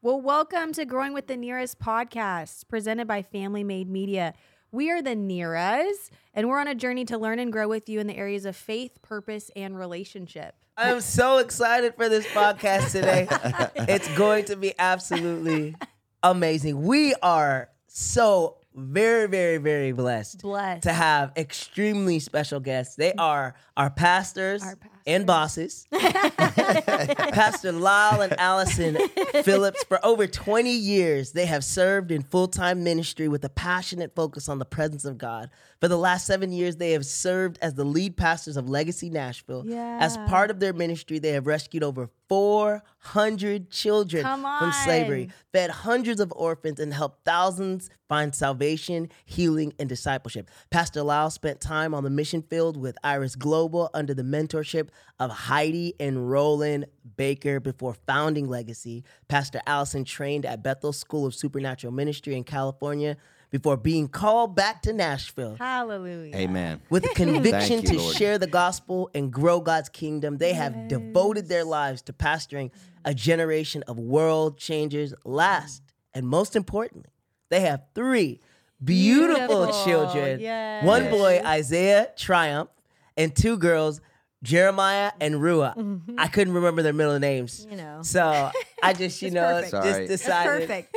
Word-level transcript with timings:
Well, 0.00 0.20
welcome 0.20 0.72
to 0.74 0.84
Growing 0.84 1.12
with 1.12 1.26
the 1.26 1.34
Nhiras 1.34 1.74
podcast, 1.74 2.68
presented 2.68 3.08
by 3.08 3.22
Family 3.22 3.64
Made 3.64 3.90
Media. 3.90 4.32
We 4.70 4.92
are 4.92 5.02
the 5.02 5.16
Nhiras, 5.16 6.10
and 6.32 6.48
we're 6.48 6.60
on 6.60 6.68
a 6.68 6.74
journey 6.76 7.04
to 7.06 7.18
learn 7.18 7.40
and 7.40 7.52
grow 7.52 7.66
with 7.66 7.88
you 7.88 7.98
in 7.98 8.06
the 8.06 8.16
areas 8.16 8.44
of 8.44 8.54
faith, 8.54 9.02
purpose, 9.02 9.50
and 9.56 9.76
relationship. 9.76 10.54
I'm 10.76 11.00
so 11.00 11.38
excited 11.38 11.96
for 11.96 12.08
this 12.08 12.24
podcast 12.28 12.92
today. 12.92 13.26
it's 13.92 14.06
going 14.16 14.44
to 14.44 14.54
be 14.54 14.72
absolutely 14.78 15.74
amazing. 16.22 16.82
We 16.82 17.14
are 17.16 17.68
so 17.88 18.58
very, 18.76 19.26
very, 19.26 19.56
very 19.56 19.90
blessed, 19.90 20.42
Blessed. 20.42 20.84
to 20.84 20.92
have 20.92 21.32
extremely 21.36 22.20
special 22.20 22.60
guests. 22.60 22.94
They 22.94 23.14
are 23.14 23.56
our 23.76 23.90
pastors, 23.90 24.62
Our 24.62 24.76
and 25.08 25.26
bosses, 25.26 25.88
Pastor 25.92 27.72
Lyle 27.72 28.20
and 28.20 28.38
Allyson 28.38 28.98
Phillips. 29.42 29.82
For 29.84 30.04
over 30.04 30.26
20 30.26 30.70
years, 30.70 31.32
they 31.32 31.46
have 31.46 31.64
served 31.64 32.12
in 32.12 32.22
full 32.22 32.46
time 32.46 32.84
ministry 32.84 33.26
with 33.26 33.42
a 33.44 33.48
passionate 33.48 34.14
focus 34.14 34.48
on 34.48 34.58
the 34.58 34.66
presence 34.66 35.06
of 35.06 35.16
God. 35.16 35.48
For 35.80 35.86
the 35.86 35.96
last 35.96 36.26
seven 36.26 36.50
years, 36.50 36.74
they 36.76 36.90
have 36.90 37.06
served 37.06 37.56
as 37.62 37.74
the 37.74 37.84
lead 37.84 38.16
pastors 38.16 38.56
of 38.56 38.68
Legacy 38.68 39.10
Nashville. 39.10 39.62
As 40.00 40.16
part 40.28 40.50
of 40.50 40.58
their 40.58 40.72
ministry, 40.72 41.20
they 41.20 41.30
have 41.30 41.46
rescued 41.46 41.84
over 41.84 42.10
400 42.28 43.70
children 43.70 44.24
from 44.24 44.72
slavery, 44.72 45.28
fed 45.52 45.70
hundreds 45.70 46.20
of 46.20 46.32
orphans, 46.34 46.80
and 46.80 46.92
helped 46.92 47.24
thousands 47.24 47.90
find 48.08 48.34
salvation, 48.34 49.08
healing, 49.24 49.72
and 49.78 49.88
discipleship. 49.88 50.50
Pastor 50.70 51.02
Lyle 51.02 51.30
spent 51.30 51.60
time 51.60 51.94
on 51.94 52.02
the 52.02 52.10
mission 52.10 52.42
field 52.42 52.76
with 52.76 52.98
Iris 53.04 53.36
Global 53.36 53.88
under 53.94 54.14
the 54.14 54.24
mentorship 54.24 54.88
of 55.20 55.30
Heidi 55.30 55.94
and 56.00 56.28
Rolland 56.28 56.86
Baker 57.16 57.60
before 57.60 57.94
founding 57.94 58.48
Legacy. 58.48 59.04
Pastor 59.28 59.60
Allyson 59.64 60.04
trained 60.04 60.44
at 60.44 60.62
Bethel 60.62 60.92
School 60.92 61.24
of 61.24 61.36
Supernatural 61.36 61.92
Ministry 61.92 62.34
in 62.34 62.42
California 62.42 63.16
before 63.50 63.76
being 63.76 64.08
called 64.08 64.54
back 64.54 64.82
to 64.82 64.92
Nashville. 64.92 65.56
Hallelujah. 65.58 66.36
Amen. 66.36 66.80
With 66.90 67.04
conviction 67.14 67.80
you, 67.82 67.88
to 67.88 67.96
Lord. 67.98 68.16
share 68.16 68.38
the 68.38 68.46
gospel 68.46 69.10
and 69.14 69.32
grow 69.32 69.60
God's 69.60 69.88
kingdom, 69.88 70.38
they 70.38 70.52
have 70.52 70.88
devoted 70.88 71.48
their 71.48 71.64
lives 71.64 72.02
to 72.02 72.12
pastoring 72.12 72.70
a 73.04 73.14
generation 73.14 73.82
of 73.84 73.98
world 73.98 74.58
changers. 74.58 75.14
Last 75.24 75.82
and 76.14 76.26
most 76.26 76.56
importantly, 76.56 77.10
they 77.48 77.60
have 77.60 77.82
three 77.94 78.40
beautiful, 78.82 79.46
Beautiful, 79.66 79.84
children. 79.84 80.40
yes. 80.40 80.84
One 80.84 81.08
boy, 81.10 81.40
Isaiah 81.44 82.08
Triumph, 82.16 82.70
and 83.16 83.34
two 83.34 83.56
girls, 83.56 84.00
Jeremiah 84.42 85.10
and 85.20 85.42
Rua. 85.42 85.74
Mm-hmm. 85.76 86.14
I 86.18 86.28
couldn't 86.28 86.54
remember 86.54 86.82
their 86.82 86.92
middle 86.92 87.18
names. 87.18 87.66
You 87.68 87.76
know. 87.76 88.00
So 88.02 88.50
I 88.82 88.92
just, 88.92 89.20
you 89.22 89.30
know, 89.32 89.62
perfect. 89.62 89.72
just 89.72 89.82
Sorry. 89.82 90.06
That's 90.06 90.22
decided. 90.22 90.68
perfect. 90.68 90.96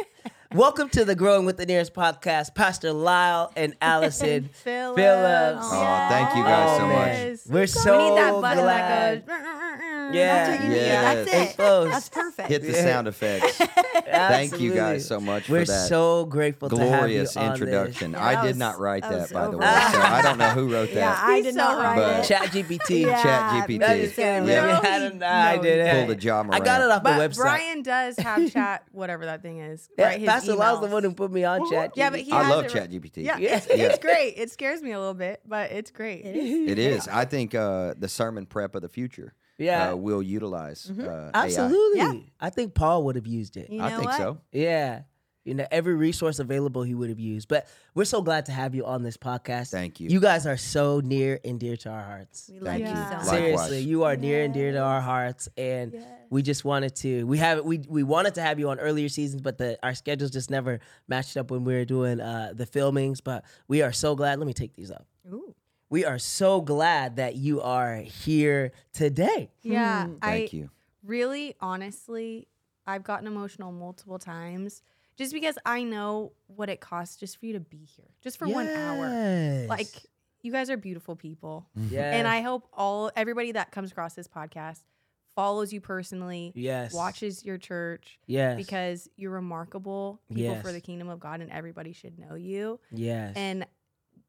Welcome 0.54 0.90
to 0.90 1.06
the 1.06 1.16
Growing 1.16 1.46
with 1.46 1.56
the 1.56 1.66
Nhiras 1.66 1.90
podcast, 1.90 2.54
Pastor 2.56 2.92
Lyle 2.92 3.54
and 3.56 3.74
Allyson 3.82 4.50
Phillips. 4.54 4.98
Phillips. 5.00 5.60
Oh, 5.64 6.08
thank 6.10 6.36
you 6.36 6.44
guys 6.44 6.78
so 6.78 6.84
Oh, 6.84 6.88
much. 6.88 7.40
We're 7.48 7.62
we 7.62 7.68
so 7.68 7.98
need 8.10 8.18
that 8.18 8.42
button 8.42 8.64
glad. 8.66 9.26
that 9.28 9.28
goes. 9.28 9.61
Yeah. 10.14 10.46
That's 10.48 10.50
what 10.60 10.64
you 10.64 10.70
need. 10.70 10.76
Yes. 10.82 11.26
That's 11.30 11.52
it. 11.52 11.56
Close. 11.56 11.90
That's 11.92 12.10
perfect. 12.10 12.50
Hit 12.50 12.62
the 12.64 12.72
Yeah. 12.72 12.84
sound 12.84 13.08
effects. 13.08 13.58
Thank 14.06 14.60
you 14.60 14.74
guys 14.74 15.08
so 15.08 15.20
much 15.20 15.48
We're 15.50 15.62
for 15.66 15.72
that 15.72 15.88
so 15.88 16.26
grateful 16.26 16.70
to 16.70 16.76
have 16.78 16.86
you 16.86 16.98
glorious 16.98 17.38
on 17.38 17.52
introduction. 17.52 18.12
Yeah, 18.12 18.26
I 18.26 18.36
that 18.36 18.44
did 18.44 18.58
not 18.58 18.80
write 18.80 19.04
that 19.04 19.12
that, 19.12 19.20
was 19.22 19.32
by 19.32 19.48
the 19.48 19.58
way. 19.58 19.66
So 19.66 20.02
I 20.02 20.22
don't 20.22 20.38
know 20.38 20.50
who 20.50 20.72
wrote 20.72 20.90
that. 20.90 20.96
Yeah, 20.96 21.12
that. 21.12 21.24
I 21.30 21.42
did 21.42 21.54
so 21.54 21.58
not 21.62 21.78
write 21.82 21.96
But- 21.96 22.20
it. 22.26 22.28
Chat 22.28 22.42
GPT. 22.52 23.02
Yeah, 23.02 23.22
Chat 23.24 23.68
GPT. 23.70 23.90
I'm 23.90 24.00
just 24.02 24.16
kidding. 24.16 24.48
Yeah. 24.48 24.68
Yeah. 24.68 24.80
I, 24.84 25.00
don't 25.00 25.18
know. 25.18 25.26
I 25.28 25.58
did 25.58 25.80
it. 25.80 25.94
Pulled 26.06 26.10
a 26.18 26.20
John 26.20 26.54
I 26.54 26.60
got 26.60 26.82
it 26.82 26.90
off 26.90 27.04
the 27.04 27.10
But 27.10 27.32
website. 27.32 27.38
Brian 27.38 27.82
does 27.84 28.18
have 28.18 28.52
chat, 28.54 28.84
whatever 28.92 29.26
that 29.26 29.42
thing 29.42 29.60
is. 29.60 29.90
yeah, 29.98 30.06
right? 30.08 30.20
His 30.20 30.28
Pastor 30.30 30.56
Lyle's 30.56 30.82
the 30.82 30.88
emails. 30.88 30.92
one 30.92 31.04
who 31.04 31.14
put 31.14 31.32
me 31.32 31.44
on 31.44 31.70
Chat. 31.70 31.94
Yeah, 31.96 32.10
but 32.10 32.20
he 32.22 32.32
I 32.32 32.50
love 32.50 32.68
Chat 32.70 32.90
GPT. 32.92 33.18
Yeah, 33.24 33.38
Yeah. 33.38 33.58
It's, 33.58 33.68
it's 33.68 34.00
great. 34.00 34.34
It 34.38 34.52
scares 34.52 34.82
me 34.82 34.92
a 34.92 35.00
little 35.00 35.14
bit, 35.14 35.42
but 35.46 35.72
it's 35.72 35.92
great. 35.92 36.26
It 36.26 36.36
is. 36.36 36.72
It 36.72 36.80
is. 36.80 37.08
I 37.08 37.26
think 37.26 37.56
uh, 37.56 37.94
the 37.98 38.08
sermon 38.10 38.46
prep 38.46 38.76
of 38.76 38.82
the 38.82 38.90
future 38.90 39.34
Yeah. 39.62 39.92
uh, 39.92 39.96
will 39.96 40.22
utilize 40.24 40.92
uh, 41.00 41.32
AI. 41.34 41.46
Absolutely. 41.46 42.00
Yeah. 42.00 42.14
I 42.40 42.50
think 42.50 42.74
Paul 42.74 43.04
would 43.06 43.16
have 43.16 43.28
used 43.28 43.58
it. 43.58 43.70
You 43.70 43.82
I 43.82 43.90
know 43.90 43.96
think 43.98 44.10
what? 44.10 44.18
so. 44.18 44.38
Yeah. 44.52 45.04
You 45.44 45.56
know, 45.56 45.66
every 45.72 45.96
resource 45.96 46.38
available 46.38 46.84
he 46.84 46.94
would 46.94 47.10
have 47.10 47.20
used. 47.20 47.48
But 47.48 47.68
we're 47.96 48.06
so 48.06 48.22
glad 48.22 48.46
to 48.46 48.52
have 48.52 48.76
you 48.76 48.86
on 48.86 49.02
this 49.02 49.18
podcast. 49.18 49.72
Thank 49.72 50.00
you. 50.00 50.08
You 50.08 50.20
guys 50.20 50.46
are 50.46 50.56
so 50.58 51.00
near 51.00 51.40
and 51.44 51.60
dear 51.60 51.76
to 51.78 51.90
our 51.90 52.04
hearts. 52.04 52.52
We 52.54 52.60
love 52.60 52.68
Thank 52.74 52.84
you 52.84 52.90
you. 52.90 52.96
so 52.96 53.02
much. 53.02 53.12
Likewise. 53.12 53.30
Seriously, 53.30 53.80
you 53.82 54.04
are 54.04 54.16
near 54.16 54.44
and 54.44 54.54
dear 54.54 54.72
to 54.72 54.78
our 54.80 55.02
hearts, 55.02 55.50
and 55.58 55.96
we 56.30 56.44
just 56.44 56.64
wanted 56.64 56.96
to. 56.98 57.24
We 57.26 57.40
have 57.40 57.66
we 57.66 57.80
we 57.90 58.04
wanted 58.04 58.36
to 58.36 58.42
have 58.44 58.60
you 58.60 58.70
on 58.70 58.80
earlier 58.80 59.10
seasons, 59.10 59.42
but 59.42 59.58
the 59.58 59.80
our 59.82 59.96
schedules 59.96 60.30
just 60.30 60.52
never 60.52 60.80
matched 61.08 61.36
up 61.38 61.50
when 61.50 61.64
we 61.64 61.74
were 61.74 61.86
doing 61.86 62.20
uh, 62.22 62.54
the 62.54 62.68
filmings. 62.68 63.20
But 63.20 63.44
we 63.68 63.82
are 63.82 63.92
so 63.94 64.16
glad. 64.16 64.38
Let 64.38 64.46
me 64.46 64.54
take 64.54 64.76
these 64.76 64.92
up. 64.92 65.08
Ooh. 65.34 65.56
We 65.92 66.06
are 66.06 66.20
so 66.20 66.62
glad 66.62 67.18
that 67.18 67.36
you 67.36 67.60
are 67.60 67.98
here 67.98 68.72
today. 68.94 69.52
Yeah, 69.62 70.06
hmm. 70.06 70.14
I 70.22 70.32
Thank 70.32 70.54
you. 70.54 70.70
really, 71.04 71.56
honestly, 71.60 72.48
I've 72.88 73.04
gotten 73.04 73.28
emotional 73.28 73.74
multiple 73.74 74.18
times 74.18 74.84
just 75.18 75.34
because 75.34 75.58
I 75.66 75.84
know 75.84 76.32
what 76.48 76.70
it 76.70 76.80
costs 76.80 77.18
just 77.18 77.38
for 77.38 77.46
you 77.46 77.54
to 77.54 77.60
be 77.60 77.84
here, 77.84 78.08
just 78.22 78.40
for 78.40 78.48
one 78.48 78.70
hour. 78.70 79.68
Like, 79.68 79.90
you 80.42 80.54
guys 80.54 80.70
are 80.70 80.78
beautiful 80.78 81.18
people, 81.18 81.68
mm-hmm. 81.78 81.94
yes. 81.94 82.16
and 82.16 82.26
I 82.26 82.40
hope 82.40 82.70
all 82.72 83.12
everybody 83.18 83.52
that 83.52 83.72
comes 83.72 83.92
across 83.92 84.14
this 84.14 84.30
podcast 84.30 84.80
follows 85.36 85.74
you 85.74 85.82
personally, 85.82 86.54
yes 86.56 86.94
watches 86.94 87.44
your 87.46 87.58
church 87.58 88.20
yes 88.28 88.58
because 88.58 89.10
you're 89.16 89.32
remarkable 89.32 90.20
people 90.34 90.56
for 90.62 90.72
the 90.72 90.80
kingdom 90.80 91.10
of 91.10 91.20
God, 91.20 91.42
and 91.42 91.52
everybody 91.52 91.92
should 91.92 92.18
know 92.18 92.36
you. 92.36 92.80
yes 92.94 93.34
And 93.36 93.66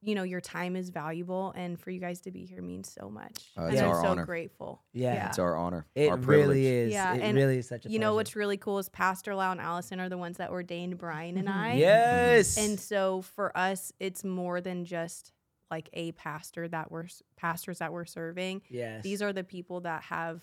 you 0.02 0.14
know 0.14 0.24
your 0.24 0.40
time 0.40 0.74
is 0.76 0.90
valuable, 0.90 1.52
and 1.56 1.78
for 1.78 1.90
you 1.90 2.00
guys 2.00 2.20
to 2.22 2.30
be 2.30 2.44
here 2.44 2.60
means 2.60 2.90
so 2.92 3.08
much. 3.08 3.50
Uh, 3.56 3.62
and 3.66 3.72
it's 3.74 3.82
I'm 3.82 3.88
our 3.90 4.02
so 4.02 4.08
honor. 4.08 4.24
grateful. 4.26 4.82
Yeah. 4.92 5.28
It's 5.28 5.38
our 5.38 5.56
honor. 5.56 5.86
it 5.94 6.08
our 6.08 6.16
privilege. 6.18 6.48
really 6.48 6.66
is. 6.66 6.92
Yeah, 6.92 7.14
it 7.14 7.20
and 7.22 7.36
really 7.36 7.58
is 7.58 7.68
such 7.68 7.86
a 7.86 7.90
you 7.90 7.98
know 7.98 8.14
what's 8.14 8.34
really 8.36 8.56
cool 8.56 8.78
is 8.78 8.88
Pastor 8.88 9.34
Lyle 9.34 9.52
and 9.52 9.60
Allyson 9.60 10.00
are 10.00 10.08
the 10.08 10.18
ones 10.18 10.38
that 10.38 10.50
ordained 10.50 10.98
Brian 10.98 11.36
and 11.38 11.48
I. 11.48 11.74
yes 11.74 12.56
And 12.58 12.78
so 12.80 13.22
for 13.22 13.56
us, 13.56 13.92
it's 14.00 14.24
more 14.24 14.60
than 14.60 14.84
just 14.84 15.32
like 15.70 15.88
a 15.94 16.12
pastor 16.12 16.68
that 16.68 16.90
we're 16.90 17.06
pastors 17.36 17.78
that 17.78 17.92
we're 17.92 18.04
serving. 18.04 18.62
yes 18.68 19.02
These 19.02 19.22
are 19.22 19.32
the 19.32 19.44
people 19.44 19.80
that 19.82 20.02
have, 20.02 20.42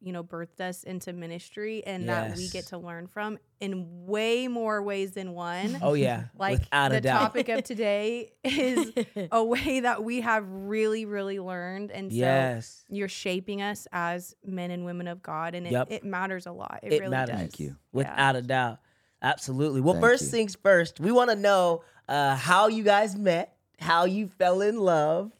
you 0.00 0.12
know, 0.12 0.22
birthed 0.22 0.60
us 0.60 0.84
into 0.84 1.12
ministry 1.12 1.82
and 1.84 2.08
that 2.08 2.36
we 2.36 2.48
get 2.48 2.66
to 2.68 2.78
learn 2.78 3.06
from 3.08 3.38
in 3.60 4.06
way 4.06 4.46
more 4.46 4.80
ways 4.82 5.12
than 5.12 5.32
one. 5.32 5.78
oh 5.82 5.94
yeah 5.94 6.24
like 6.38 6.60
without 6.60 6.90
the 6.90 6.96
a 6.98 7.00
doubt 7.00 7.18
topic 7.20 7.48
of 7.48 7.64
today 7.64 8.30
is 8.44 8.92
a 9.32 9.42
way 9.44 9.80
that 9.80 10.04
we 10.04 10.20
have 10.20 10.44
really, 10.48 11.04
really 11.04 11.40
learned. 11.40 11.90
And 11.90 12.12
so 12.12 12.16
yes 12.18 12.84
you're 12.88 13.08
shaping 13.08 13.60
us 13.62 13.88
as 13.92 14.34
men 14.44 14.70
and 14.70 14.84
women 14.84 15.08
of 15.08 15.22
God, 15.22 15.54
and 15.54 15.66
it, 15.66 15.72
Yep. 15.72 15.88
it 15.90 16.04
matters 16.04 16.46
a 16.46 16.52
lot. 16.52 16.80
It, 16.84 16.92
It 16.92 17.00
really 17.00 17.10
matters. 17.10 17.32
does. 17.34 17.40
Thank 17.40 17.60
you. 17.60 17.76
without 17.92 18.36
a 18.36 18.42
doubt 18.42 18.78
absolutely 19.20 19.80
well 19.80 19.94
Thank 19.94 20.04
first 20.04 20.22
you. 20.24 20.28
things 20.28 20.56
first 20.62 21.00
we 21.00 21.10
want 21.10 21.30
to 21.30 21.36
know 21.36 21.82
uh, 22.08 22.36
how 22.36 22.68
you 22.68 22.84
guys 22.84 23.16
met 23.16 23.56
how 23.80 24.04
you 24.04 24.28
fell 24.28 24.60
in 24.60 24.78
love 24.78 25.32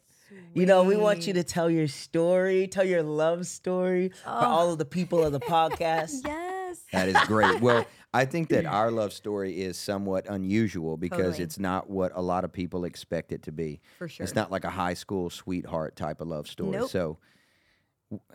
you 0.53 0.65
know 0.65 0.83
we 0.83 0.95
want 0.95 1.27
you 1.27 1.33
to 1.33 1.43
tell 1.43 1.69
your 1.69 1.87
story 1.87 2.67
tell 2.67 2.85
your 2.85 3.03
love 3.03 3.45
story 3.45 4.09
for 4.23 4.29
oh. 4.29 4.45
all 4.45 4.71
of 4.71 4.77
the 4.77 4.85
people 4.85 5.23
of 5.23 5.31
the 5.31 5.39
podcast 5.39 6.21
Yes. 6.69 6.81
That 6.91 7.09
is 7.09 7.17
great. 7.27 7.61
Well, 7.61 7.85
I 8.13 8.25
think 8.25 8.49
that 8.49 8.65
our 8.67 8.91
love 8.91 9.13
story 9.13 9.61
is 9.61 9.77
somewhat 9.77 10.25
unusual 10.29 10.97
because 10.97 11.17
Totally. 11.17 11.43
it's 11.43 11.59
not 11.59 11.89
what 11.89 12.11
a 12.15 12.21
lot 12.21 12.43
of 12.43 12.51
people 12.51 12.85
expect 12.85 13.31
it 13.31 13.43
to 13.43 13.51
be. 13.51 13.81
For 13.97 14.07
sure. 14.07 14.23
It's 14.23 14.35
not 14.35 14.51
like 14.51 14.63
a 14.63 14.69
high 14.69 14.93
school 14.93 15.29
sweetheart 15.29 15.95
type 15.95 16.21
of 16.21 16.27
love 16.27 16.47
story. 16.47 16.71
Nope. 16.71 16.89
So, 16.89 16.99
w- 16.99 17.17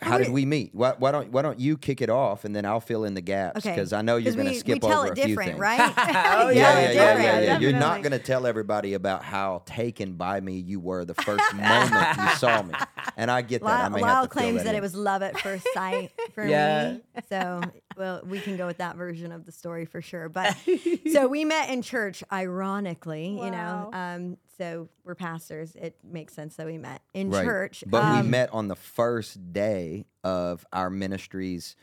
how 0.01 0.19
did 0.19 0.29
we 0.31 0.47
meet? 0.47 0.73
Why, 0.73 0.95
why 0.99 1.11
don't 1.11 1.33
Why 1.33 1.43
don't 1.43 1.59
you 1.59 1.77
kick 1.77 2.01
it 2.01 2.09
off 2.11 2.45
and 2.45 2.55
then 2.55 2.65
I'll 2.65 2.79
fill 2.81 3.03
in 3.05 3.15
the 3.15 3.21
gaps 3.21 3.59
Okay. 3.67 3.75
because 3.75 3.93
I 3.93 4.03
know 4.03 4.17
you're 4.17 4.33
going 4.35 4.47
to 4.47 4.55
skip 4.55 4.75
we 4.75 4.79
tell 4.89 5.01
over 5.01 5.09
it 5.13 5.19
a 5.19 5.23
few 5.23 5.27
different, 5.35 5.51
things. 5.53 5.61
right? 5.61 5.93
Oh, 6.37 6.49
Yeah, 6.51 6.53
yeah, 6.53 6.53
yeah, 6.53 6.79
it's 6.87 6.95
yeah, 6.95 7.15
different. 7.15 7.25
yeah, 7.25 7.41
yeah. 7.41 7.59
You're 7.59 7.73
not 7.73 8.03
going 8.03 8.13
to 8.13 8.19
tell 8.21 8.47
everybody 8.47 8.95
about 8.95 9.25
how 9.25 9.63
taken 9.67 10.13
by 10.15 10.41
me 10.41 10.59
you 10.59 10.79
were 10.79 11.05
the 11.05 11.15
first 11.15 11.53
moment 11.55 12.17
you 12.19 12.29
saw 12.37 12.63
me, 12.63 12.75
and 13.17 13.31
I 13.31 13.43
get 13.43 13.63
that. 13.63 13.67
I 13.69 13.81
Lyle, 13.83 13.91
may 13.91 14.01
Lyle 14.03 14.15
have 14.15 14.23
to 14.25 14.29
claims 14.29 14.63
that, 14.63 14.71
in. 14.71 14.77
it 14.77 14.81
was 14.83 14.95
love 14.95 15.23
at 15.23 15.39
first 15.41 15.67
sight 15.75 16.13
for 16.35 16.47
Yeah. 16.47 16.93
me. 16.95 17.01
So 17.29 17.63
well, 17.97 18.23
we 18.25 18.39
can 18.41 18.57
go 18.57 18.67
with 18.67 18.79
that 18.79 18.95
version 18.97 19.33
of 19.33 19.45
the 19.45 19.53
story 19.53 19.87
for 19.87 20.01
sure. 20.03 20.29
But 20.29 20.57
so 21.13 21.27
we 21.29 21.45
met 21.45 21.71
in 21.71 21.83
church, 21.83 22.23
ironically, 22.33 23.29
you 23.43 23.51
know. 23.51 23.91
Um, 23.93 24.37
so 24.57 24.89
we're 25.05 25.15
pastors. 25.15 25.75
It 25.77 25.97
makes 26.05 26.35
sense 26.35 26.57
that 26.57 26.67
we 26.67 26.79
met 26.79 27.03
in 27.13 27.31
Right. 27.31 27.45
church. 27.45 27.85
But 27.87 28.03
Um, 28.03 28.25
we 28.25 28.29
met 28.31 28.51
on 28.53 28.69
the 28.69 28.77
first 28.77 29.53
day 29.53 30.07
of 30.23 30.65
our 30.73 30.91
ministry's 30.91 31.77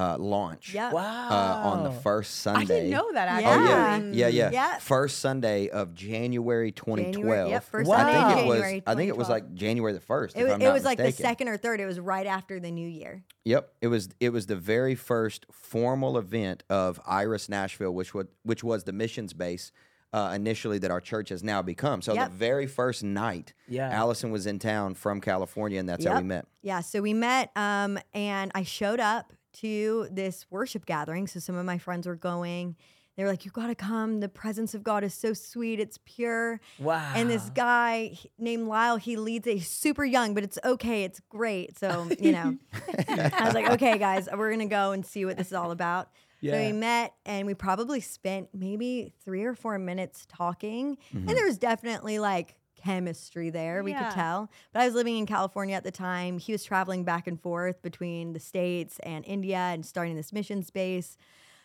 uh, 0.00 0.16
launch. 0.16 0.74
Yep. 0.74 0.92
Wow. 0.92 1.28
Uh, 1.28 1.68
on 1.70 1.82
the 1.82 1.90
first 1.90 2.36
Sunday. 2.36 2.60
I 2.62 2.64
didn't 2.66 2.90
know 2.90 3.12
that 3.14 3.42
Yeah. 3.42 3.48
actually. 3.50 3.66
Oh 3.66 3.68
yeah, 3.68 3.96
yeah, 4.12 4.28
yeah. 4.28 4.50
Yeah. 4.52 4.78
First 4.78 5.18
Sunday 5.18 5.68
of 5.70 5.92
January 5.92 6.70
2012. 6.70 7.50
yep, 7.50 7.64
first 7.64 7.90
Wow. 7.90 7.96
Sunday 7.96 8.16
I 8.16 8.28
think 8.28 8.40
it 8.40 8.46
was. 8.46 8.58
January 8.60 8.82
I 8.86 8.94
think 8.94 9.08
it 9.08 9.16
was 9.16 9.28
like 9.28 9.54
January 9.54 9.92
the 9.94 9.98
first. 10.00 10.36
It 10.36 10.42
if 10.42 10.44
was, 10.44 10.52
I'm 10.54 10.62
it 10.62 10.64
not 10.66 10.74
was 10.74 10.84
like 10.84 10.98
the 10.98 11.10
second 11.10 11.48
or 11.48 11.56
third. 11.56 11.80
It 11.80 11.86
was 11.86 11.98
right 11.98 12.28
after 12.28 12.60
the 12.60 12.70
new 12.70 12.86
year. 12.88 13.24
Yep, 13.44 13.72
it 13.80 13.88
was. 13.88 14.08
It 14.20 14.28
was 14.30 14.46
the 14.46 14.54
very 14.54 14.94
first 14.94 15.46
formal 15.50 16.16
event 16.16 16.62
of 16.70 17.00
Iris 17.04 17.48
Nashville, 17.48 17.92
which 17.92 18.14
was 18.14 18.26
which 18.44 18.62
was 18.62 18.84
the 18.84 18.92
missions 18.92 19.32
base 19.32 19.72
uh, 20.12 20.32
initially 20.34 20.78
that 20.78 20.90
our 20.90 21.00
church 21.00 21.28
has 21.28 21.42
now 21.44 21.60
become. 21.62 22.00
So 22.02 22.14
Yep. 22.14 22.30
the 22.30 22.36
very 22.36 22.66
first 22.66 23.02
night, 23.04 23.52
Yeah. 23.68 23.90
Allyson 23.90 24.30
was 24.30 24.46
in 24.46 24.58
town 24.58 24.94
from 24.94 25.20
California, 25.20 25.78
and 25.78 25.88
that's 25.88 26.04
how 26.04 26.16
we 26.18 26.24
met. 26.24 26.46
Yeah, 26.62 26.80
so 26.80 27.02
we 27.02 27.12
met, 27.14 27.50
um, 27.56 27.98
and 28.14 28.50
I 28.54 28.62
showed 28.62 29.00
up 29.00 29.32
to 29.54 30.08
this 30.10 30.46
worship 30.50 30.86
gathering. 30.86 31.26
So 31.26 31.40
some 31.40 31.56
of 31.56 31.64
my 31.66 31.78
friends 31.78 32.06
were 32.06 32.16
going. 32.16 32.76
They 33.16 33.24
were 33.24 33.30
like, 33.30 33.44
"You 33.44 33.50
got 33.50 33.66
to 33.66 33.74
come. 33.74 34.20
The 34.20 34.28
presence 34.28 34.74
of 34.74 34.84
God 34.84 35.02
is 35.02 35.12
so 35.12 35.32
sweet. 35.32 35.80
It's 35.80 35.98
pure." 36.04 36.60
Wow. 36.78 37.12
And 37.16 37.28
this 37.28 37.50
guy 37.50 38.16
named 38.38 38.68
Lyle, 38.68 38.96
he 38.96 39.16
leads 39.16 39.48
a 39.48 39.58
super 39.58 40.04
young, 40.04 40.34
but 40.34 40.44
it's 40.44 40.56
okay. 40.64 41.02
It's 41.02 41.20
great. 41.28 41.76
So 41.76 42.08
you 42.20 42.30
know, 42.30 42.56
I 43.08 43.42
was 43.44 43.54
like, 43.54 43.68
"Okay, 43.72 43.98
guys, 43.98 44.28
we're 44.32 44.50
gonna 44.52 44.66
go 44.66 44.92
and 44.92 45.04
see 45.04 45.24
what 45.24 45.36
this 45.36 45.48
is 45.48 45.52
all 45.54 45.72
about." 45.72 46.10
So 46.42 46.56
we 46.56 46.72
met, 46.72 47.14
and 47.26 47.46
we 47.46 47.54
probably 47.54 48.00
spent 48.00 48.48
maybe 48.54 49.12
three 49.24 49.44
or 49.44 49.54
four 49.54 49.78
minutes 49.78 50.24
talking, 50.28 50.96
Mm-hmm. 51.12 51.28
and 51.28 51.36
there 51.36 51.46
was 51.46 51.58
definitely 51.58 52.18
like 52.18 52.56
chemistry 52.76 53.50
there. 53.50 53.82
We 53.82 53.90
Yeah. 53.92 54.04
could 54.04 54.10
tell. 54.10 54.50
But 54.72 54.82
I 54.82 54.86
was 54.86 54.94
living 54.94 55.18
in 55.18 55.26
California 55.26 55.74
at 55.74 55.84
the 55.84 55.90
time. 55.90 56.38
He 56.38 56.52
was 56.52 56.62
traveling 56.64 57.04
back 57.04 57.26
and 57.26 57.40
forth 57.40 57.82
between 57.82 58.32
the 58.34 58.40
states 58.40 58.98
and 59.00 59.24
India 59.26 59.58
and 59.58 59.84
starting 59.84 60.14
this 60.16 60.32
mission 60.32 60.62
space. 60.62 61.16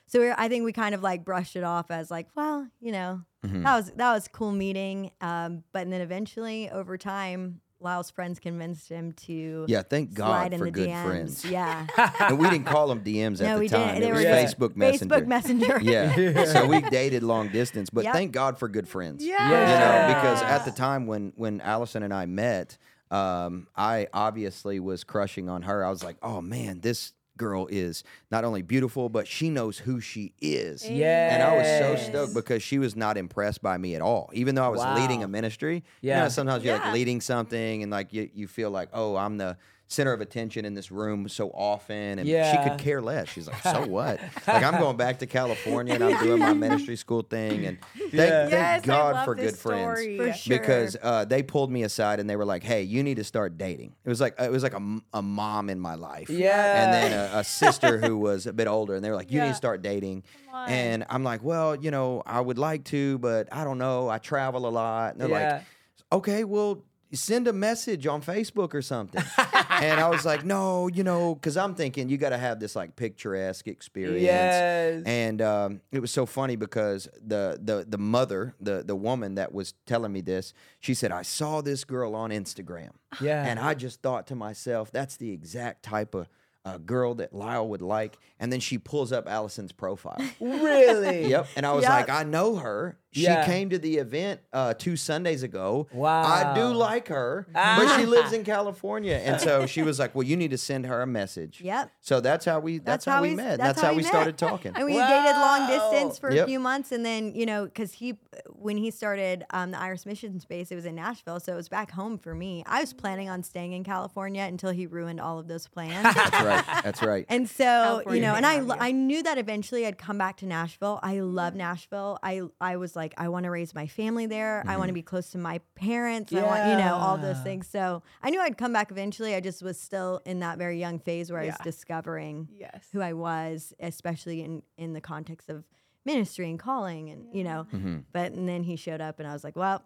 So 0.08 0.20
we 0.20 0.32
I 0.32 0.48
think 0.50 0.66
we 0.66 0.74
kind 0.74 0.96
of 0.96 1.02
like 1.04 1.24
brushed 1.24 1.56
it 1.56 1.64
off 1.64 1.92
as 1.92 2.10
like, 2.12 2.28
well, 2.36 2.68
you 2.80 2.92
know, 2.92 3.22
Mm-hmm. 3.46 3.64
that 3.64 3.76
was 3.76 3.92
that 3.92 4.14
was 4.14 4.28
cool 4.30 4.52
meeting. 4.54 5.12
Um, 5.22 5.64
but 5.74 5.90
then 5.90 6.02
eventually, 6.02 6.70
over 6.70 6.98
time, 6.98 7.62
Lyle's 7.84 8.10
friends 8.10 8.40
convinced 8.40 8.90
him 8.90 9.12
to 9.28 9.66
Yeah, 9.68 9.82
thank 9.84 10.14
God 10.14 10.50
slide 10.52 10.58
for 10.60 10.70
good 10.72 10.90
DMs. 10.90 11.06
friends. 11.06 11.46
Yeah, 11.46 11.86
and 12.20 12.40
we 12.40 12.50
didn't 12.50 12.66
call 12.66 12.88
them 12.88 13.02
DMs 13.04 13.42
at 13.42 13.48
no, 13.48 13.54
the 13.56 13.60
we 13.60 13.68
time. 13.68 13.88
didn't. 13.88 13.98
It 13.98 14.06
They 14.06 14.12
was 14.12 14.22
were 14.24 14.30
Yeah. 14.30 14.44
Facebook 14.46 14.76
Messenger. 14.76 15.16
Facebook 15.16 15.28
Messenger. 15.28 15.80
Yeah. 15.84 16.46
so 16.54 16.66
we 16.66 16.82
dated 16.82 17.24
long 17.24 17.50
distance, 17.50 17.90
but 17.90 18.04
Yep. 18.06 18.14
thank 18.14 18.32
God 18.32 18.58
for 18.58 18.68
good 18.68 18.88
friends. 18.88 19.26
Yeah. 19.26 19.44
You 19.50 20.10
know, 20.10 20.16
because 20.16 20.42
at 20.42 20.66
the 20.66 20.72
time 20.72 21.08
when 21.08 21.34
when 21.36 21.62
Allyson 21.62 22.04
and 22.04 22.14
I 22.14 22.26
met, 22.26 22.78
um, 23.12 23.68
I 23.76 24.08
obviously 24.14 24.80
was 24.80 25.04
crushing 25.04 25.50
on 25.50 25.64
her. 25.64 25.86
I 25.86 25.90
was 25.90 26.04
like, 26.04 26.18
oh 26.24 26.42
man, 26.42 26.80
this 26.82 27.14
girl 27.38 27.68
is 27.68 28.04
not 28.32 28.44
only 28.44 28.62
beautiful, 28.62 29.10
but 29.10 29.28
she 29.28 29.50
knows 29.50 29.78
who 29.80 30.00
she 30.00 30.34
is. 30.42 30.88
Yeah. 30.90 31.34
And 31.34 31.44
I 31.44 31.58
was 31.58 31.68
so 31.68 31.96
stoked 31.96 32.34
because 32.34 32.62
she 32.62 32.78
was 32.80 32.96
not 32.96 33.18
impressed 33.18 33.62
by 33.62 33.78
me 33.78 33.96
at 33.96 34.02
all. 34.02 34.30
Even 34.34 34.56
though 34.56 34.64
I 34.66 34.70
was 34.70 34.84
leading 34.96 35.24
a 35.24 35.28
ministry. 35.28 35.84
You 36.02 36.10
Yeah. 36.10 36.24
know, 36.24 36.30
sometimes 36.30 36.64
you're 36.64 36.76
Yeah. 36.76 36.84
like 36.84 36.94
leading 36.94 37.22
something 37.22 37.84
and 37.84 37.92
like 37.92 38.14
you, 38.14 38.30
you 38.34 38.48
feel 38.48 38.70
like, 38.72 38.90
oh, 38.94 39.16
I'm 39.16 39.38
the 39.38 39.58
center 39.94 40.12
of 40.14 40.22
attention 40.22 40.66
in 40.66 40.74
this 40.74 40.92
room 40.92 41.30
so 41.30 41.50
often. 41.50 42.20
And 42.20 42.28
she 42.28 42.70
could 42.70 42.80
care 42.80 43.02
less. 43.02 43.30
She's 43.30 43.48
like, 43.48 43.62
so 43.64 43.86
what? 43.86 44.20
like 44.48 44.64
I'm 44.64 44.80
going 44.80 44.98
back 44.98 45.20
to 45.20 45.26
California 45.28 45.94
and 45.94 46.04
I'm 46.04 46.24
doing 46.24 46.40
my 46.40 46.54
ministry 46.54 46.96
school 46.96 47.22
thing. 47.22 47.66
And 47.66 47.78
thank, 47.98 48.14
Yeah. 48.14 48.50
thank 48.50 48.52
Yes, 48.52 48.86
God 48.86 49.26
for 49.26 49.36
this 49.36 49.52
good 49.52 49.60
friends. 49.60 50.00
For 50.18 50.34
sure. 50.34 50.58
because 50.60 50.98
uh, 51.02 51.26
they 51.26 51.44
pulled 51.44 51.72
me 51.72 51.84
aside 51.84 52.20
and 52.20 52.30
they 52.30 52.36
were 52.36 52.46
like, 52.46 52.64
"Hey, 52.64 52.84
you 52.84 53.04
need 53.04 53.16
to 53.18 53.24
start 53.24 53.58
dating." 53.58 53.94
It 54.04 54.10
was 54.10 54.20
like 54.22 54.36
it 54.40 54.52
was 54.52 54.64
like 54.64 54.74
a, 54.74 54.78
m- 54.78 55.04
a 55.14 55.22
mom 55.22 55.70
in 55.70 55.80
my 55.80 55.96
life, 55.96 56.30
Yeah. 56.30 56.84
and 56.84 56.94
then 56.94 57.30
a, 57.36 57.40
a 57.40 57.44
sister 57.44 58.00
who 58.00 58.18
was 58.18 58.46
a 58.48 58.54
bit 58.54 58.68
older, 58.68 58.96
and 58.96 59.04
they 59.04 59.10
were 59.10 59.16
like, 59.16 59.32
"You 59.32 59.42
need 59.42 59.50
to 59.50 59.54
start 59.54 59.82
dating." 59.82 60.24
And 60.54 61.06
I'm 61.10 61.24
like, 61.24 61.44
"Well, 61.44 61.76
you 61.76 61.92
know, 61.92 62.24
I 62.26 62.40
would 62.42 62.58
like 62.58 62.84
to, 62.86 63.18
but 63.20 63.48
I 63.52 63.64
don't 63.64 63.78
know. 63.78 64.10
I 64.10 64.18
travel 64.18 64.68
a 64.68 64.70
lot." 64.72 65.14
And 65.14 65.22
they're 65.22 65.30
Yeah. 65.30 65.54
like, 65.54 65.64
"Okay, 66.12 66.44
well." 66.44 66.82
Send 67.16 67.48
a 67.48 67.54
message 67.54 68.08
on 68.08 68.24
Facebook 68.24 68.74
or 68.74 68.82
something. 68.82 69.22
and 69.82 70.00
I 70.00 70.10
was 70.10 70.26
like, 70.26 70.44
no, 70.46 70.88
you 70.88 71.04
know, 71.04 71.36
because 71.36 71.58
I'm 71.58 71.76
thinking 71.76 72.10
you 72.10 72.18
got 72.18 72.30
to 72.30 72.38
have 72.38 72.60
this 72.60 72.76
like 72.76 72.96
picturesque 72.96 73.68
experience. 73.68 74.22
Yes. 74.24 75.04
And 75.06 75.42
um, 75.42 75.82
it 75.92 76.00
was 76.00 76.12
so 76.12 76.26
funny 76.26 76.56
because 76.56 77.08
the 77.26 77.60
the 77.62 77.86
the 77.88 77.98
mother, 77.98 78.54
the 78.60 78.84
the 78.84 78.96
woman 78.96 79.36
that 79.36 79.54
was 79.54 79.74
telling 79.86 80.12
me 80.12 80.22
this, 80.22 80.54
she 80.80 80.94
said, 80.94 81.12
"I 81.12 81.22
saw 81.22 81.62
this 81.62 81.84
girl 81.84 82.16
on 82.16 82.30
Instagram, 82.32 82.92
Yeah. 83.22 83.46
and 83.46 83.60
I 83.60 83.74
just 83.74 84.02
thought 84.02 84.28
to 84.28 84.36
myself, 84.36 84.92
that's 84.92 85.18
the 85.18 85.32
exact 85.32 85.84
type 85.84 86.14
of 86.16 86.28
uh, 86.66 86.78
girl 86.78 87.16
that 87.16 87.34
Lyle 87.34 87.68
would 87.68 87.82
like." 87.82 88.18
And 88.40 88.52
then 88.52 88.60
she 88.60 88.78
pulls 88.78 89.12
up 89.12 89.28
Allyson's 89.28 89.72
profile. 89.72 90.22
really? 90.40 91.28
Yep. 91.30 91.48
And 91.56 91.66
I 91.66 91.74
was 91.74 91.84
Yep. 91.84 91.92
like, 91.92 92.10
I 92.10 92.24
know 92.24 92.56
her. 92.58 92.98
She 93.14 93.24
Yeah. 93.24 93.46
came 93.46 93.70
to 93.70 93.78
the 93.80 93.98
event 93.98 94.42
uh, 94.52 94.74
two 94.74 94.96
Sundays 94.98 95.44
ago. 95.44 95.88
Wow. 95.94 96.24
I 96.24 96.54
do 96.56 96.66
like 96.74 97.08
her, 97.08 97.48
but 97.54 97.96
she 97.98 98.06
lives 98.06 98.34
in 98.34 98.44
California. 98.44 99.16
And 99.16 99.40
so 99.40 99.66
she 99.66 99.82
was 99.84 100.00
like, 100.00 100.14
Well, 100.16 100.24
you 100.24 100.36
need 100.36 100.52
to 100.52 100.58
send 100.58 100.86
her 100.86 101.02
a 101.02 101.08
message. 101.08 101.62
Yep. 101.62 101.92
So 102.02 102.20
that's 102.20 102.46
how 102.46 102.60
we 102.60 102.80
that's, 102.80 103.06
how, 103.06 103.22
we 103.22 103.36
met. 103.36 103.58
That's, 103.60 103.80
how, 103.82 103.92
we 103.92 104.04
met. 104.04 104.08
started 104.08 104.38
talking. 104.50 104.74
And 104.76 104.86
we 104.86 104.94
dated 104.94 105.36
long 105.36 105.68
distance 105.68 106.18
for 106.20 106.32
Yep. 106.32 106.44
a 106.46 106.48
few 106.48 106.60
months, 106.60 106.92
and 106.92 107.06
then 107.06 107.34
you 107.36 107.46
know, 107.46 107.66
because 107.66 107.94
he, 107.94 108.18
when 108.48 108.78
he 108.78 108.90
started 108.92 109.46
um, 109.52 109.72
the 109.72 109.80
Iris 109.80 110.06
Mission 110.06 110.40
Space, 110.40 110.72
it 110.72 110.76
was 110.76 110.86
in 110.86 110.96
Nashville, 110.96 111.40
so 111.40 111.54
it 111.54 111.56
was 111.58 111.70
back 111.70 111.92
home 111.92 112.18
for 112.18 112.34
me. 112.34 112.64
I 112.66 112.80
was 112.82 112.94
planning 112.94 113.30
on 113.30 113.44
staying 113.44 113.74
in 113.74 113.84
California 113.84 114.42
until 114.44 114.72
he 114.72 114.88
ruined 114.88 115.20
all 115.20 115.38
of 115.40 115.48
those 115.48 115.68
plans. 115.68 116.04
That's 116.16 116.42
right. 116.44 116.66
That's 116.84 117.02
right. 117.04 117.26
And 117.30 117.50
so, 117.50 118.02
you 118.12 118.22
know, 118.22 118.34
and 118.36 118.46
I 118.46 118.58
you. 118.62 118.72
I 118.72 118.92
knew 118.92 119.22
that 119.24 119.38
eventually 119.38 119.86
I'd 119.86 119.98
come 119.98 120.18
back 120.18 120.38
to 120.38 120.46
Nashville. 120.46 121.00
I 121.04 121.20
love 121.20 121.54
Nashville. 121.56 122.18
I, 122.24 122.42
I 122.62 122.78
was 122.78 122.96
like, 122.96 123.03
I 123.18 123.28
want 123.30 123.44
to 123.46 123.50
raise 123.52 123.74
my 123.76 123.88
family 123.88 124.26
there. 124.26 124.64
I 124.68 124.78
want 124.78 124.88
to 124.90 124.94
be 124.94 125.02
close 125.02 125.32
to 125.32 125.38
my 125.38 125.60
parents. 125.76 126.32
I 126.34 126.44
want, 126.44 126.70
you 126.70 126.78
know, 126.78 126.96
all 126.96 127.18
those 127.18 127.40
things. 127.42 127.68
So 127.68 128.04
I 128.22 128.30
knew 128.30 128.40
I'd 128.40 128.58
come 128.58 128.72
back 128.74 128.92
eventually. 128.92 129.36
I 129.36 129.40
just 129.40 129.62
was 129.62 129.80
still 129.80 130.22
in 130.26 130.40
that 130.40 130.58
very 130.58 130.80
young 130.80 131.00
phase 131.00 131.32
where 131.32 131.42
I 131.42 131.46
was 131.48 131.56
discovering 131.64 132.48
Yes. 132.58 132.88
who 132.94 133.02
I 133.02 133.14
was, 133.14 133.74
especially 133.80 134.42
in, 134.44 134.64
in 134.78 134.94
the 134.94 135.02
context 135.02 135.50
of 135.50 135.64
ministry 136.06 136.50
and 136.50 136.60
calling 136.60 137.10
and, 137.10 137.26
you 137.34 137.44
know, 137.44 137.68
Mm-hmm. 137.74 137.98
but, 138.12 138.32
and 138.34 138.48
then 138.48 138.64
he 138.64 138.76
showed 138.76 139.02
up 139.02 139.20
and 139.20 139.28
I 139.28 139.34
was 139.34 139.44
like, 139.44 139.56
well, 139.56 139.84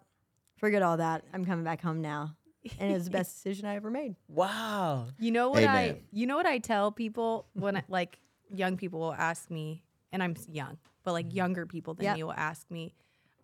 forget 0.56 0.82
all 0.82 0.96
that. 0.96 1.24
I'm 1.32 1.44
coming 1.44 1.64
back 1.64 1.80
home 1.82 2.00
now. 2.00 2.34
And 2.80 2.90
it 2.90 2.94
was 2.94 3.04
the 3.04 3.10
best 3.12 3.34
decision 3.36 3.66
I 3.66 3.76
ever 3.76 3.90
made. 3.90 4.16
Wow. 4.28 5.06
You 5.18 5.30
know 5.30 5.48
what 5.50 5.64
I 5.64 6.00
you 6.12 6.26
know 6.26 6.36
what 6.36 6.44
I 6.46 6.58
tell 6.58 6.90
people 6.92 7.46
when 7.54 7.76
I, 7.78 7.82
like 7.88 8.18
young 8.50 8.76
people 8.76 8.98
will 9.00 9.14
ask 9.14 9.50
me 9.50 9.84
and 10.12 10.22
I'm 10.22 10.34
young, 10.50 10.76
but 11.08 11.12
like 11.14 11.34
younger 11.34 11.64
people 11.64 11.94
than 11.94 12.04
Yep. 12.04 12.16
me 12.16 12.22
will 12.24 12.32
ask 12.36 12.70
me 12.70 12.92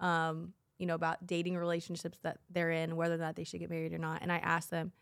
um 0.00 0.52
you 0.78 0.85
know 0.85 0.94
about 0.94 1.26
dating 1.26 1.56
relationships 1.56 2.18
that 2.23 2.37
they're 2.50 2.71
in 2.71 2.94
whether 2.94 3.14
or 3.14 3.18
not 3.18 3.37
they 3.37 3.44
should 3.44 3.61
get 3.61 3.71
married 3.71 3.94
or 3.94 3.99
not 3.99 4.21
and 4.21 4.30
I 4.30 4.37
ask 4.37 4.68
them 4.68 4.92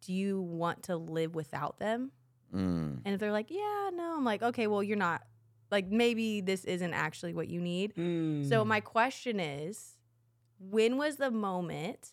do 0.00 0.14
you 0.14 0.40
want 0.40 0.84
to 0.84 0.96
live 0.96 1.34
without 1.34 1.78
them? 1.78 2.12
Mm. 2.54 3.00
And 3.04 3.14
if 3.14 3.18
they're 3.20 3.32
like, 3.32 3.50
"Yeah, 3.50 3.90
no." 3.92 4.14
I'm 4.16 4.24
like, 4.24 4.42
"Okay, 4.42 4.66
well, 4.68 4.82
you're 4.82 4.96
not 4.96 5.22
like 5.70 5.88
maybe 5.88 6.40
this 6.40 6.64
isn't 6.64 6.94
actually 6.94 7.34
what 7.34 7.48
you 7.48 7.60
need." 7.60 7.94
Mm. 7.96 8.48
So 8.48 8.64
my 8.64 8.78
question 8.80 9.40
is, 9.40 9.98
when 10.60 10.96
was 10.96 11.16
the 11.16 11.30
moment 11.32 12.12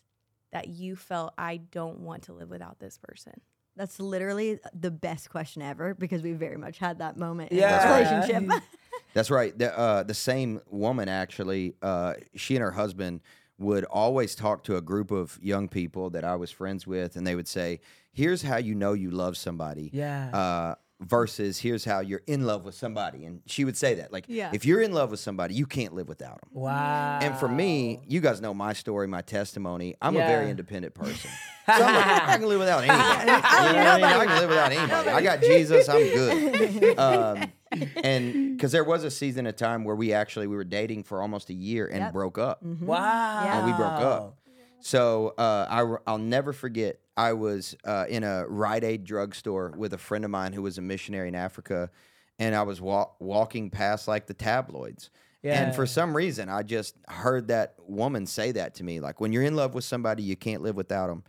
that 0.52 0.66
you 0.68 0.96
felt 0.96 1.32
I 1.38 1.58
don't 1.58 2.00
want 2.00 2.24
to 2.24 2.32
live 2.32 2.50
without 2.50 2.80
this 2.80 2.98
person? 2.98 3.40
That's 3.76 4.00
literally 4.00 4.58
the 4.74 4.90
best 4.90 5.30
question 5.30 5.62
ever 5.62 5.94
because 5.94 6.22
we 6.22 6.32
very 6.32 6.56
much 6.56 6.78
had 6.78 6.98
that 6.98 7.16
moment 7.16 7.52
in 7.52 7.58
Yeah. 7.58 7.78
our 7.88 7.98
relationship. 7.98 8.62
That's 9.16 9.30
right. 9.30 9.56
The, 9.58 9.76
uh, 9.76 10.02
the 10.02 10.14
same 10.14 10.60
woman, 10.70 11.08
actually, 11.08 11.74
uh, 11.82 12.14
she 12.34 12.54
and 12.54 12.62
her 12.62 12.70
husband 12.72 13.22
would 13.58 13.84
always 13.86 14.34
talk 14.34 14.62
to 14.64 14.76
a 14.76 14.82
group 14.82 15.10
of 15.10 15.38
young 15.42 15.68
people 15.68 16.10
that 16.10 16.22
I 16.24 16.36
was 16.36 16.50
friends 16.50 16.86
with, 16.86 17.16
and 17.16 17.26
they 17.26 17.34
would 17.34 17.48
say, 17.48 17.80
Here's 18.12 18.42
how 18.42 18.58
you 18.58 18.74
know 18.74 18.92
you 18.92 19.10
love 19.10 19.36
somebody. 19.36 19.90
Yeah. 19.92 20.30
Uh, 20.36 20.74
versus 21.00 21.58
here's 21.58 21.84
how 21.84 22.00
you're 22.00 22.22
in 22.26 22.46
love 22.46 22.64
with 22.64 22.74
somebody. 22.74 23.26
And 23.26 23.42
she 23.46 23.66
would 23.66 23.76
say 23.76 23.94
that. 23.96 24.10
Like, 24.12 24.24
Yeah. 24.28 24.50
if 24.54 24.64
you're 24.64 24.80
in 24.80 24.92
love 24.92 25.10
with 25.10 25.20
somebody, 25.20 25.54
you 25.54 25.66
can't 25.66 25.92
live 25.94 26.08
without 26.08 26.40
them. 26.40 26.48
wow. 26.52 27.18
And 27.20 27.34
for 27.36 27.48
me, 27.48 28.00
you 28.08 28.20
guys 28.22 28.40
know 28.40 28.54
my 28.54 28.72
story, 28.72 29.06
my 29.06 29.20
testimony. 29.22 29.94
I'm 30.00 30.16
a 30.16 30.20
very 30.20 30.50
independent 30.50 30.94
person. 30.94 31.30
So 31.66 31.72
I'm 31.72 31.80
like, 31.96 32.06
I 32.28 32.36
can 32.38 32.46
live 32.48 32.60
without 32.60 32.84
anybody. 32.84 33.20
You 33.22 33.26
know 33.26 33.82
what 33.82 33.90
I 33.90 33.96
mean? 33.96 34.04
I 34.04 34.24
can 34.26 34.38
live 34.38 34.48
without 34.50 34.70
anybody. 34.72 35.10
I 35.10 35.20
got 35.20 35.40
Jesus. 35.40 35.88
I'm 35.88 35.98
good. 35.98 36.98
Um, 37.06 37.52
and 38.02 38.56
because 38.56 38.72
there 38.72 38.84
was 38.84 39.04
a 39.04 39.10
season 39.10 39.46
of 39.46 39.56
time 39.56 39.84
where 39.84 39.96
we 39.96 40.12
actually 40.12 40.46
we 40.46 40.56
were 40.56 40.64
dating 40.64 41.02
for 41.04 41.20
almost 41.20 41.50
a 41.50 41.54
year 41.54 41.86
and 41.86 41.98
Yep. 42.00 42.12
broke 42.12 42.38
up. 42.38 42.62
Wow. 42.62 43.44
And 43.44 43.66
we 43.66 43.72
broke 43.72 44.00
up. 44.00 44.38
So 44.80 45.34
uh, 45.36 45.66
I, 45.68 45.82
will 45.82 46.18
never 46.18 46.52
forget. 46.52 47.00
I 47.16 47.32
was 47.32 47.74
uh, 47.84 48.04
in 48.08 48.22
a 48.24 48.46
Rite 48.46 48.84
Aid 48.84 49.04
drugstore 49.04 49.72
with 49.76 49.92
a 49.94 49.98
friend 49.98 50.24
of 50.24 50.30
mine 50.30 50.52
who 50.52 50.62
was 50.62 50.78
a 50.78 50.82
missionary 50.82 51.28
in 51.28 51.34
Africa, 51.34 51.90
and 52.38 52.54
I 52.54 52.62
was 52.62 52.80
wa- 52.80 53.08
walking 53.18 53.70
past 53.70 54.06
like 54.06 54.26
the 54.26 54.34
tabloids. 54.34 55.10
And 55.42 55.74
for 55.76 55.86
some 55.86 56.16
reason, 56.16 56.48
I 56.48 56.62
just 56.64 56.96
heard 57.08 57.48
that 57.48 57.74
woman 57.86 58.26
say 58.26 58.50
that 58.52 58.74
to 58.76 58.84
me. 58.84 58.98
Like, 59.00 59.20
when 59.20 59.32
you're 59.32 59.44
in 59.44 59.54
love 59.56 59.74
with 59.74 59.84
somebody, 59.84 60.24
you 60.24 60.34
can't 60.36 60.60
live 60.60 60.74
without 60.76 61.06
them. 61.06 61.22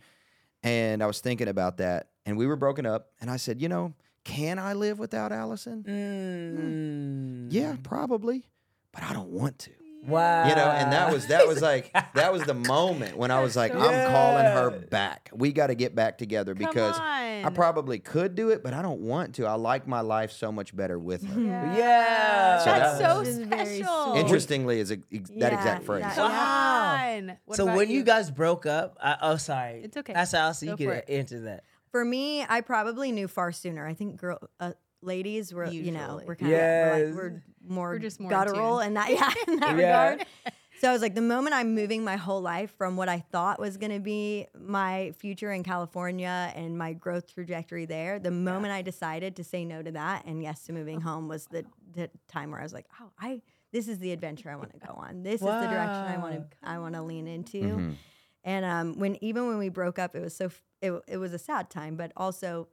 And 0.64 1.02
I 1.02 1.06
was 1.06 1.20
thinking 1.20 1.46
about 1.48 1.76
that. 1.78 2.08
And 2.26 2.36
we 2.36 2.46
were 2.46 2.56
broken 2.56 2.84
up. 2.84 3.12
And 3.20 3.30
I 3.30 3.36
said, 3.36 3.62
you 3.62 3.68
know, 3.68 3.94
can 4.24 4.58
I 4.58 4.72
live 4.74 4.98
without 4.98 5.32
Allyson? 5.32 5.82
Mm. 7.48 7.52
Yeah, 7.52 7.76
probably. 7.82 8.44
But 8.92 9.02
I 9.04 9.12
don't 9.12 9.30
want 9.30 9.58
to. 9.60 9.70
Wow. 10.06 10.48
You 10.48 10.54
know, 10.54 10.64
and 10.70 10.92
that 10.92 11.12
was 11.12 11.26
that 11.26 11.46
was 11.48 11.60
like 11.60 11.92
that 12.14 12.32
was 12.32 12.42
the 12.44 12.54
moment 12.74 13.16
when 13.18 13.30
I 13.30 13.40
was 13.42 13.56
like, 13.56 13.74
I'm 13.74 14.10
calling 14.10 14.44
her 14.44 14.70
back. 14.70 15.28
We 15.34 15.52
got 15.52 15.66
to 15.66 15.74
get 15.74 15.94
back 15.94 16.18
together 16.18 16.54
because 16.54 16.96
I 16.98 17.50
probably 17.52 17.98
could 17.98 18.34
do 18.34 18.50
it, 18.50 18.62
but 18.62 18.72
I 18.74 18.80
don't 18.80 19.00
want 19.00 19.34
to. 19.36 19.46
I 19.46 19.54
like 19.54 19.86
my 19.88 20.00
life 20.00 20.30
so 20.32 20.52
much 20.52 20.74
better 20.74 20.98
with 20.98 21.26
her. 21.26 21.40
Yeah. 21.40 22.58
So 22.60 22.64
That's 22.66 22.98
that 22.98 23.10
so 23.12 23.18
was 23.18 23.38
very 23.38 23.82
special. 23.82 24.14
Interestingly, 24.14 24.80
is 24.80 24.90
a, 24.92 24.98
ex- 25.12 25.30
that 25.36 25.52
exact 25.52 25.84
phrase. 25.84 26.02
that- 26.04 26.16
Wow. 26.16 27.34
What 27.46 27.56
so 27.56 27.66
when 27.66 27.90
you? 27.90 28.04
guys 28.04 28.30
broke 28.30 28.64
up, 28.66 28.96
I, 29.02 29.16
oh 29.20 29.36
sorry, 29.36 29.82
It's 29.84 29.96
okay. 29.96 30.12
That's 30.12 30.32
Allyson. 30.32 30.68
Go 30.68 30.76
You 30.78 30.90
for 30.90 31.00
can 31.00 31.14
answer 31.16 31.40
that. 31.40 31.64
For 31.92 32.04
me, 32.04 32.44
I 32.48 32.60
probably 32.60 33.12
knew 33.12 33.28
far 33.28 33.52
sooner. 33.52 33.86
I 33.86 33.94
think 33.94 34.16
girl, 34.16 34.38
uh, 34.60 34.72
ladies 35.02 35.52
were, 35.54 35.66
you 35.66 35.90
know, 35.92 36.00
Usually. 36.00 36.24
we're 36.26 36.36
kind 36.36 36.52
of 36.52 36.58
we're, 36.60 37.04
like, 37.06 37.14
we're 37.14 37.42
more 37.66 37.88
We're 37.90 37.98
just 37.98 38.20
more 38.20 38.30
in 38.32 38.38
guttural 38.38 38.78
tune. 38.78 38.86
and 38.88 38.96
that 38.96 39.10
yeah, 39.12 39.32
in 39.52 39.60
that 39.60 39.76
Yeah. 39.78 40.08
regard. 40.10 40.26
So 40.80 40.88
I 40.88 40.92
was 40.92 41.02
like, 41.02 41.16
the 41.16 41.22
moment 41.22 41.56
I'm 41.56 41.74
moving 41.74 42.04
my 42.04 42.14
whole 42.14 42.40
life 42.40 42.72
from 42.78 42.96
what 42.96 43.08
I 43.08 43.18
thought 43.32 43.58
was 43.58 43.76
going 43.76 43.90
to 43.90 43.98
be 43.98 44.46
my 44.56 45.12
future 45.18 45.50
in 45.50 45.64
California 45.64 46.52
and 46.54 46.78
my 46.78 46.92
growth 46.92 47.34
trajectory 47.34 47.84
there, 47.84 48.20
the 48.20 48.30
moment 48.30 48.72
I 48.72 48.82
decided 48.82 49.34
to 49.36 49.44
say 49.44 49.64
no 49.64 49.82
to 49.82 49.90
that 49.92 50.24
and 50.24 50.40
yes 50.40 50.62
to 50.64 50.72
moving 50.72 51.00
home 51.00 51.26
was 51.26 51.46
the, 51.46 51.64
the 51.94 52.08
time 52.28 52.52
where 52.52 52.60
I 52.60 52.62
was 52.62 52.72
like, 52.72 52.86
oh, 53.00 53.10
I 53.18 53.42
this 53.72 53.86
is 53.88 53.98
the 53.98 54.12
adventure 54.12 54.50
I 54.50 54.56
want 54.56 54.72
to 54.72 54.78
go 54.86 54.94
on. 54.94 55.22
This 55.24 55.40
is 55.42 55.46
the 55.46 55.66
direction 55.66 56.04
I 56.06 56.16
want 56.16 56.34
to 56.34 56.56
I 56.62 56.78
want 56.78 56.94
to 56.94 57.02
lean 57.02 57.26
into. 57.26 57.58
Mm-hmm. 57.60 57.90
And 58.48 58.64
um, 58.64 58.98
when 58.98 59.22
even 59.22 59.46
when 59.46 59.58
we 59.58 59.68
broke 59.68 59.98
up, 59.98 60.14
it 60.16 60.22
was 60.22 60.34
so 60.34 60.46
f- 60.46 60.62
it, 60.80 60.92
it 61.06 61.18
was 61.18 61.34
a 61.34 61.38
sad 61.38 61.68
time, 61.68 61.96
but 61.96 62.12
also 62.16 62.68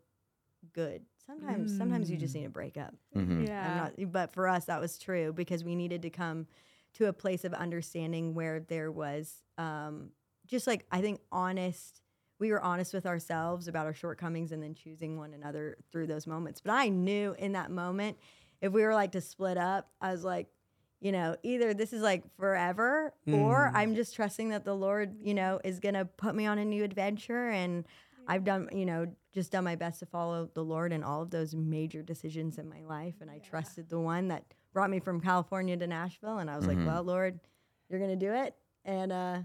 good. 0.74 1.02
Sometimes 1.28 1.76
sometimes 1.78 2.10
you 2.10 2.18
just 2.18 2.34
need 2.34 2.46
a 2.46 2.50
break 2.50 2.78
up. 2.78 2.94
Mhm. 3.16 3.40
I'm 3.42 3.46
Yeah. 3.48 3.76
not, 3.76 4.12
but 4.12 4.34
for 4.34 4.48
us, 4.48 4.66
that 4.66 4.80
was 4.80 4.98
true 4.98 5.34
because 5.34 5.64
we 5.64 5.76
needed 5.76 6.02
to 6.04 6.10
come 6.10 6.48
to 6.94 7.08
a 7.08 7.14
place 7.14 7.44
of 7.44 7.54
understanding 7.54 8.34
where 8.34 8.62
there 8.62 8.90
was 8.90 9.44
um, 9.58 10.12
just 10.48 10.66
like 10.66 10.86
I 10.92 11.02
think 11.02 11.20
honest. 11.32 12.02
We 12.40 12.52
were 12.52 12.62
honest 12.62 12.94
with 12.94 13.06
ourselves 13.06 13.68
about 13.70 13.86
our 13.86 13.94
shortcomings 13.94 14.52
and 14.52 14.62
then 14.62 14.76
choosing 14.76 15.18
one 15.18 15.34
another 15.34 15.78
through 15.92 16.08
those 16.08 16.28
moments. 16.28 16.60
But 16.62 16.74
I 16.74 16.90
knew 16.90 17.34
in 17.40 17.54
that 17.54 17.72
moment, 17.72 18.18
if 18.62 18.74
we 18.74 18.82
were 18.84 18.94
like 18.94 19.14
to 19.14 19.22
split 19.22 19.58
up, 19.58 19.90
I 20.02 20.12
was 20.12 20.24
like, 20.26 20.48
you 21.02 21.12
know, 21.12 21.36
either 21.44 21.74
this 21.74 21.94
is 21.94 22.02
like 22.02 22.24
forever 22.38 23.14
or 23.28 23.72
I'm 23.74 23.96
just 23.96 24.16
trusting 24.16 24.50
that 24.50 24.66
the 24.66 24.74
Lord, 24.74 25.16
you 25.22 25.34
know, 25.34 25.60
is 25.64 25.80
going 25.80 25.94
to 25.96 26.06
put 26.06 26.34
me 26.36 26.46
on 26.46 26.58
a 26.58 26.66
new 26.66 26.84
adventure. 26.84 27.50
And 27.50 27.86
I've 28.28 28.44
done, 28.44 28.70
you 28.74 28.86
know, 28.86 29.08
just 29.34 29.52
done 29.52 29.64
my 29.64 29.76
best 29.76 30.00
to 30.00 30.06
follow 30.06 30.50
the 30.54 30.64
Lord 30.64 30.94
in 30.94 31.04
all 31.04 31.22
of 31.22 31.30
those 31.30 31.54
major 31.54 32.02
decisions 32.02 32.58
in 32.58 32.68
my 32.70 32.82
life. 32.82 33.16
And 33.22 33.30
I 33.30 33.40
trusted 33.40 33.90
the 33.90 34.00
one 34.00 34.30
that 34.30 34.46
brought 34.74 34.90
me 34.90 35.00
from 35.00 35.22
California 35.22 35.78
to 35.78 35.86
Nashville. 35.86 36.40
And 36.40 36.50
I 36.50 36.56
was 36.56 36.66
like, 36.66 36.78
well, 36.86 37.04
Lord, 37.04 37.40
you're 37.90 38.00
going 38.00 38.18
to 38.18 38.26
do 38.26 38.34
it. 38.34 38.56
And 38.84 39.12
uh, 39.12 39.40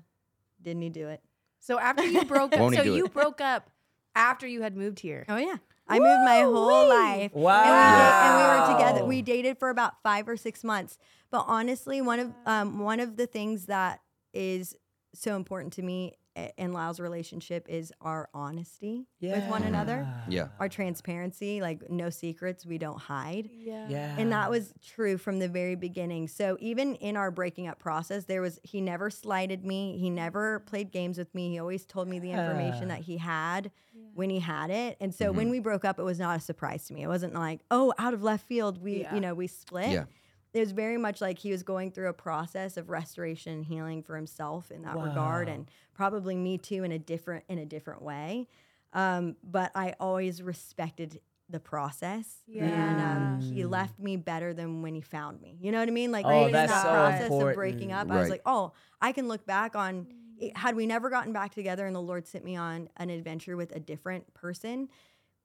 didn't 0.63 0.83
he 0.83 0.89
do 0.89 1.09
it? 1.09 1.23
So 1.59 1.79
after 1.79 2.05
you 2.05 2.25
broke 2.25 2.53
up, 2.57 2.75
so 2.75 2.83
you 2.83 3.07
it? 3.07 3.13
broke 3.13 3.41
up 3.41 3.71
after 4.15 4.47
you 4.47 4.63
had 4.63 4.77
moved 4.77 5.01
here. 5.01 5.25
Oh 5.29 5.37
yeah. 5.37 5.57
I 5.91 5.99
moved 5.99 6.25
my 6.25 6.41
whole 6.43 6.89
life. 6.89 7.33
And 7.35 7.43
we, 7.43 7.49
and 7.51 8.37
we 8.39 8.73
were 8.73 8.79
together. 8.79 9.05
We 9.07 9.23
dated 9.23 9.59
for 9.59 9.71
about 9.71 9.95
five 10.03 10.29
or 10.29 10.37
six 10.37 10.63
months. 10.65 10.99
But 11.31 11.45
honestly, 11.47 12.01
one 12.01 12.19
of 12.21 12.33
um, 12.47 12.79
one 12.81 13.01
of 13.01 13.17
the 13.17 13.27
things 13.27 13.67
that 13.67 14.01
is 14.33 14.75
so 15.15 15.35
important 15.37 15.73
to 15.75 15.83
me 15.83 16.15
i- 16.37 16.53
in 16.57 16.73
Lyle's 16.73 17.01
relationship 17.01 17.67
is 17.69 17.93
our 18.01 18.29
honesty 18.33 19.07
with 19.21 19.45
one 19.51 19.65
another, 19.65 20.07
Yeah. 20.29 20.49
our 20.61 20.69
transparency. 20.69 21.61
Like 21.61 21.91
no 21.91 22.11
secrets, 22.11 22.65
we 22.65 22.79
don't 22.79 22.99
hide. 23.01 23.49
Yeah. 23.53 23.87
Yeah. 23.89 24.15
And 24.19 24.31
that 24.33 24.51
was 24.51 24.73
true 24.85 25.19
from 25.19 25.39
the 25.41 25.49
very 25.49 25.75
beginning. 25.75 26.29
So 26.29 26.57
even 26.61 26.95
in 26.97 27.17
our 27.17 27.31
breaking 27.33 27.67
up 27.67 27.79
process, 27.81 28.25
there 28.27 28.41
was 28.41 28.61
he 28.63 28.81
never 28.81 29.11
slighted 29.11 29.65
me. 29.65 29.99
He 29.99 30.11
never 30.11 30.61
played 30.61 30.93
games 30.93 31.19
with 31.19 31.35
me. 31.35 31.51
He 31.51 31.59
always 31.59 31.85
told 31.85 32.07
me 32.07 32.19
the 32.21 32.31
information 32.31 32.87
that 32.89 33.01
he 33.01 33.17
had 33.17 33.71
when 34.15 34.31
he 34.31 34.41
had 34.41 34.71
it. 34.71 34.97
And 35.01 35.15
so 35.15 35.33
when 35.33 35.51
we 35.51 35.61
broke 35.61 35.85
up, 35.85 35.99
it 35.99 36.03
was 36.03 36.19
not 36.19 36.37
a 36.37 36.41
surprise 36.41 36.87
to 36.87 36.95
me. 36.95 37.03
It 37.03 37.09
wasn't 37.09 37.35
like, 37.35 37.61
oh, 37.71 37.93
out 37.99 38.15
of 38.15 38.23
left 38.23 38.47
field, 38.47 38.83
we 38.83 39.03
Yeah. 39.03 39.15
you 39.15 39.21
know 39.21 39.35
we 39.35 39.47
split. 39.47 39.91
Yeah. 39.91 40.05
It 40.53 40.59
was 40.61 40.73
very 40.73 40.97
much 40.97 41.21
like 41.21 41.39
he 41.39 41.53
was 41.53 41.63
going 41.63 41.93
through 41.93 42.09
a 42.09 42.13
process 42.13 42.77
of 42.77 42.91
restoration 42.91 43.53
and 43.53 43.65
healing 43.65 44.03
for 44.03 44.17
himself 44.17 44.71
in 44.73 44.83
that 44.83 44.97
regard, 44.97 45.49
and 45.49 45.71
probably 45.95 46.35
me 46.37 46.59
too 46.59 46.83
in 46.83 46.91
a 46.93 46.99
different 46.99 47.45
in 47.49 47.59
a 47.59 47.65
different 47.67 48.03
way. 48.03 48.49
Um, 48.93 49.37
but 49.45 49.71
I 49.77 49.95
always 50.01 50.43
respected 50.43 51.21
the 51.49 51.61
process. 51.61 52.43
And 52.53 53.01
um, 53.01 53.41
he 53.41 53.65
left 53.65 53.99
me 53.99 54.17
better 54.17 54.53
than 54.55 54.83
when 54.83 54.95
he 54.95 55.01
found 55.01 55.41
me. 55.41 55.57
You 55.61 55.71
know 55.73 55.79
what 55.81 55.89
I 55.89 55.93
mean? 55.93 56.11
Like 56.13 56.25
Oh, 56.27 56.47
in 56.47 56.53
that 56.53 56.69
so 56.71 56.83
process 56.89 57.31
of 57.31 57.55
breaking 57.55 57.91
important. 57.91 58.11
up, 58.11 58.17
I 58.17 58.21
was 58.21 58.31
like, 58.31 58.43
oh, 58.47 58.73
I 59.01 59.13
can 59.13 59.27
look 59.29 59.45
back 59.47 59.75
on 59.77 60.07
it, 60.41 60.57
had 60.57 60.75
we 60.75 60.87
never 60.87 61.11
gotten 61.11 61.33
back 61.33 61.55
together 61.55 61.87
and 61.87 61.95
the 61.95 62.01
Lord 62.03 62.27
sent 62.27 62.45
me 62.45 62.57
on 62.57 62.89
an 62.97 63.11
adventure 63.11 63.57
with 63.57 63.75
a 63.77 63.81
different 63.81 64.33
person. 64.35 64.89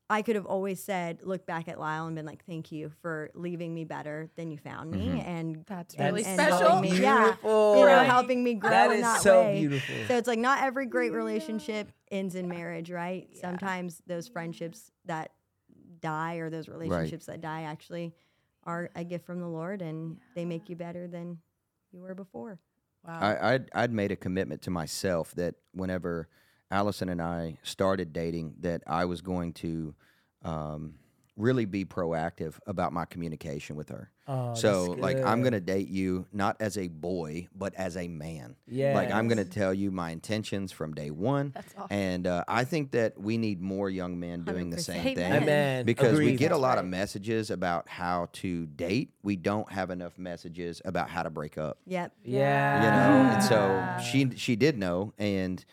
I 0.07 0.21
could 0.21 0.35
have 0.35 0.45
always 0.45 0.83
said, 0.83 1.21
look 1.23 1.47
back 1.47 1.67
at 1.67 1.79
Lyle 1.79 2.05
and 2.05 2.15
been 2.15 2.27
like, 2.27 2.45
thank 2.45 2.71
you 2.71 2.91
for 3.01 3.31
leaving 3.33 3.73
me 3.73 3.85
better 3.85 4.29
than 4.35 4.51
you 4.51 4.57
found 4.59 4.91
me. 4.91 5.19
And 5.25 5.63
That's 5.65 5.97
really 5.97 6.23
and 6.23 6.39
special. 6.39 6.59
helping 6.69 6.91
me- 6.93 7.01
yeah, 7.01 7.23
Beautiful. 7.23 7.75
you 7.79 7.85
know, 7.87 7.95
Right. 7.95 8.05
helping 8.05 8.43
me 8.43 8.53
grow 8.53 8.69
That 8.69 8.91
in 8.91 9.01
that 9.01 9.21
so 9.21 9.41
way. 9.41 9.59
beautiful. 9.61 9.95
So 10.07 10.15
it's 10.15 10.27
like 10.27 10.37
not 10.37 10.61
every 10.61 10.85
great 10.85 11.11
relationship 11.11 11.91
ends 12.11 12.35
in 12.35 12.47
marriage, 12.47 12.91
right? 12.91 13.27
Sometimes 13.35 13.99
those 14.05 14.27
friendships 14.27 14.91
that 15.05 15.31
die 16.01 16.35
or 16.35 16.51
those 16.51 16.69
relationships 16.69 17.25
that 17.25 17.41
die 17.41 17.63
actually 17.63 18.13
are 18.63 18.91
a 18.95 19.03
gift 19.03 19.25
from 19.25 19.39
the 19.39 19.47
Lord 19.47 19.81
and 19.81 20.17
they 20.35 20.45
make 20.45 20.69
you 20.69 20.75
better 20.75 21.07
than 21.07 21.39
you 21.91 22.01
were 22.01 22.13
before. 22.13 22.59
Wow. 23.07 23.19
I, 23.19 23.53
I'd, 23.53 23.69
I'd 23.73 23.91
made 23.93 24.11
a 24.11 24.15
commitment 24.15 24.61
to 24.63 24.71
myself 24.71 25.33
that 25.35 25.55
whenever 25.73 26.27
Allyson 26.71 27.09
and 27.09 27.21
I 27.21 27.57
started 27.63 28.13
dating, 28.13 28.55
that 28.61 28.81
I 28.87 29.05
was 29.05 29.21
going 29.21 29.53
to 29.53 29.93
um, 30.43 30.95
really 31.37 31.65
be 31.65 31.83
proactive 31.85 32.53
about 32.65 32.93
my 32.93 33.05
communication 33.05 33.75
with 33.75 33.89
her. 33.89 34.09
Oh, 34.27 34.55
so, 34.55 34.95
like, 34.97 35.17
I'm 35.23 35.41
going 35.41 35.53
to 35.53 35.59
date 35.59 35.87
you 35.89 36.25
not 36.33 36.55
as 36.59 36.77
a 36.77 36.87
boy, 36.87 37.47
but 37.55 37.75
as 37.75 37.95
a 37.97 38.07
man. 38.07 38.55
Yeah. 38.67 38.95
Like, 38.95 39.11
I'm 39.11 39.27
going 39.27 39.37
to 39.37 39.45
tell 39.45 39.73
you 39.73 39.91
my 39.91 40.09
intentions 40.11 40.71
from 40.71 40.93
day 40.95 41.11
one. 41.11 41.51
That's 41.53 41.73
awesome. 41.77 41.87
And 41.95 42.25
uh, 42.25 42.43
I 42.47 42.63
think 42.63 42.91
that 42.91 43.19
we 43.19 43.37
need 43.37 43.61
more 43.61 43.89
young 43.89 44.19
men 44.19 44.43
doing 44.43 44.69
the 44.71 44.77
100%. 44.77 44.79
same 44.81 44.99
Amen. 45.07 45.15
thing 45.15 45.43
Amen. 45.43 45.85
because 45.85 46.17
we 46.17 46.25
Agreed. 46.25 46.37
get 46.39 46.45
a 46.45 46.49
That's 46.55 46.61
lot 46.61 46.77
of 46.79 46.85
messages 46.85 47.51
about 47.51 47.87
how 47.87 48.29
to 48.33 48.65
date. 48.65 49.11
We 49.21 49.35
don't 49.35 49.71
have 49.71 49.91
enough 49.91 50.17
messages 50.17 50.81
about 50.85 51.09
how 51.09 51.23
to 51.23 51.29
break 51.29 51.57
up 51.57 51.77
Yep. 51.85 52.13
Yeah. 52.23 52.75
you 52.83 52.89
know 52.89 53.33
and 53.35 53.43
so 53.43 54.03
she 54.11 54.31
she 54.35 54.55
did 54.55 54.77
know 54.77 55.13
and 55.17 55.63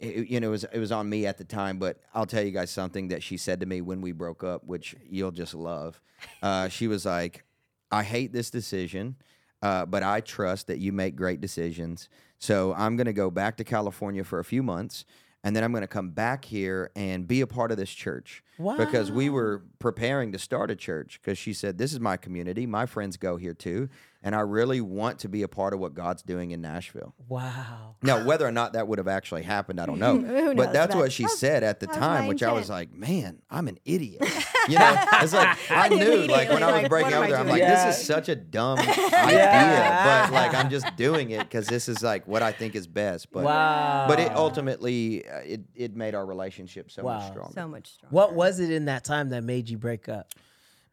it, 0.00 0.28
you 0.28 0.40
know 0.40 0.48
it 0.48 0.50
was 0.50 0.64
it 0.64 0.78
was 0.78 0.90
on 0.90 1.08
me 1.08 1.26
at 1.26 1.38
the 1.38 1.44
time 1.44 1.78
but 1.78 1.98
i'll 2.14 2.26
tell 2.26 2.42
you 2.42 2.50
guys 2.50 2.70
something 2.70 3.08
that 3.08 3.22
she 3.22 3.36
said 3.36 3.60
to 3.60 3.66
me 3.66 3.80
when 3.80 4.00
we 4.00 4.12
broke 4.12 4.42
up 4.42 4.64
which 4.64 4.96
you'll 5.08 5.30
just 5.30 5.54
love. 5.54 6.00
Uh, 6.42 6.68
she 6.68 6.88
was 6.88 7.04
like 7.06 7.44
i 7.90 8.02
hate 8.02 8.32
this 8.32 8.50
decision 8.50 9.16
uh, 9.62 9.84
but 9.86 10.02
i 10.02 10.20
trust 10.20 10.66
that 10.66 10.78
you 10.78 10.90
make 10.92 11.14
great 11.16 11.40
decisions. 11.40 12.08
So 12.38 12.74
i'm 12.76 12.96
going 12.96 13.06
to 13.06 13.12
go 13.12 13.30
back 13.30 13.56
to 13.58 13.64
california 13.64 14.24
for 14.24 14.38
a 14.38 14.44
few 14.44 14.62
months 14.62 15.04
and 15.44 15.54
then 15.54 15.64
i'm 15.64 15.72
going 15.72 15.82
to 15.82 15.88
come 15.88 16.10
back 16.10 16.44
here 16.44 16.90
and 16.96 17.26
be 17.28 17.40
a 17.42 17.46
part 17.46 17.70
of 17.70 17.76
this 17.76 17.90
church. 17.90 18.42
Because 18.78 19.10
we 19.10 19.30
were 19.30 19.62
preparing 19.78 20.32
to 20.32 20.38
start 20.38 20.70
a 20.70 20.76
church 20.76 21.18
because 21.22 21.38
she 21.38 21.52
said 21.54 21.78
this 21.78 21.92
is 21.94 22.00
my 22.00 22.16
community. 22.18 22.66
My 22.66 22.84
friends 22.86 23.16
go 23.16 23.36
here 23.36 23.54
too 23.54 23.88
and 24.22 24.34
i 24.34 24.40
really 24.40 24.80
want 24.80 25.18
to 25.20 25.28
be 25.28 25.42
a 25.42 25.48
part 25.48 25.72
of 25.74 25.80
what 25.80 25.94
god's 25.94 26.22
doing 26.22 26.50
in 26.50 26.60
nashville 26.60 27.14
Wow. 27.28 27.96
now 28.02 28.24
whether 28.24 28.46
or 28.46 28.52
not 28.52 28.72
that 28.74 28.86
would 28.88 28.98
have 28.98 29.08
actually 29.08 29.42
happened 29.42 29.80
i 29.80 29.86
don't 29.86 29.98
know 29.98 30.18
but 30.56 30.72
that's 30.72 30.94
but 30.94 31.00
what 31.00 31.12
she 31.12 31.22
that's- 31.24 31.38
said 31.38 31.62
at 31.62 31.80
the 31.80 31.86
time 31.86 32.22
my 32.24 32.28
which 32.28 32.42
i 32.42 32.52
was 32.52 32.68
like 32.68 32.92
man 32.92 33.40
i'm 33.50 33.68
an 33.68 33.78
idiot 33.84 34.20
you 34.68 34.78
know 34.78 35.04
it's 35.22 35.32
like 35.32 35.56
i 35.70 35.88
knew 35.88 36.26
like 36.26 36.48
when 36.50 36.62
i 36.62 36.66
was 36.72 36.82
like, 36.82 36.88
breaking 36.90 37.12
up 37.14 37.20
with 37.20 37.30
her 37.30 37.36
I 37.36 37.40
i'm 37.40 37.48
like 37.48 37.60
doing? 37.60 37.70
this 37.70 37.98
is 37.98 38.06
such 38.06 38.28
a 38.28 38.36
dumb 38.36 38.78
idea 38.78 40.00
but 40.04 40.32
like 40.32 40.54
i'm 40.54 40.70
just 40.70 40.94
doing 40.96 41.30
it 41.30 41.40
because 41.40 41.66
this 41.66 41.88
is 41.88 42.02
like 42.02 42.26
what 42.26 42.42
i 42.42 42.52
think 42.52 42.74
is 42.74 42.86
best 42.86 43.30
but 43.32 43.44
wow. 43.44 44.06
but 44.08 44.18
it 44.20 44.30
ultimately 44.32 45.26
uh, 45.28 45.38
it, 45.38 45.60
it 45.74 45.96
made 45.96 46.14
our 46.14 46.24
relationship 46.26 46.90
so 46.90 47.02
Wow. 47.02 47.18
much 47.18 47.30
stronger 47.30 47.52
So 47.54 47.68
much 47.68 47.92
stronger. 47.92 48.14
What 48.14 48.34
was 48.34 48.60
it 48.60 48.70
in 48.70 48.84
that 48.86 49.04
time 49.04 49.30
that 49.30 49.42
made 49.42 49.68
you 49.68 49.78
break 49.78 50.08
up? 50.08 50.28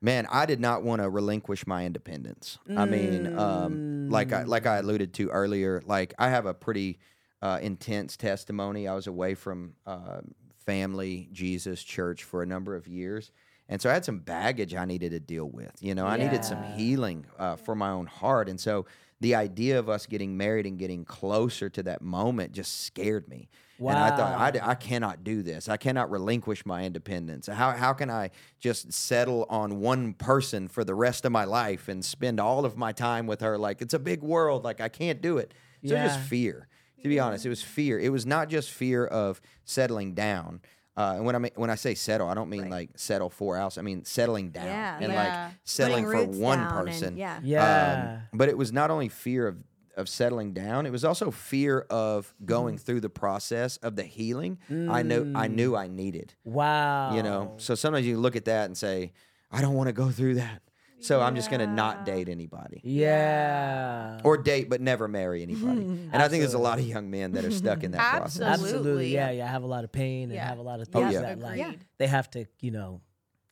Man, 0.02 0.28
I 0.32 0.46
did 0.46 0.60
not 0.60 0.84
want 0.84 1.02
to 1.02 1.10
relinquish 1.10 1.66
my 1.66 1.86
independence. 1.86 2.60
I 2.76 2.86
mean, 2.86 3.36
um, 3.38 4.10
like 4.10 4.32
I 4.32 4.44
like 4.44 4.66
I 4.68 4.78
alluded 4.78 5.14
to 5.16 5.30
earlier, 5.30 5.82
like 5.86 6.14
I 6.20 6.30
have 6.30 6.46
a 6.46 6.54
pretty 6.54 7.00
uh, 7.42 7.60
intense 7.62 8.16
testimony. 8.16 8.88
I 8.88 8.94
was 8.94 9.08
away 9.08 9.34
from 9.34 9.74
uh, 9.88 10.22
family, 10.66 11.30
Jesus, 11.32 11.84
church 11.84 12.24
for 12.24 12.44
a 12.44 12.46
number 12.46 12.76
of 12.76 12.88
years, 12.88 13.32
And 13.70 13.82
so 13.82 13.90
I 13.90 13.94
had 13.94 14.06
some 14.06 14.20
baggage 14.20 14.76
I 14.76 14.86
needed 14.86 15.12
to 15.12 15.20
deal 15.20 15.50
with. 15.50 15.72
You 15.82 15.96
know, 15.96 16.06
I 16.06 16.18
needed 16.18 16.46
some 16.46 16.62
healing 16.64 17.26
uh, 17.38 17.56
for 17.56 17.76
my 17.76 17.90
own 17.90 18.06
heart. 18.06 18.50
And 18.50 18.60
so 18.60 18.86
the 19.20 19.36
idea 19.36 19.80
of 19.80 19.90
us 19.90 20.06
getting 20.06 20.38
married 20.38 20.66
and 20.66 20.78
getting 20.78 21.06
closer 21.06 21.70
to 21.70 21.84
that 21.84 22.02
moment 22.02 22.52
just 22.54 22.82
scared 22.86 23.28
me. 23.28 23.50
And 23.80 23.90
I 23.98 24.16
thought, 24.16 24.56
I, 24.64 24.72
I 24.72 24.76
cannot 24.76 25.24
do 25.24 25.44
this. 25.44 25.70
I 25.70 25.78
cannot 25.78 26.10
relinquish 26.10 26.66
my 26.66 26.84
independence. 26.84 27.48
How, 27.48 27.72
how 27.72 27.94
can 27.94 28.10
I 28.10 28.32
just 28.60 28.92
settle 28.92 29.46
on 29.50 29.80
one 29.80 30.14
person 30.14 30.68
for 30.68 30.84
the 30.84 30.96
rest 30.96 31.26
of 31.26 31.32
my 31.32 31.44
life 31.46 31.88
and 31.88 32.04
spend 32.04 32.40
all 32.40 32.66
of 32.66 32.76
my 32.78 32.92
time 32.92 33.28
with 33.28 33.42
her? 33.42 33.58
Like, 33.58 33.82
it's 33.82 33.94
a 33.94 34.00
big 34.00 34.22
world. 34.24 34.64
Like, 34.64 34.82
I 34.82 34.90
can't 34.90 35.22
do 35.22 35.38
it. 35.38 35.54
So 35.86 35.96
it 35.96 36.02
was 36.04 36.14
just 36.14 36.28
fear. 36.28 36.68
To 37.04 37.08
be 37.10 37.20
honest, 37.20 37.46
it 37.46 37.50
was 37.50 37.62
fear. 37.62 38.00
It 38.00 38.10
was 38.12 38.26
not 38.26 38.50
just 38.50 38.72
fear 38.72 39.06
of 39.06 39.40
settling 39.66 40.14
down. 40.16 40.62
Uh, 40.98 41.14
and 41.18 41.26
when 41.28 41.36
I 41.36 41.38
mean, 41.38 41.52
when 41.56 41.70
I 41.70 41.76
say 41.76 41.94
settle, 41.94 42.28
I 42.28 42.34
don't 42.34 42.50
mean 42.50 42.72
like 42.72 42.90
settle 42.96 43.30
for 43.30 43.56
a 43.56 43.60
house. 43.60 43.78
I 43.78 43.84
mean 43.84 44.04
settling 44.04 44.50
down 44.50 44.66
Yeah. 44.66 44.98
and 45.00 45.14
Yeah. 45.14 45.44
like 45.46 45.54
settling 45.64 46.06
for 46.06 46.24
one 46.26 46.58
down 46.58 46.78
and- 46.80 46.88
person. 46.88 47.18
yeah. 47.18 47.40
Yeah. 47.44 48.20
Um, 48.32 48.38
but 48.40 48.50
it 48.50 48.58
was 48.58 48.74
not 48.74 48.90
only 48.90 49.08
fear 49.08 49.48
of 49.48 49.58
of 49.98 50.08
settling 50.08 50.54
down; 50.54 50.86
it 50.86 50.92
was 50.92 51.04
also 51.04 51.32
fear 51.32 51.82
of 51.90 52.34
going 52.46 52.76
Mm. 52.76 52.82
through 52.82 53.02
the 53.02 53.10
process 53.10 53.78
of 53.78 53.96
the 53.96 54.04
healing. 54.04 54.58
I 54.70 55.04
know 55.04 55.32
I 55.36 55.48
knew 55.48 55.76
I 55.76 55.88
needed. 55.88 56.34
wow. 56.44 57.16
You 57.16 57.24
know, 57.24 57.54
so 57.58 57.76
sometimes 57.76 58.06
you 58.08 58.18
look 58.18 58.36
at 58.36 58.46
that 58.46 58.66
and 58.66 58.78
say, 58.78 59.12
"I 59.52 59.62
don't 59.62 59.74
want 59.76 59.88
to 59.88 59.94
go 59.94 60.10
through 60.12 60.36
that." 60.36 60.62
So 61.00 61.22
I'm 61.22 61.36
just 61.36 61.52
gonna 61.52 61.68
not 61.68 62.06
date 62.06 62.28
anybody. 62.28 62.82
Yeah. 62.84 64.20
Or 64.24 64.38
date 64.38 64.70
but 64.70 64.82
never 64.82 65.08
marry 65.08 65.44
anybody. 65.44 65.82
and 66.12 66.16
I 66.16 66.28
think 66.28 66.42
there's 66.42 66.54
a 66.56 66.60
lot 66.60 66.80
of 66.80 66.88
young 66.88 67.10
men 67.12 67.34
that 67.34 67.46
are 67.46 67.52
stuck 67.52 67.84
in 67.84 67.92
that 67.92 68.12
process. 68.18 68.42
Absolutely. 68.42 68.78
Absolutely. 68.80 69.14
Yeah, 69.14 69.30
yeah. 69.32 69.48
Have 69.48 69.64
a 69.64 69.68
lot 69.68 69.84
of 69.84 69.92
pain 69.92 70.24
and 70.24 70.34
Yeah. 70.34 70.48
have 70.48 70.58
a 70.58 70.64
lot 70.64 70.80
of 70.80 70.88
Oh, 70.94 71.00
things 71.02 71.14
yeah. 71.14 71.22
that 71.22 71.40
like 71.40 71.60
Agreed. 71.60 71.80
they 72.00 72.08
have 72.08 72.30
to, 72.32 72.46
you 72.62 72.72
know. 72.72 73.02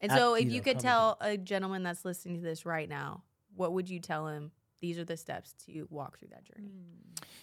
And 0.02 0.12
Have- 0.12 0.20
so, 0.20 0.34
if 0.36 0.46
you 0.46 0.52
you 0.52 0.58
know, 0.58 0.64
could 0.64 0.80
tell 0.80 1.18
a 1.22 1.38
gentleman 1.38 1.84
that's 1.84 2.04
listening 2.04 2.36
to 2.38 2.42
this 2.42 2.66
right 2.66 2.90
now, 2.90 3.24
what 3.56 3.74
would 3.74 3.90
you 3.90 4.00
tell 4.00 4.28
him? 4.28 4.52
These 4.82 5.00
are 5.00 5.06
the 5.06 5.18
steps 5.18 5.54
to 5.66 5.88
walk 5.90 6.20
through 6.20 6.30
that 6.30 6.44
journey. 6.46 6.70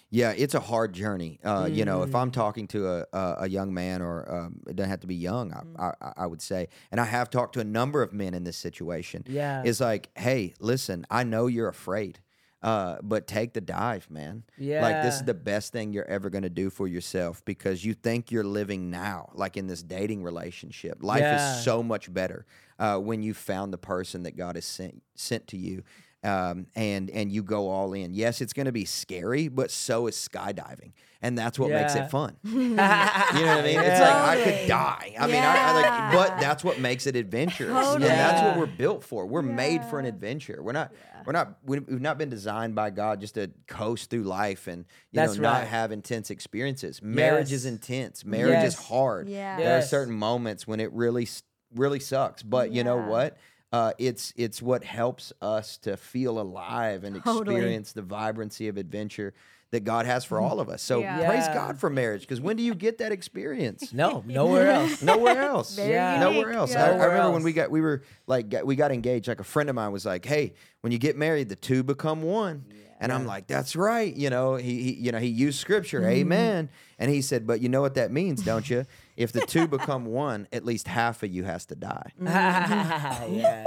Yeah, 0.09 0.31
it's 0.31 0.53
a 0.53 0.59
hard 0.59 0.93
journey. 0.93 1.39
Uh, 1.43 1.67
You 1.71 1.83
know, 1.85 2.03
if 2.03 2.13
I'm 2.13 2.29
Mm. 2.29 2.33
talking 2.33 2.67
to 2.69 2.87
a, 2.87 3.05
a, 3.11 3.35
a 3.39 3.49
young 3.49 3.73
man, 3.73 4.01
or 4.01 4.31
um, 4.31 4.61
it 4.67 4.75
doesn't 4.75 4.89
have 4.91 4.99
to 5.01 5.07
be 5.07 5.15
young, 5.15 5.49
Mm. 5.51 5.79
I, 5.79 5.93
I, 6.01 6.13
I 6.17 6.27
would 6.27 6.41
say, 6.41 6.67
and 6.91 7.01
I 7.01 7.05
have 7.05 7.29
talked 7.29 7.53
to 7.55 7.59
a 7.59 7.63
number 7.65 8.01
of 8.03 8.13
men 8.13 8.33
in 8.33 8.43
this 8.43 8.57
situation. 8.57 9.23
Yeah. 9.27 9.63
It's 9.65 9.79
like, 9.79 10.09
hey, 10.15 10.53
listen, 10.59 11.05
I 11.09 11.23
know 11.23 11.47
you're 11.47 11.67
afraid, 11.67 12.19
uh, 12.61 12.97
but 13.01 13.25
take 13.27 13.53
the 13.53 13.61
dive, 13.61 14.09
man. 14.11 14.43
Yeah. 14.57 14.83
Like, 14.83 15.01
this 15.01 15.15
is 15.15 15.23
the 15.23 15.33
best 15.33 15.73
thing 15.73 15.91
you're 15.91 16.05
ever 16.07 16.29
going 16.29 16.43
to 16.43 16.49
do 16.63 16.69
for 16.69 16.87
yourself 16.87 17.43
because 17.43 17.83
you 17.83 17.95
think 17.95 18.31
you're 18.31 18.43
living 18.45 18.91
now, 18.91 19.31
like 19.33 19.57
in 19.57 19.65
this 19.67 19.81
dating 19.81 20.21
relationship. 20.23 20.99
Life 21.03 21.21
Yeah. 21.21 21.57
is 21.57 21.63
so 21.65 21.81
much 21.81 22.13
better 22.13 22.45
uh, 22.77 22.99
when 22.99 23.23
you 23.23 23.33
found 23.33 23.73
the 23.73 23.79
person 23.79 24.21
that 24.23 24.37
God 24.37 24.55
has 24.55 24.65
sent, 24.65 25.01
sent 25.15 25.47
to 25.47 25.57
you 25.57 25.83
um, 26.23 26.67
and 26.75 27.09
and 27.09 27.31
you 27.31 27.43
go 27.43 27.69
all 27.69 27.93
in. 27.93 28.13
Yes, 28.13 28.41
it's 28.41 28.53
going 28.53 28.65
to 28.67 28.71
be 28.71 28.85
scary, 28.85 29.47
but 29.47 29.71
so 29.71 30.07
is 30.07 30.15
skydiving, 30.15 30.93
and 31.21 31.37
that's 31.37 31.59
what 31.59 31.69
makes 31.69 31.95
it 31.95 32.09
fun. 32.09 32.37
you 32.43 32.69
know 32.69 32.75
what 32.75 32.87
I 32.87 33.61
mean? 33.61 33.79
It's 33.79 33.99
like 33.99 34.13
I 34.15 34.41
could 34.43 34.67
die. 34.67 35.15
I 35.19 35.27
mean, 35.27 35.35
I, 35.37 35.55
I 35.57 35.81
like, 35.81 36.13
but 36.13 36.39
that's 36.39 36.63
what 36.63 36.79
makes 36.79 37.07
it 37.07 37.15
adventurous, 37.15 37.71
Totally. 37.73 38.09
and 38.09 38.19
that's 38.19 38.41
what 38.41 38.57
we're 38.57 38.75
built 38.75 39.03
for. 39.03 39.25
We're 39.25 39.41
made 39.41 39.83
for 39.85 39.99
an 39.99 40.05
adventure. 40.05 40.61
We're 40.61 40.71
not. 40.73 40.93
We're 41.25 41.33
not. 41.33 41.57
we- 41.63 41.79
We've 41.79 42.01
not 42.01 42.17
been 42.17 42.29
designed 42.29 42.75
by 42.75 42.89
God 42.89 43.19
just 43.21 43.35
to 43.35 43.51
coast 43.67 44.09
through 44.09 44.23
life 44.23 44.67
and 44.67 44.79
you 45.11 45.17
That's 45.21 45.35
know 45.37 45.43
not 45.43 45.67
have 45.67 45.91
intense 45.91 46.29
experiences. 46.29 47.01
Marriage 47.01 47.51
is 47.51 47.65
intense. 47.65 48.23
Marriage 48.25 48.63
is 48.63 48.75
hard. 48.75 49.27
Yeah. 49.29 49.57
There 49.57 49.77
are 49.77 49.81
certain 49.81 50.13
moments 50.13 50.65
when 50.67 50.79
it 50.79 50.91
really 50.93 51.27
really 51.75 51.99
sucks, 51.99 52.43
but 52.43 52.71
you 52.71 52.83
know 52.83 52.97
what? 52.97 53.37
Uh, 53.73 53.91
it's 53.97 54.33
it's 54.37 54.61
what 54.61 54.83
helps 54.83 55.33
us 55.41 55.77
to 55.77 55.97
feel 55.97 56.39
alive 56.39 57.03
and 57.03 57.15
Totally. 57.23 57.55
experience 57.55 57.91
the 57.91 58.03
vibrancy 58.03 58.67
of 58.67 58.77
adventure 58.77 59.33
that 59.71 59.83
God 59.83 60.05
has 60.05 60.23
for 60.23 60.39
all 60.39 60.59
of 60.59 60.69
us. 60.69 60.83
So 60.83 60.99
Yeah. 60.99 61.25
praise 61.27 61.47
God 61.47 61.79
for 61.79 61.89
marriage 61.89 62.21
because 62.21 62.39
when 62.39 62.55
do 62.55 62.61
you 62.61 62.75
get 62.75 62.99
that 62.99 63.11
experience? 63.11 63.91
No, 63.91 64.23
nowhere 64.27 64.69
else. 64.69 65.01
Nowhere 65.11 65.41
else. 65.41 65.75
Yeah. 65.79 66.19
Nowhere 66.19 66.51
else. 66.53 66.73
Yeah. 66.73 66.83
I, 66.83 66.87
I 66.89 66.91
Nowhere 66.91 67.07
remember 67.09 67.31
when 67.31 67.41
we 67.43 67.51
got 67.53 67.71
we 67.71 67.81
were 67.81 68.03
like 68.27 68.49
got, 68.49 68.63
we 68.67 68.75
got 68.75 68.91
engaged. 68.91 69.27
Like 69.27 69.39
a 69.39 69.43
friend 69.43 69.67
of 69.69 69.75
mine 69.75 69.91
was 69.91 70.05
like, 70.05 70.23
"Hey, 70.23 70.53
when 70.81 70.91
you 70.91 70.99
get 70.99 71.17
married, 71.17 71.49
the 71.49 71.55
two 71.55 71.81
become 71.81 72.21
one." 72.21 72.65
And 72.99 73.11
I'm 73.11 73.25
like, 73.25 73.47
"That's 73.47 73.75
right." 73.75 74.15
You 74.15 74.29
know, 74.29 74.55
he, 74.55 74.83
he 74.83 74.93
you 74.93 75.11
know 75.11 75.17
he 75.17 75.27
used 75.27 75.59
scripture, 75.59 76.01
Mm-hmm. 76.01 76.09
Amen. 76.21 76.69
And 76.99 77.09
he 77.11 77.21
said, 77.23 77.45
"But 77.47 77.59
you 77.59 77.67
know 77.67 77.81
what 77.81 77.95
that 77.95 78.11
means, 78.11 78.43
don't 78.43 78.69
you? 78.69 78.85
If 79.15 79.31
the 79.31 79.41
two 79.41 79.67
become 79.67 80.05
one, 80.05 80.47
at 80.51 80.65
least 80.65 80.87
half 80.87 81.23
of 81.23 81.29
you 81.31 81.43
has 81.43 81.65
to 81.67 81.75
die." 81.75 82.11
yeah. 82.21 83.65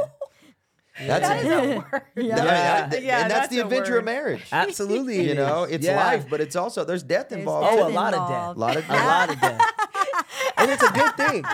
That's 0.98 1.28
That 1.28 1.44
is 1.44 1.50
a 1.52 1.76
word. 1.76 1.84
I 1.92 2.00
mean, 2.16 2.26
Yeah. 2.28 2.36
that- 2.36 2.90
th- 2.90 3.02
Yeah, 3.04 3.20
and 3.22 3.30
that's, 3.30 3.40
that's 3.40 3.54
the 3.54 3.60
adventure 3.60 3.92
word. 3.92 3.98
of 3.98 4.04
marriage. 4.06 4.42
Absolutely. 4.50 5.28
You 5.28 5.34
know, 5.34 5.64
it's 5.64 5.84
Yeah. 5.84 5.96
life, 6.02 6.26
but 6.30 6.40
it's 6.40 6.56
also 6.56 6.84
there's 6.84 7.02
death 7.02 7.28
There's 7.28 7.40
involved. 7.40 7.68
Oh, 7.78 7.86
a 7.86 7.90
lot 7.90 8.14
of 8.14 8.28
death. 8.30 8.56
A 8.56 8.58
lot 8.58 8.76
of 8.76 8.88
A 8.88 8.92
lot 8.94 9.28
of 9.30 9.40
death. 9.40 9.60
and 10.56 10.70
it's 10.70 10.82
a 10.82 10.90
good 10.92 11.14
thing. 11.16 11.44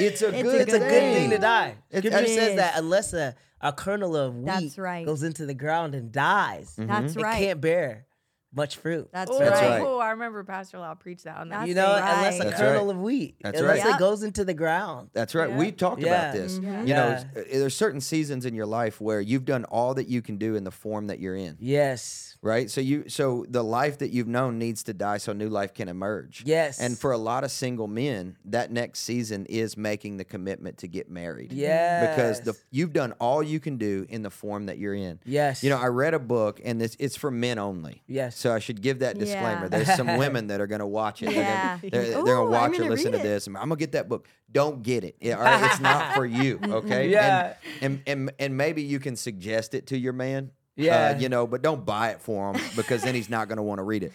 It's 0.00 0.22
a 0.22 0.28
It's 0.30 0.38
a 0.38 0.42
good. 0.42 0.60
It's 0.62 0.72
a 0.74 0.78
good 0.80 0.88
thing 1.14 1.30
to 1.30 1.38
die. 1.38 1.76
It- 1.90 1.98
Scripture 2.04 2.26
says 2.26 2.56
that 2.56 2.76
unless 2.76 3.12
a, 3.12 3.36
a 3.60 3.72
kernel 3.72 4.16
of 4.16 4.34
wheat 4.34 4.46
That's 4.46 4.78
right. 4.78 5.06
goes 5.06 5.22
into 5.22 5.46
the 5.46 5.54
ground 5.54 5.94
and 5.94 6.10
dies, 6.10 6.74
mm-hmm. 6.76 6.88
That's 6.90 7.14
it 7.14 7.22
right. 7.22 7.38
can't 7.38 7.60
bear 7.60 8.06
much 8.54 8.76
fruit. 8.76 9.08
That's 9.12 9.30
Oh, 9.30 9.38
right. 9.40 9.48
That's 9.50 9.60
right. 9.62 9.82
I 9.82 10.10
remember 10.10 10.44
Pastor 10.44 10.78
Lyle 10.78 10.94
preached 10.94 11.24
that 11.24 11.38
on 11.38 11.48
that. 11.50 11.66
You 11.68 11.74
know, 11.74 11.92
unless 11.94 12.38
a. 12.40 12.44
That's 12.44 12.58
kernel 12.60 12.86
right. 12.86 12.94
of 12.94 13.00
wheat, 13.00 13.36
That's 13.42 13.58
unless 13.58 13.84
right. 13.84 13.94
it 13.94 13.98
goes 13.98 14.22
into 14.22 14.44
the 14.44 14.54
ground. 14.54 15.10
That's 15.12 15.34
right. 15.34 15.48
Yeah. 15.50 15.56
We've 15.56 15.76
talked 15.76 16.02
Yeah. 16.02 16.08
about 16.30 16.34
this. 16.34 16.58
Mhm. 16.58 16.62
You 16.62 16.94
know, 16.94 17.08
Yeah. 17.08 17.08
s- 17.14 17.24
uh, 17.36 17.42
there's 17.52 17.74
certain 17.76 18.00
seasons 18.00 18.44
in 18.44 18.54
your 18.54 18.66
life 18.66 19.00
where 19.00 19.20
you've 19.20 19.44
done 19.44 19.64
all 19.64 19.94
that 19.94 20.08
you 20.08 20.20
can 20.22 20.36
do 20.36 20.54
in 20.54 20.64
the 20.64 20.70
form 20.70 21.06
that 21.06 21.18
you're 21.18 21.36
in. 21.36 21.56
Yes. 21.60 22.31
Right? 22.44 22.68
So 22.68 22.80
you 22.80 23.08
so 23.08 23.46
the 23.48 23.62
life 23.62 23.98
that 23.98 24.10
you've 24.10 24.26
known 24.26 24.58
needs 24.58 24.82
to 24.84 24.92
die 24.92 25.18
so 25.18 25.32
new 25.32 25.48
life 25.48 25.74
can 25.74 25.88
emerge. 25.88 26.42
Yes. 26.44 26.80
And 26.80 26.98
for 26.98 27.12
a 27.12 27.16
lot 27.16 27.44
of 27.44 27.52
single 27.52 27.86
men, 27.86 28.36
that 28.46 28.72
next 28.72 28.98
season 29.00 29.46
is 29.46 29.76
making 29.76 30.16
the 30.16 30.24
commitment 30.24 30.78
to 30.78 30.88
get 30.88 31.08
married. 31.08 31.50
Because 31.50 32.40
the 32.40 32.54
you've 32.72 32.92
done 32.92 33.12
all 33.20 33.44
you 33.44 33.60
can 33.60 33.76
do 33.76 34.06
in 34.08 34.22
the 34.22 34.30
form 34.30 34.66
that 34.66 34.78
you're 34.78 34.94
in. 34.94 35.20
Yes. 35.24 35.62
You 35.62 35.70
know, 35.70 35.76
I 35.78 35.86
read 35.86 36.14
a 36.14 36.18
book 36.18 36.60
and 36.64 36.80
this 36.80 36.96
it's 36.98 37.14
for 37.14 37.30
men 37.30 37.60
only. 37.60 38.02
Yes. 38.08 38.36
So 38.36 38.52
I 38.52 38.58
should 38.58 38.82
give 38.82 38.98
that 38.98 39.18
disclaimer. 39.18 39.62
Yeah. 39.62 39.68
There's 39.84 39.94
some 39.94 40.16
women 40.18 40.48
that 40.48 40.60
are 40.60 40.66
going 40.66 40.80
to 40.80 40.86
watch 40.86 41.22
it. 41.22 41.26
They're 41.26 41.34
Yeah. 41.36 41.78
gonna- 41.78 41.90
They're, 41.92 42.02
they're 42.10 42.22
going 42.24 42.46
to 42.48 42.50
watch 42.52 42.72
it, 42.72 42.78
gonna 42.78 42.90
listen 42.90 43.12
to 43.12 43.18
it. 43.20 43.22
this. 43.22 43.46
I'm 43.46 43.52
going 43.54 43.68
to 43.70 43.76
get 43.76 43.92
that 43.92 44.08
book. 44.08 44.26
Don't 44.50 44.82
get 44.82 45.04
it. 45.04 45.14
Yeah, 45.20 45.36
all 45.36 45.44
right? 45.44 45.70
It's 45.70 45.80
not 45.80 46.14
for 46.16 46.26
you. 46.26 46.58
Okay. 46.72 47.08
Yeah. 47.10 47.54
And, 47.80 48.02
and 48.06 48.18
and 48.28 48.32
and 48.40 48.56
maybe 48.56 48.82
you 48.82 48.98
can 48.98 49.14
suggest 49.14 49.74
it 49.74 49.86
to 49.88 49.96
your 49.98 50.12
man. 50.12 50.50
Uh, 50.78 50.82
Yeah. 50.82 51.18
you 51.18 51.28
know, 51.28 51.46
but 51.46 51.62
don't 51.62 51.84
buy 51.84 52.10
it 52.10 52.20
for 52.20 52.52
him 52.52 52.60
because 52.76 53.02
then 53.02 53.14
he's 53.14 53.28
not 53.30 53.48
going 53.48 53.56
to 53.58 53.62
want 53.62 53.78
to 53.78 53.82
read 53.84 54.02
it. 54.02 54.12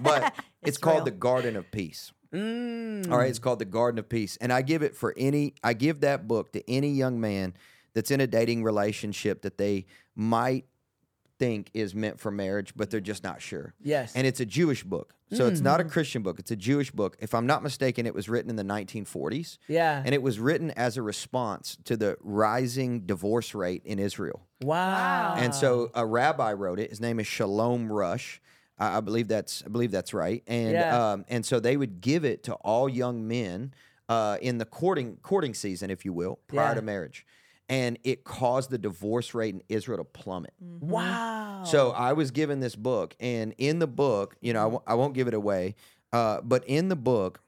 But 0.00 0.34
it's, 0.62 0.68
It's 0.70 0.78
called 0.78 0.96
real. 0.98 1.04
the 1.06 1.10
Garden 1.12 1.56
of 1.56 1.70
Peace. 1.70 2.12
Mm. 2.32 3.10
All 3.10 3.18
right, 3.18 3.30
it's 3.30 3.38
called 3.38 3.60
the 3.60 3.64
Garden 3.64 3.98
of 4.00 4.08
Peace, 4.08 4.36
and 4.40 4.52
I 4.52 4.62
give 4.62 4.82
it 4.82 4.96
for 4.96 5.14
any. 5.16 5.54
I 5.62 5.72
give 5.72 6.00
that 6.00 6.26
book 6.26 6.52
to 6.52 6.68
any 6.68 6.88
young 6.90 7.20
man 7.20 7.54
that's 7.94 8.10
in 8.10 8.20
a 8.20 8.26
dating 8.26 8.64
relationship 8.64 9.42
that 9.42 9.56
they 9.56 9.86
might 10.16 10.64
think 11.38 11.70
is 11.74 11.94
meant 11.94 12.18
for 12.18 12.32
marriage, 12.32 12.72
but 12.74 12.90
they're 12.90 13.00
just 13.00 13.22
not 13.22 13.40
sure. 13.40 13.72
Yes. 13.80 14.12
And 14.16 14.26
it's 14.26 14.40
a 14.40 14.46
Jewish 14.46 14.82
book, 14.82 15.13
so 15.34 15.46
it's 15.46 15.60
not 15.60 15.80
Mm. 15.80 15.86
a 15.86 15.88
Christian 15.88 16.22
book. 16.22 16.38
It's 16.38 16.50
a 16.50 16.56
Jewish 16.56 16.90
book. 16.90 17.16
If 17.20 17.34
I'm 17.34 17.46
not 17.46 17.62
mistaken, 17.62 18.06
it 18.06 18.14
was 18.14 18.28
written 18.28 18.48
in 18.50 18.56
the 18.56 18.64
1940s, 18.64 19.58
yeah. 19.68 20.02
and 20.04 20.14
it 20.14 20.22
was 20.22 20.38
written 20.38 20.70
as 20.72 20.96
a 20.96 21.02
response 21.02 21.76
to 21.84 21.96
the 21.96 22.16
rising 22.20 23.00
divorce 23.06 23.54
rate 23.54 23.82
in 23.84 23.98
Israel. 23.98 24.40
wow. 24.62 25.34
And 25.36 25.54
so 25.54 25.90
a 25.94 26.06
rabbi 26.06 26.52
wrote 26.52 26.78
it. 26.80 26.90
His 26.90 27.00
name 27.00 27.20
is 27.20 27.26
Shalom 27.26 27.88
Arush. 27.88 28.38
I, 28.78 28.96
I 28.98 29.00
believe 29.00 29.28
that's 29.28 29.62
I 29.64 29.68
believe 29.68 29.90
that's 29.90 30.14
right. 30.14 30.42
And 30.46 30.72
Yeah. 30.72 31.12
um, 31.12 31.24
and 31.28 31.44
so 31.44 31.60
they 31.60 31.76
would 31.76 32.00
give 32.00 32.24
it 32.24 32.42
to 32.44 32.54
all 32.54 32.88
young 32.88 33.26
men 33.28 33.74
uh, 34.08 34.36
in 34.42 34.58
the 34.58 34.64
courting 34.64 35.18
courting 35.22 35.54
season, 35.54 35.90
if 35.90 36.04
you 36.04 36.12
will, 36.12 36.38
prior 36.46 36.68
Yeah. 36.68 36.74
to 36.74 36.82
marriage. 36.82 37.26
And 37.68 37.98
it 38.04 38.24
caused 38.24 38.68
the 38.70 38.76
divorce 38.78 39.32
rate 39.34 39.54
in 39.54 39.62
Israel 39.70 39.98
to 39.98 40.04
plummet. 40.04 40.52
wow. 40.60 41.62
So 41.64 41.92
I 41.92 42.12
was 42.12 42.30
given 42.30 42.60
this 42.60 42.76
book, 42.76 43.16
and 43.20 43.54
in 43.56 43.78
the 43.78 43.86
book, 43.86 44.36
you 44.42 44.52
know, 44.52 44.60
I 44.60 44.64
w- 44.64 44.82
I 44.86 44.94
won't 44.94 45.14
give 45.14 45.28
it 45.28 45.34
away, 45.34 45.74
uh, 46.12 46.42
but 46.42 46.62
in 46.66 46.88
the 46.88 46.96
book, 46.96 47.40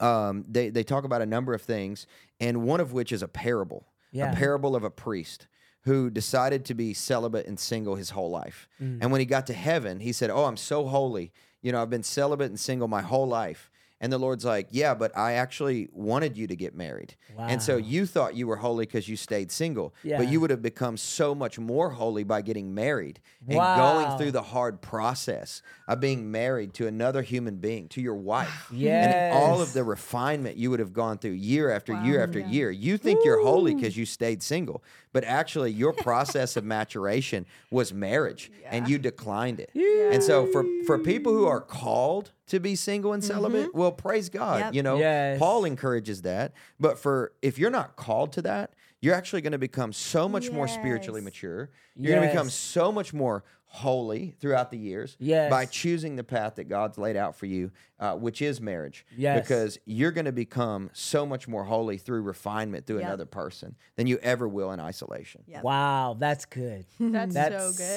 um, 0.00 0.44
they 0.48 0.70
they 0.70 0.82
talk 0.84 1.04
about 1.04 1.22
a 1.22 1.26
number 1.26 1.54
of 1.54 1.62
things, 1.62 2.06
and 2.40 2.62
one 2.62 2.80
of 2.80 2.92
which 2.92 3.10
is 3.12 3.22
a 3.22 3.28
parable, 3.28 3.86
Yeah. 4.10 4.32
a 4.32 4.36
parable 4.36 4.76
of 4.76 4.84
a 4.84 4.90
priest 4.90 5.46
who 5.84 6.10
decided 6.10 6.64
to 6.66 6.74
be 6.74 6.94
celibate 6.94 7.46
and 7.46 7.58
single 7.58 7.96
his 7.96 8.10
whole 8.10 8.30
life. 8.30 8.68
Mm. 8.80 8.98
And 9.00 9.10
when 9.12 9.20
he 9.20 9.26
got 9.26 9.46
to 9.48 9.54
heaven, 9.54 10.00
he 10.00 10.12
said, 10.12 10.30
"Oh, 10.30 10.44
I'm 10.44 10.56
so 10.56 10.86
holy. 10.86 11.32
You 11.60 11.72
know, 11.72 11.80
I've 11.82 11.90
been 11.90 12.02
celibate 12.04 12.50
and 12.50 12.60
single 12.60 12.86
my 12.88 13.02
whole 13.02 13.26
life." 13.26 13.70
And 14.02 14.12
the 14.12 14.18
Lord's 14.18 14.44
like, 14.44 14.66
Yeah, 14.70 14.94
but 14.94 15.16
I 15.16 15.34
actually 15.34 15.88
wanted 15.92 16.36
you 16.36 16.46
to 16.48 16.56
get 16.56 16.74
married. 16.74 17.14
And 17.38 17.62
so 17.62 17.76
you 17.78 18.04
thought 18.04 18.34
you 18.36 18.46
were 18.46 18.56
holy 18.56 18.84
because 18.84 19.08
you 19.08 19.16
stayed 19.16 19.50
single. 19.50 19.94
Yeah. 20.02 20.18
But 20.18 20.28
you 20.28 20.40
would 20.40 20.50
have 20.50 20.60
become 20.60 20.96
so 20.98 21.34
much 21.34 21.58
more 21.58 21.90
holy 21.90 22.24
by 22.24 22.42
getting 22.42 22.74
married 22.74 23.20
and 23.48 23.56
Wow. 23.58 23.76
going 23.76 24.18
through 24.18 24.32
the 24.32 24.42
hard 24.42 24.82
process 24.82 25.62
of 25.88 26.00
being 26.00 26.30
married 26.30 26.74
to 26.74 26.86
another 26.86 27.22
human 27.22 27.56
being, 27.56 27.88
to 27.88 28.00
your 28.02 28.16
wife. 28.16 28.68
And 28.72 29.32
all 29.34 29.60
of 29.62 29.72
the 29.72 29.84
refinement 29.84 30.56
you 30.56 30.68
would 30.70 30.80
have 30.80 30.92
gone 30.92 31.18
through 31.18 31.32
year 31.32 31.70
after 31.70 31.94
year 32.04 32.22
after 32.22 32.40
year. 32.40 32.70
You 32.70 32.98
think 32.98 33.20
you're 33.24 33.40
holy 33.42 33.74
because 33.74 33.96
you 33.96 34.04
stayed 34.04 34.42
single, 34.42 34.82
but 35.12 35.24
actually 35.24 35.70
your 35.70 35.92
process 35.92 36.56
of 36.56 36.64
maturation 36.64 37.46
was 37.70 37.92
marriage 37.92 38.50
and 38.70 38.88
you 38.88 38.98
declined 38.98 39.60
it. 39.60 39.70
And 40.12 40.22
so 40.22 40.46
for 40.46 40.64
for 40.86 40.98
people 40.98 41.32
who 41.32 41.46
are 41.46 41.60
called 41.60 42.32
to 42.48 42.60
be 42.60 42.74
single 42.76 43.12
and 43.12 43.22
celibate, 43.22 43.68
mm-hmm. 43.68 43.78
well 43.78 43.92
praise 43.92 44.28
God, 44.28 44.60
Yep. 44.60 44.74
you 44.74 44.82
know. 44.82 44.98
Yes. 44.98 45.38
Paul 45.38 45.64
encourages 45.64 46.22
that, 46.22 46.52
but 46.80 46.98
for 46.98 47.32
if 47.42 47.58
you're 47.58 47.70
not 47.70 47.96
called 47.96 48.32
to 48.32 48.42
that, 48.42 48.74
you're 49.00 49.14
actually 49.14 49.42
going 49.42 49.52
to 49.52 49.58
become 49.58 49.92
so 49.92 50.28
much 50.28 50.50
more 50.50 50.68
spiritually 50.68 51.20
mature. 51.20 51.70
You're 51.96 52.16
going 52.16 52.28
to 52.28 52.32
become 52.32 52.48
so 52.50 52.92
much 52.92 53.12
more 53.12 53.42
holy 53.74 54.34
throughout 54.38 54.70
the 54.70 54.76
years 54.76 55.16
Yes. 55.18 55.50
by 55.50 55.64
choosing 55.64 56.16
the 56.16 56.24
path 56.24 56.56
that 56.56 56.64
God's 56.68 56.98
laid 56.98 57.16
out 57.16 57.34
for 57.36 57.46
you, 57.46 57.70
uh, 57.98 58.14
which 58.14 58.42
is 58.42 58.60
marriage. 58.60 59.06
Yes. 59.16 59.40
Because 59.40 59.78
you're 59.86 60.10
going 60.10 60.26
to 60.26 60.32
become 60.32 60.90
so 60.92 61.24
much 61.24 61.48
more 61.48 61.64
holy 61.64 61.96
through 61.96 62.20
refinement 62.20 62.84
through 62.86 62.98
Yep. 62.98 63.06
another 63.06 63.24
person 63.24 63.76
than 63.96 64.06
you 64.06 64.18
ever 64.18 64.46
will 64.46 64.72
in 64.72 64.80
isolation. 64.80 65.42
Yep. 65.46 65.62
Wow, 65.64 66.16
that's 66.18 66.44
good. 66.44 66.84
That's, 67.00 67.32
That's 67.34 67.54
so 67.64 67.72
good. 67.72 67.96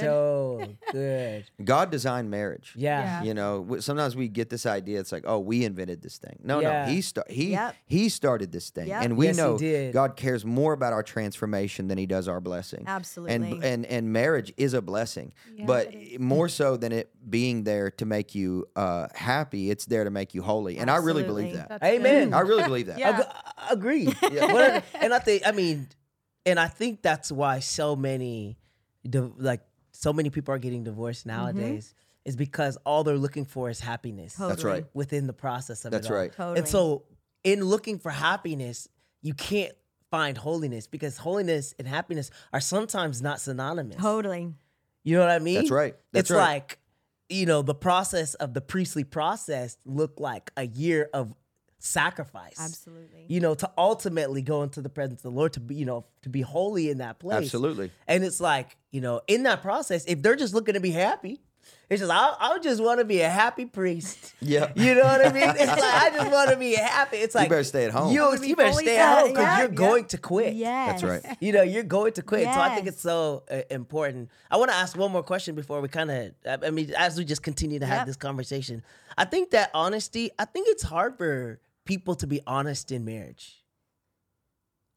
so 0.79 0.91
good. 0.93 1.45
God 1.65 1.91
designed 1.91 2.29
marriage. 2.31 2.73
Yeah. 2.77 3.23
You 3.23 3.33
know, 3.33 3.77
sometimes 3.81 4.15
we 4.15 4.29
get 4.29 4.49
this 4.49 4.65
idea. 4.65 4.99
It's 5.01 5.11
like, 5.11 5.23
oh, 5.27 5.39
we 5.39 5.65
invented 5.65 6.01
this 6.01 6.17
thing. 6.17 6.39
No, 6.41 6.61
Yeah. 6.61 6.85
no, 6.85 6.91
he 6.93 7.01
sta- 7.01 7.23
he 7.29 7.51
Yep. 7.51 7.75
he 7.85 8.07
started 8.07 8.51
this 8.53 8.69
thing, 8.69 8.87
Yep. 8.87 9.01
and 9.03 9.17
we 9.17 9.25
Yes, 9.27 9.35
know. 9.37 9.91
God 9.91 10.15
cares 10.15 10.45
more 10.45 10.71
about 10.71 10.93
our 10.93 11.03
transformation 11.03 11.87
than 11.89 11.97
he 11.97 12.05
does 12.05 12.27
our 12.29 12.39
blessing. 12.39 12.85
Absolutely. 12.87 13.35
And 13.35 13.63
and 13.63 13.85
and 13.87 14.13
marriage 14.13 14.53
is 14.57 14.73
a 14.73 14.81
blessing, 14.81 15.33
but 15.65 15.93
more 16.19 16.47
so 16.49 16.77
than 16.77 16.91
it 16.91 17.11
being 17.29 17.63
there 17.63 17.91
to 17.91 18.05
make 18.05 18.35
you 18.35 18.65
uh, 18.75 19.07
happy, 19.13 19.69
it's 19.69 19.85
there 19.85 20.03
to 20.03 20.09
make 20.09 20.33
you 20.33 20.41
holy. 20.41 20.77
And 20.77 20.89
I 20.89 20.97
really 20.97 21.23
believe 21.23 21.53
that. 21.53 21.69
That's 21.69 21.83
Amen. 21.83 22.33
I 22.33 22.39
really 22.41 22.63
believe 22.71 22.87
that. 22.87 22.99
Yeah. 22.99 23.19
Ag- 23.21 23.71
agreed. 23.71 24.13
What- 24.21 24.83
and 24.95 25.13
I 25.13 25.19
think, 25.19 25.43
I 25.45 25.51
mean, 25.51 25.87
and 26.45 26.59
I 26.59 26.67
think 26.67 27.01
that's 27.01 27.31
why 27.31 27.59
so 27.59 27.95
many, 27.95 28.57
like, 29.37 29.61
so 29.91 30.11
many 30.13 30.29
people 30.29 30.53
are 30.53 30.59
getting 30.59 30.83
divorced 30.83 31.25
nowadays 31.25 31.93
is 32.25 32.35
because 32.35 32.77
all 32.85 33.03
they're 33.03 33.17
looking 33.17 33.45
for 33.45 33.69
is 33.69 33.79
happiness 33.79 34.33
Totally. 34.33 34.49
That's 34.49 34.63
right. 34.63 34.85
within 34.93 35.27
the 35.27 35.33
process 35.33 35.85
of 35.85 35.91
That's 35.91 36.07
it 36.07 36.11
all. 36.11 36.17
right. 36.17 36.33
Totally. 36.33 36.57
And 36.59 36.67
so, 36.67 37.03
in 37.43 37.63
looking 37.63 37.99
for 37.99 38.09
happiness, 38.09 38.87
you 39.21 39.33
can't 39.33 39.73
find 40.11 40.37
holiness 40.37 40.87
because 40.87 41.17
holiness 41.17 41.73
and 41.79 41.87
happiness 41.87 42.31
are 42.53 42.59
sometimes 42.61 43.21
not 43.21 43.39
synonymous. 43.39 43.97
Totally. 43.97 44.53
You 45.05 45.15
know 45.15 45.21
what 45.21 45.31
I 45.31 45.39
mean? 45.39 45.55
That's 45.55 45.71
right. 45.71 45.95
That's 46.11 46.29
it's 46.29 46.31
right. 46.31 46.55
like, 46.55 46.79
you 47.29 47.45
know, 47.45 47.61
the 47.61 47.75
process 47.75 48.33
of 48.33 48.53
the 48.53 48.59
priestly 48.59 49.05
process 49.05 49.77
looked 49.85 50.19
like 50.19 50.51
a 50.57 50.67
year 50.67 51.09
of 51.13 51.33
sacrifice. 51.77 52.59
Absolutely. 52.59 53.25
You 53.27 53.39
know, 53.39 53.53
to 53.53 53.71
ultimately 53.77 54.41
go 54.41 54.63
into 54.63 54.81
the 54.81 54.89
presence 54.89 55.19
of 55.19 55.31
the 55.31 55.37
Lord 55.37 55.53
to 55.53 55.59
be, 55.59 55.75
you 55.75 55.85
know, 55.85 56.05
to 56.23 56.29
be 56.29 56.41
holy 56.41 56.89
in 56.89 56.97
that 56.97 57.19
place. 57.19 57.35
Absolutely. 57.35 57.91
And 58.07 58.23
it's 58.23 58.41
like, 58.41 58.75
you 58.91 58.99
know, 58.99 59.21
in 59.27 59.43
that 59.43 59.61
process, 59.61 60.03
if 60.05 60.21
they're 60.21 60.35
just 60.35 60.53
looking 60.53 60.73
to 60.73 60.79
be 60.79 60.91
happy, 60.91 61.41
it's 61.89 61.99
just 62.01 62.11
I, 62.11 62.35
I 62.39 62.59
just 62.59 62.81
want 62.83 62.99
to 62.99 63.05
be 63.05 63.21
a 63.21 63.29
happy 63.29 63.65
priest. 63.65 64.33
Yeah. 64.41 64.71
You 64.75 64.95
know 64.95 65.03
what 65.03 65.25
I 65.25 65.31
mean? 65.31 65.43
It's 65.49 65.67
like 65.71 65.83
I 65.83 66.09
just 66.11 66.31
want 66.31 66.49
to 66.51 66.57
be 66.57 66.73
happy. 66.75 67.17
It's 67.17 67.35
like 67.35 67.45
you 67.45 67.49
better 67.49 67.63
stay 67.63 67.85
at 67.85 67.91
home. 67.91 68.11
You, 68.13 68.21
wanna 68.21 68.39
be 68.39 68.47
you 68.47 68.55
better 68.55 68.73
stay 68.73 68.97
at 68.97 69.19
home 69.19 69.29
because 69.29 69.43
Yeah, 69.43 69.59
you're 69.59 69.69
yeah. 69.69 69.75
going 69.75 70.05
to 70.05 70.17
quit. 70.17 70.53
Yes. 70.55 71.01
That's 71.01 71.25
right. 71.25 71.37
You 71.39 71.51
know, 71.53 71.61
you're 71.61 71.83
going 71.83 72.13
to 72.13 72.21
quit. 72.21 72.45
So 72.45 72.59
I 72.59 72.73
think 72.75 72.87
it's 72.87 73.01
so 73.01 73.43
uh, 73.51 73.61
important. 73.69 74.29
I 74.49 74.57
want 74.57 74.71
to 74.71 74.77
ask 74.77 74.97
one 74.97 75.11
more 75.11 75.23
question 75.23 75.53
before 75.55 75.79
we 75.81 75.87
kind 75.87 76.09
of, 76.11 76.31
I 76.63 76.69
mean, 76.71 76.91
as 76.97 77.17
we 77.17 77.25
just 77.25 77.43
continue 77.43 77.79
to 77.79 77.85
have 77.85 77.99
Yep. 77.99 78.07
this 78.07 78.15
conversation. 78.17 78.83
I 79.17 79.25
think 79.25 79.51
that 79.51 79.69
honesty, 79.73 80.31
I 80.39 80.45
think 80.45 80.67
it's 80.69 80.83
hard 80.83 81.17
for 81.17 81.59
people 81.85 82.15
to 82.15 82.27
be 82.27 82.41
honest 82.47 82.91
in 82.91 83.05
marriage. 83.05 83.63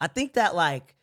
I 0.01 0.07
think 0.07 0.35
that, 0.35 0.55
like, 0.55 0.95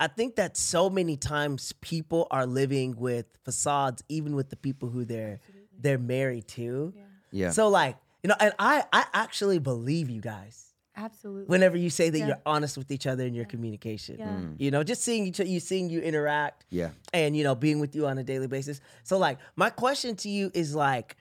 I 0.00 0.08
think 0.08 0.36
that 0.36 0.56
so 0.56 0.90
many 0.90 1.16
times 1.16 1.72
people 1.80 2.26
are 2.30 2.46
living 2.46 2.96
with 2.96 3.26
facades, 3.44 4.02
even 4.08 4.34
with 4.34 4.50
the 4.50 4.56
people 4.56 4.88
who 4.90 5.04
they're 5.04 5.40
they're 5.78 5.98
married 5.98 6.48
to. 6.48 6.92
Yeah. 7.30 7.50
So, 7.50 7.68
like, 7.68 7.96
you 8.22 8.28
know, 8.28 8.36
and 8.40 8.52
I 8.58 8.84
I 8.92 9.04
actually 9.12 9.58
believe 9.58 10.08
you 10.10 10.20
guys 10.20 10.72
Absolutely. 10.96 11.46
whenever 11.46 11.76
you 11.76 11.90
say 11.90 12.10
that 12.10 12.18
Yeah. 12.18 12.26
you're 12.28 12.42
honest 12.46 12.76
with 12.78 12.90
each 12.90 13.06
other 13.06 13.24
in 13.24 13.34
your 13.34 13.44
communication. 13.44 14.16
Yeah. 14.18 14.28
Mm. 14.28 14.54
You 14.58 14.70
know, 14.70 14.82
just 14.82 15.02
seeing 15.02 15.26
each 15.26 15.38
you 15.40 15.60
seeing 15.60 15.90
you 15.90 16.00
interact. 16.00 16.64
Yeah. 16.70 16.90
And 17.12 17.36
you 17.36 17.44
know, 17.44 17.54
being 17.54 17.78
with 17.80 17.94
you 17.94 18.06
on 18.06 18.18
a 18.18 18.24
daily 18.24 18.46
basis. 18.48 18.80
So 19.04 19.18
like 19.18 19.38
my 19.56 19.70
question 19.70 20.16
to 20.16 20.28
you 20.28 20.50
is 20.54 20.74
like 20.74 21.16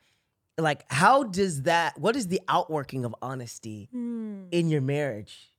like 0.58 0.86
how 0.92 1.24
does 1.24 1.64
that 1.64 1.98
what 2.00 2.16
is 2.16 2.28
the 2.28 2.42
outworking 2.48 3.06
of 3.06 3.16
honesty 3.22 3.90
Hmm. 3.92 4.46
in 4.52 4.70
your 4.70 4.82
marriage? 4.82 5.52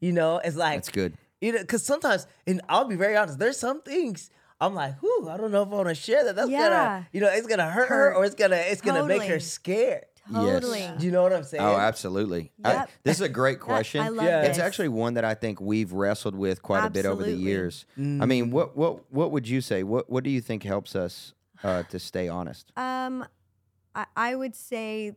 You 0.00 0.12
know, 0.12 0.38
it's 0.44 0.56
like 0.56 0.76
That's 0.78 0.90
good. 0.90 1.14
You 1.40 1.52
know, 1.52 1.58
because 1.60 1.84
sometimes, 1.84 2.26
and 2.46 2.60
I'll 2.68 2.84
be 2.86 2.96
very 2.96 3.16
honest, 3.16 3.38
there's 3.38 3.58
some 3.58 3.80
things 3.82 4.30
I'm 4.60 4.74
like, 4.74 4.98
whew, 5.00 5.28
I 5.30 5.36
don't 5.36 5.52
know 5.52 5.62
if 5.62 5.68
I 5.68 5.74
want 5.76 5.88
to 5.88 5.94
share 5.94 6.24
that. 6.24 6.34
That's 6.34 6.50
Yeah. 6.50 6.68
gonna, 6.68 7.08
you 7.12 7.20
know, 7.20 7.28
it's 7.32 7.46
gonna 7.46 7.70
hurt, 7.70 7.88
her 7.88 8.14
or 8.14 8.24
it's 8.24 8.34
gonna 8.34 8.56
it's 8.56 8.80
gonna 8.80 9.06
make 9.06 9.22
her 9.22 9.38
scared. 9.38 10.06
Totally. 10.32 10.90
Do 10.98 11.06
you 11.06 11.12
know 11.12 11.22
what 11.22 11.32
I'm 11.32 11.44
saying? 11.44 11.62
Oh, 11.64 11.76
absolutely. 11.78 12.52
I- 12.64 12.72
Yep. 12.74 12.90
this 13.04 13.16
is 13.16 13.20
a 13.22 13.28
great 13.28 13.60
question. 13.70 14.00
I 14.02 14.08
love 14.08 14.26
Yeah. 14.26 14.40
this. 14.42 14.50
It's 14.50 14.58
actually 14.58 14.88
one 14.88 15.14
that 15.14 15.24
I 15.24 15.34
think 15.34 15.60
we've 15.60 15.92
wrestled 15.92 16.34
with 16.34 16.60
quite 16.60 16.84
a 16.84 16.90
bit 16.90 17.06
over 17.06 17.22
the 17.22 17.30
Absolutely. 17.30 17.50
years. 17.50 17.86
I 17.96 18.00
Mm. 18.00 18.26
mean, 18.28 18.50
what 18.50 18.76
what 18.76 19.10
what 19.12 19.30
would 19.30 19.48
you 19.48 19.60
say? 19.60 19.84
What 19.84 20.10
what 20.10 20.24
do 20.24 20.30
you 20.30 20.40
think 20.40 20.64
helps 20.64 20.96
us 20.96 21.34
uh, 21.62 21.84
to 21.84 21.98
stay 22.00 22.28
honest? 22.28 22.72
Um, 22.76 23.24
I, 23.94 24.06
I 24.16 24.34
would 24.34 24.54
say 24.56 25.14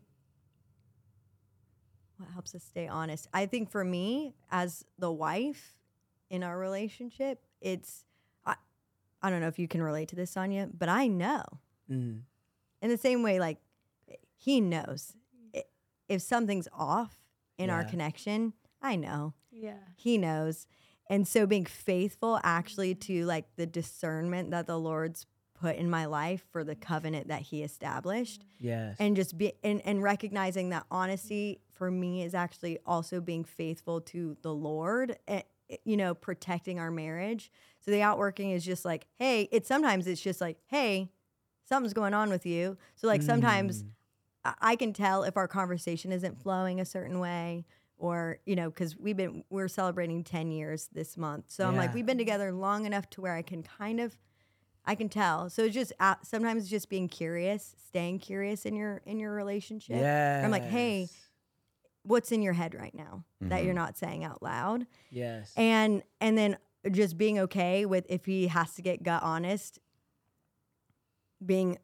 what 2.17 2.29
helps 2.29 2.53
us 2.55 2.63
stay 2.63 2.87
honest. 2.87 3.27
I 3.33 3.47
think 3.47 3.71
for 3.71 3.83
me, 3.83 4.35
as 4.51 4.85
the 4.99 5.11
wife 5.11 5.77
in 6.31 6.43
our 6.43 6.57
relationship, 6.57 7.43
it's 7.59 8.05
I, 8.45 8.55
I 9.21 9.29
don't 9.29 9.41
know 9.41 9.47
if 9.47 9.59
you 9.59 9.67
can 9.67 9.83
relate 9.83 10.07
to 10.09 10.15
this, 10.15 10.31
Sonia, 10.31 10.67
but 10.75 10.89
I 10.89 11.05
know 11.07 11.43
Mm. 11.91 12.21
in 12.81 12.89
the 12.89 12.97
same 12.97 13.21
way, 13.21 13.37
like 13.39 13.57
he 14.37 14.61
knows 14.61 15.13
if 16.07 16.21
something's 16.21 16.67
off 16.73 17.19
in 17.57 17.69
our 17.69 17.83
connection. 17.83 18.53
I 18.81 18.95
know 18.95 19.33
Yeah. 19.51 19.77
he 19.95 20.17
knows 20.17 20.67
and 21.09 21.27
so 21.27 21.45
being 21.45 21.65
faithful 21.65 22.39
actually 22.43 22.95
to 22.95 23.25
like 23.25 23.55
the 23.57 23.65
discernment 23.65 24.51
that 24.51 24.65
the 24.67 24.79
lord's 24.79 25.25
put 25.53 25.75
in 25.75 25.89
my 25.89 26.05
life 26.05 26.43
for 26.51 26.63
the 26.63 26.75
covenant 26.75 27.27
that 27.27 27.41
he 27.41 27.61
established 27.63 28.45
Yes. 28.59 28.95
and 28.99 29.15
just 29.15 29.37
be 29.37 29.53
and, 29.63 29.81
and 29.85 30.01
recognizing 30.01 30.69
that 30.69 30.85
honesty 30.89 31.59
for 31.69 31.91
me 31.91 32.23
is 32.23 32.33
actually 32.33 32.79
also 32.85 33.19
being 33.21 33.43
faithful 33.43 33.99
to 34.01 34.37
the 34.41 34.53
lord 34.53 35.17
and 35.27 35.43
you 35.83 35.97
know 35.97 36.13
protecting 36.13 36.79
our 36.79 36.91
marriage. 36.91 37.51
So 37.79 37.91
the 37.91 38.01
outworking 38.01 38.51
is 38.51 38.63
just 38.65 38.85
like 38.85 39.07
hey 39.17 39.47
it's 39.51 39.67
sometimes 39.67 40.07
it's 40.07 40.21
just 40.21 40.41
like 40.41 40.57
hey 40.67 41.09
something's 41.67 41.93
going 41.93 42.13
on 42.13 42.29
with 42.29 42.45
you. 42.45 42.77
So 42.95 43.07
like 43.07 43.21
sometimes 43.21 43.83
I- 44.43 44.53
I 44.61 44.75
can 44.75 44.91
tell 44.93 45.23
if 45.23 45.37
our 45.37 45.47
conversation 45.47 46.11
isn't 46.11 46.41
flowing 46.41 46.79
a 46.79 46.85
certain 46.85 47.19
way 47.19 47.65
or 47.97 48.39
you 48.45 48.55
know 48.55 48.69
because 48.69 48.97
we've 48.97 49.15
been 49.17 49.43
we're 49.49 49.67
celebrating 49.67 50.23
10 50.23 50.51
years 50.51 50.89
this 50.91 51.15
month. 51.17 51.45
So 51.49 51.67
i'm 51.67 51.75
like 51.77 51.93
we've 51.93 52.05
been 52.05 52.17
together 52.17 52.51
long 52.51 52.85
enough 52.85 53.09
to 53.11 53.21
where 53.21 53.33
i 53.35 53.41
can 53.43 53.61
kind 53.63 53.99
of 53.99 54.17
i 54.85 54.95
can 54.95 55.07
tell. 55.09 55.49
So 55.49 55.63
it's 55.65 55.75
just 55.75 55.93
uh, 55.99 56.15
sometimes 56.23 56.67
just 56.69 56.89
being 56.89 57.07
curious 57.07 57.75
staying 57.87 58.19
curious 58.19 58.65
in 58.65 58.75
your 58.75 59.01
in 59.05 59.19
your 59.19 59.31
relationship. 59.33 59.97
Yeah. 59.97 60.41
i'm 60.43 60.49
like 60.51 60.63
hey 60.63 61.07
what's 62.03 62.31
in 62.31 62.41
your 62.41 62.53
head 62.53 62.73
right 62.73 62.93
now 62.95 63.23
that 63.41 63.49
Mm-hmm. 63.57 63.65
you're 63.65 63.73
not 63.75 63.97
saying 63.97 64.23
out 64.23 64.41
loud 64.43 64.85
Yes. 65.09 65.51
and 65.57 66.03
and 66.19 66.37
then 66.37 66.57
just 66.91 67.17
being 67.17 67.37
okay 67.39 67.85
with 67.85 68.05
if 68.09 68.25
he 68.25 68.47
has 68.47 68.73
to 68.75 68.81
get 68.81 69.03
gut 69.03 69.21
honest 69.23 69.79
being 71.45 71.77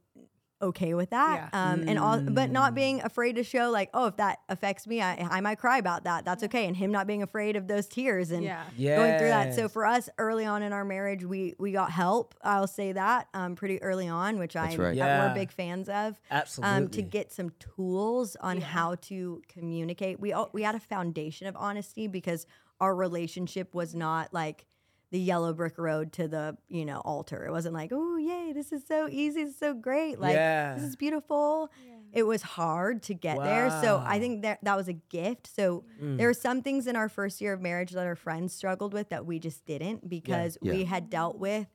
okay 0.62 0.94
with 0.96 1.12
that 1.12 1.50
um 1.54 1.84
and 1.88 2.00
all 2.00 2.20
but 2.20 2.50
not 2.50 2.74
being 2.74 3.00
afraid 3.02 3.36
to 3.36 3.44
show 3.44 3.70
like 3.70 3.90
oh 3.94 4.08
if 4.08 4.18
that 4.18 4.40
affects 4.50 4.88
me 4.88 5.02
i, 5.02 5.16
I 5.30 5.40
might 5.42 5.60
cry 5.60 5.78
about 5.78 6.06
that 6.06 6.26
that's 6.26 6.44
okay 6.46 6.66
and 6.66 6.76
him 6.76 6.92
not 6.92 7.06
being 7.06 7.22
afraid 7.22 7.56
of 7.56 7.68
those 7.68 7.86
tears 7.88 8.32
and 8.32 8.44
Yeah. 8.44 8.96
going 8.96 9.18
through 9.20 9.28
that 9.30 9.54
so 9.54 9.70
for 9.70 9.86
us 9.86 10.10
early 10.18 10.46
on 10.46 10.64
in 10.64 10.74
our 10.74 10.84
marriage 10.84 11.24
we 11.24 11.54
we 11.60 11.72
got 11.72 11.92
help 11.92 12.34
i'll 12.44 12.66
say 12.68 12.92
that 12.94 13.28
um 13.36 13.56
pretty 13.56 13.82
early 13.84 14.08
on 14.08 14.40
which 14.40 14.56
i 14.56 14.76
right. 14.76 14.96
Yeah. 14.96 15.28
we're 15.28 15.34
big 15.36 15.52
fans 15.52 15.90
of 15.90 16.20
Absolutely. 16.32 16.76
um, 16.76 16.88
to 16.90 17.02
get 17.04 17.32
some 17.32 17.52
tools 17.60 18.36
on 18.42 18.60
how 18.62 18.96
to 18.96 19.42
communicate. 19.48 20.20
We 20.20 20.34
all, 20.34 20.50
we 20.54 20.64
had 20.64 20.76
a 20.76 20.80
foundation 20.80 21.48
of 21.48 21.56
honesty 21.56 22.08
because 22.08 22.46
our 22.80 22.96
relationship 22.96 23.76
was 23.76 23.94
not 23.96 24.34
like 24.34 24.66
the 25.12 25.20
yellow 25.20 25.54
brick 25.54 25.78
road 25.78 26.12
to 26.14 26.28
the 26.28 26.58
you 26.68 26.86
know 26.86 27.00
altar. 27.06 27.46
It 27.46 27.52
wasn't 27.52 27.74
like, 27.74 27.92
oh 27.94 28.18
yay, 28.18 28.52
this 28.54 28.72
is 28.72 28.86
so 28.88 29.08
easy, 29.10 29.42
it's 29.42 29.58
so 29.58 29.74
great, 29.74 30.20
like 30.20 30.36
Yeah. 30.36 30.76
this 30.76 30.84
is 30.84 30.96
beautiful. 30.96 31.70
It 32.14 32.24
was 32.24 32.42
hard 32.42 33.04
to 33.04 33.14
get 33.14 33.38
there, 33.44 33.70
so 33.70 34.02
I 34.04 34.18
think 34.20 34.42
that 34.44 34.60
that 34.64 34.76
was 34.78 34.88
a 34.88 34.94
gift. 34.94 35.48
So 35.54 35.84
Mm. 36.02 36.18
there 36.18 36.28
were 36.28 36.34
some 36.34 36.62
things 36.62 36.88
in 36.88 36.96
our 36.96 37.10
first 37.10 37.42
year 37.42 37.54
of 37.54 37.62
marriage 37.62 37.92
that 37.92 38.06
our 38.06 38.16
friends 38.16 38.54
struggled 38.54 38.94
with 38.94 39.10
that 39.10 39.26
we 39.26 39.40
just 39.40 39.66
didn't 39.66 40.08
because 40.10 40.58
Yeah. 40.62 40.72
we 40.74 40.86
had 40.86 41.10
dealt 41.10 41.38
with 41.38 41.68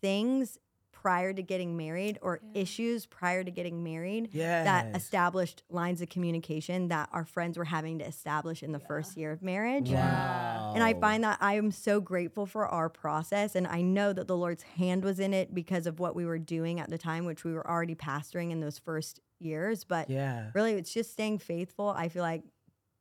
things 0.00 0.58
prior 1.02 1.32
to 1.32 1.42
getting 1.42 1.78
married 1.78 2.18
or 2.20 2.40
issues 2.52 3.06
prior 3.06 3.42
to 3.42 3.50
getting 3.50 3.82
married 3.82 4.28
that 4.34 4.94
established 4.94 5.62
lines 5.70 6.02
of 6.02 6.10
communication 6.10 6.88
that 6.88 7.08
our 7.10 7.24
friends 7.24 7.56
were 7.56 7.64
having 7.64 7.98
to 7.98 8.06
establish 8.06 8.62
in 8.62 8.72
the 8.72 8.78
first 8.78 9.16
year 9.16 9.32
of 9.32 9.40
marriage. 9.42 9.90
Wow. 9.90 10.72
And 10.74 10.84
I 10.84 10.92
find 10.92 11.24
that 11.24 11.38
I 11.40 11.54
am 11.54 11.70
so 11.70 12.00
grateful 12.02 12.44
for 12.44 12.66
our 12.66 12.90
process. 12.90 13.54
And 13.54 13.66
I 13.66 13.80
know 13.80 14.12
that 14.12 14.28
the 14.28 14.36
Lord's 14.36 14.62
hand 14.62 15.02
was 15.02 15.18
in 15.20 15.32
it 15.32 15.54
because 15.54 15.86
of 15.86 16.00
what 16.00 16.14
we 16.14 16.26
were 16.26 16.38
doing 16.38 16.80
at 16.80 16.90
the 16.90 16.98
time, 16.98 17.24
which 17.24 17.44
we 17.44 17.54
were 17.54 17.66
already 17.68 17.94
pastoring 17.94 18.50
in 18.50 18.60
those 18.60 18.78
first 18.78 19.20
years. 19.38 19.84
But 19.84 20.10
Yeah. 20.10 20.50
really, 20.54 20.72
it's 20.74 20.92
just 20.92 21.12
staying 21.12 21.38
faithful, 21.38 21.88
I 21.96 22.10
feel 22.10 22.22
like, 22.22 22.42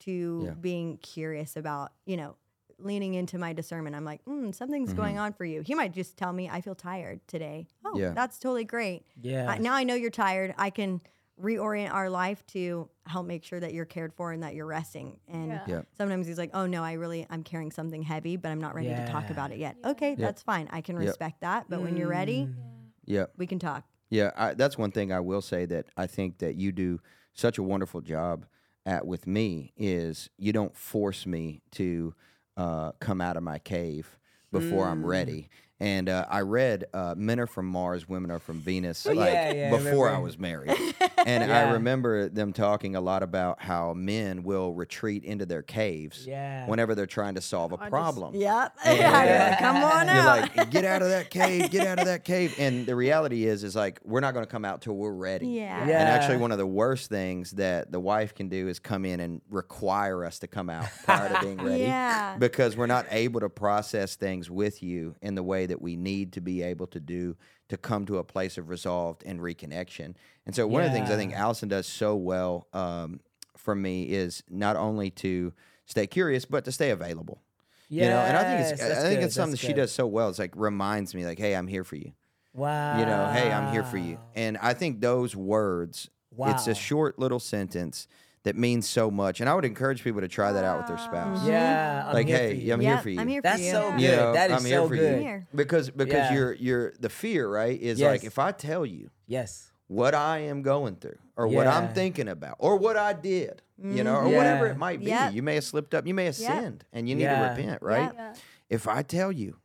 to 0.01 0.43
Yeah. 0.45 0.53
being 0.53 0.97
curious 0.99 1.57
about, 1.57 1.91
you 2.05 2.15
know, 2.15 2.38
leaning 2.81 3.13
into 3.13 3.37
my 3.37 3.53
discernment. 3.53 3.95
I'm 3.95 4.05
like, 4.05 4.23
mm, 4.25 4.53
something's 4.53 4.93
going 4.93 5.17
on 5.17 5.33
for 5.33 5.45
you. 5.45 5.61
He 5.61 5.75
might 5.75 5.93
just 5.93 6.17
tell 6.17 6.33
me, 6.33 6.49
I 6.49 6.61
feel 6.61 6.75
tired 6.75 7.19
today. 7.27 7.67
Oh, 7.85 7.97
Yeah. 7.97 8.13
that's 8.13 8.39
totally 8.39 8.63
great. 8.65 9.03
Yeah. 9.21 9.51
Uh, 9.51 9.55
now 9.59 9.73
I 9.73 9.83
know 9.83 9.95
you're 9.95 10.09
tired. 10.09 10.53
I 10.57 10.69
can 10.69 11.01
reorient 11.41 11.91
our 11.93 12.09
life 12.09 12.45
to 12.47 12.89
help 13.05 13.25
make 13.25 13.43
sure 13.45 13.59
that 13.59 13.73
you're 13.73 13.85
cared 13.85 14.13
for 14.13 14.31
and 14.33 14.43
that 14.43 14.55
you're 14.55 14.65
resting. 14.65 15.17
And 15.27 15.51
Yeah. 15.51 15.63
Yeah. 15.67 15.81
sometimes 15.97 16.27
he's 16.27 16.37
like, 16.37 16.51
"Oh 16.53 16.65
no, 16.65 16.83
I 16.83 16.93
really 16.93 17.25
I'm 17.29 17.43
carrying 17.43 17.71
something 17.71 18.01
heavy, 18.01 18.35
but 18.35 18.49
I'm 18.49 18.59
not 18.59 18.75
ready 18.75 18.93
to 18.93 19.05
talk 19.07 19.29
about 19.29 19.51
it 19.51 19.57
yet." 19.57 19.77
Okay, 19.85 20.15
that's 20.15 20.41
fine. 20.43 20.67
I 20.71 20.81
can 20.81 20.95
Yep. 20.97 21.05
respect 21.07 21.41
that. 21.41 21.67
But 21.69 21.81
when 21.81 21.95
you're 21.95 22.09
ready, 22.09 22.47
Mm. 22.47 22.91
Yeah. 23.05 23.25
we 23.37 23.47
can 23.47 23.57
talk. 23.57 23.85
Yeah, 24.09 24.31
I, 24.35 24.53
that's 24.53 24.77
one 24.77 24.91
thing 24.91 25.11
I 25.13 25.19
will 25.21 25.41
say 25.41 25.65
that 25.67 25.85
I 25.95 26.07
think 26.07 26.39
that 26.39 26.55
you 26.55 26.71
do 26.71 26.99
such 27.33 27.57
a 27.57 27.63
wonderful 27.63 28.01
job 28.01 28.45
at 28.85 29.05
with 29.07 29.25
me 29.27 29.71
is 29.77 30.29
you 30.37 30.51
don't 30.51 30.75
force 30.75 31.25
me 31.25 31.61
to 31.71 32.13
uh, 32.57 32.91
come 32.99 33.21
out 33.21 33.38
of 33.38 33.43
my 33.43 33.59
cave 33.59 34.17
before 34.51 34.88
I'm 34.88 35.05
ready. 35.05 35.49
And 35.81 36.09
uh, 36.09 36.25
I 36.29 36.41
read 36.41 36.85
uh, 36.93 37.15
"Men 37.17 37.39
are 37.39 37.47
from 37.47 37.65
Mars, 37.65 38.07
Women 38.09 38.31
are 38.31 38.39
from 38.39 38.59
Venus" 38.59 39.05
like 39.05 39.15
Yeah, 39.15 39.53
yeah, 39.53 39.69
before 39.69 40.07
I 40.07 40.11
remember. 40.11 40.25
was 40.25 40.37
married, 40.37 40.71
and 41.25 41.49
I 41.51 41.71
remember 41.71 42.27
them 42.27 42.51
talking 42.51 42.97
a 42.97 43.01
lot 43.01 43.23
about 43.23 43.61
how 43.61 43.93
men 43.93 44.43
will 44.43 44.73
retreat 44.73 45.23
into 45.23 45.45
their 45.45 45.61
caves 45.61 46.27
Yeah. 46.27 46.67
whenever 46.67 46.95
they're 46.95 47.05
trying 47.05 47.35
to 47.35 47.41
solve 47.41 47.71
a 47.71 47.77
just- 47.77 47.89
problem. 47.89 48.35
Yep. 48.35 48.73
Yeah. 48.85 49.57
Come 49.59 49.77
on 49.77 50.07
You're 50.07 50.15
out. 50.17 50.57
like, 50.57 50.69
get 50.69 50.83
out 50.83 51.01
of 51.01 51.09
that 51.09 51.29
cave, 51.39 51.71
get 51.71 51.87
out 51.87 51.99
of 51.99 52.05
that 52.05 52.23
cave. 52.25 52.55
And 52.59 52.85
the 52.85 52.95
reality 52.95 53.45
is, 53.45 53.63
is 53.63 53.75
like, 53.75 53.99
we're 54.03 54.19
not 54.19 54.33
going 54.33 54.45
to 54.45 54.51
come 54.51 54.65
out 54.65 54.81
till 54.81 54.95
we're 54.95 55.11
ready. 55.13 55.47
Yeah. 55.47 55.87
Yeah. 55.87 55.99
And 56.01 56.09
actually, 56.09 56.37
one 56.37 56.51
of 56.51 56.57
the 56.57 56.67
worst 56.67 57.09
things 57.09 57.51
that 57.51 57.91
the 57.91 57.99
wife 57.99 58.35
can 58.35 58.49
do 58.49 58.67
is 58.67 58.79
come 58.79 59.05
in 59.05 59.19
and 59.21 59.41
require 59.49 60.25
us 60.25 60.39
to 60.39 60.47
come 60.47 60.69
out 60.69 60.85
prior 61.05 61.33
to 61.33 61.39
being 61.41 61.57
ready. 61.63 61.83
Yeah. 61.83 62.35
Because 62.37 62.75
we're 62.75 62.87
not 62.87 63.05
able 63.11 63.39
to 63.39 63.49
process 63.49 64.15
things 64.17 64.49
with 64.49 64.83
you 64.83 65.15
in 65.21 65.35
the 65.35 65.43
way 65.43 65.65
that 65.69 65.82
we 65.82 65.95
need 65.95 66.34
to 66.34 66.41
be 66.41 66.62
able 66.62 66.88
to 66.88 66.99
do 66.99 67.36
to 67.69 67.77
come 67.77 68.05
to 68.05 68.17
a 68.17 68.23
place 68.23 68.58
of 68.58 68.69
resolved 68.69 69.23
and 69.25 69.39
reconnection. 69.39 70.15
And 70.45 70.55
so, 70.55 70.67
one 70.67 70.84
of 70.84 70.89
the 70.89 70.97
things 70.97 71.10
I 71.10 71.15
think 71.15 71.32
Yeah. 71.32 71.43
Allyson 71.43 71.69
does 71.69 71.88
so 71.88 72.15
well 72.15 72.67
um, 72.73 73.21
for 73.58 73.75
me 73.75 74.03
is 74.03 74.43
not 74.49 74.75
only 74.75 75.10
to 75.12 75.53
stay 75.86 76.08
curious, 76.08 76.45
but 76.45 76.65
to 76.65 76.71
stay 76.71 76.89
available. 76.89 77.41
You 77.89 78.01
know, 78.01 78.19
and 78.19 78.38
I 78.38 78.43
think 78.43 78.73
it's 78.73 78.82
I 78.84 79.01
think 79.01 79.19
good, 79.19 79.25
it's 79.25 79.36
something 79.36 79.51
that's 79.53 79.62
she 79.62 79.73
does 79.73 79.91
so 79.91 80.05
well. 80.05 80.29
It's 80.29 80.38
like 80.38 80.53
reminds 80.55 81.15
me, 81.15 81.25
like, 81.25 81.39
hey, 81.39 81.55
I'm 81.55 81.67
here 81.67 81.84
for 81.84 81.95
you. 81.95 82.13
Wow. 82.53 82.99
You 82.99 83.05
know, 83.05 83.27
hey, 83.32 83.51
I'm 83.51 83.71
here 83.71 83.84
for 83.84 83.97
you. 83.97 84.19
And 84.36 84.58
I 84.58 84.73
think 84.73 85.01
those 85.01 85.36
words, 85.36 86.10
wow. 86.36 86.51
it's 86.51 86.67
a 86.67 86.75
short 86.75 87.17
little 87.17 87.39
sentence 87.39 88.08
that 88.49 88.57
means 88.57 88.89
so 88.89 89.12
much. 89.12 89.41
And 89.41 89.47
I 89.49 89.53
would 89.53 89.63
encourage 89.63 90.03
people 90.03 90.21
to 90.21 90.27
try 90.27 90.51
that 90.51 90.63
out 90.63 90.79
with 90.79 90.88
their 90.88 90.97
spouse. 90.97 91.45
Yeah. 91.45 92.05
I'm 92.07 92.13
Like, 92.15 92.25
here 92.25 92.38
hey, 92.38 92.49
for 92.55 92.62
you. 92.62 92.73
I'm 92.73 92.79
here 92.79 92.97
for 92.97 93.09
you. 93.09 93.19
I'm 93.19 93.27
here 93.27 93.41
That's 93.43 93.57
for 93.59 93.63
you. 93.65 93.71
so 93.71 93.89
You 93.95 94.07
good. 94.07 94.17
know, 94.17 94.33
That 94.33 94.49
is 94.49 94.57
I'm 94.57 94.65
here 94.65 94.77
so 94.79 94.88
for 94.88 94.95
good. 94.95 95.23
you. 95.23 95.43
Because 95.53 95.89
because 95.91 96.13
Yeah. 96.13 96.33
you're 96.33 96.53
you're 96.53 96.93
the 96.99 97.09
fear, 97.09 97.47
right? 97.47 97.79
Is 97.79 98.01
like 98.01 98.23
if 98.23 98.39
I 98.39 98.51
tell 98.51 98.88
you 98.88 99.12
Yes. 99.27 99.71
what 99.88 100.15
I 100.15 100.39
am 100.39 100.63
going 100.63 100.95
through 100.95 101.19
or 101.38 101.47
what 101.47 101.67
I'm 101.67 101.93
thinking 101.93 102.27
about 102.27 102.55
or 102.57 102.77
what 102.77 102.97
I 102.97 103.13
did, 103.13 103.62
you 103.77 104.03
know, 104.03 104.15
or 104.15 104.23
Mhm. 104.23 104.35
whatever 104.35 104.65
it 104.65 104.77
might 104.77 104.99
be. 104.99 105.05
Yep. 105.07 105.33
You 105.33 105.43
may 105.43 105.53
have 105.55 105.63
slipped 105.63 105.93
up, 105.93 106.07
you 106.07 106.15
may 106.15 106.25
have 106.25 106.39
Yep. 106.39 106.51
sinned, 106.63 106.85
and 106.91 107.07
you 107.07 107.13
need 107.13 107.21
Yeah. 107.25 107.53
to 107.53 107.62
repent, 107.62 107.83
right? 107.83 108.12
Yep. 108.17 108.38
If 108.71 108.88
I 108.88 109.03
tell 109.03 109.31
you, 109.31 109.57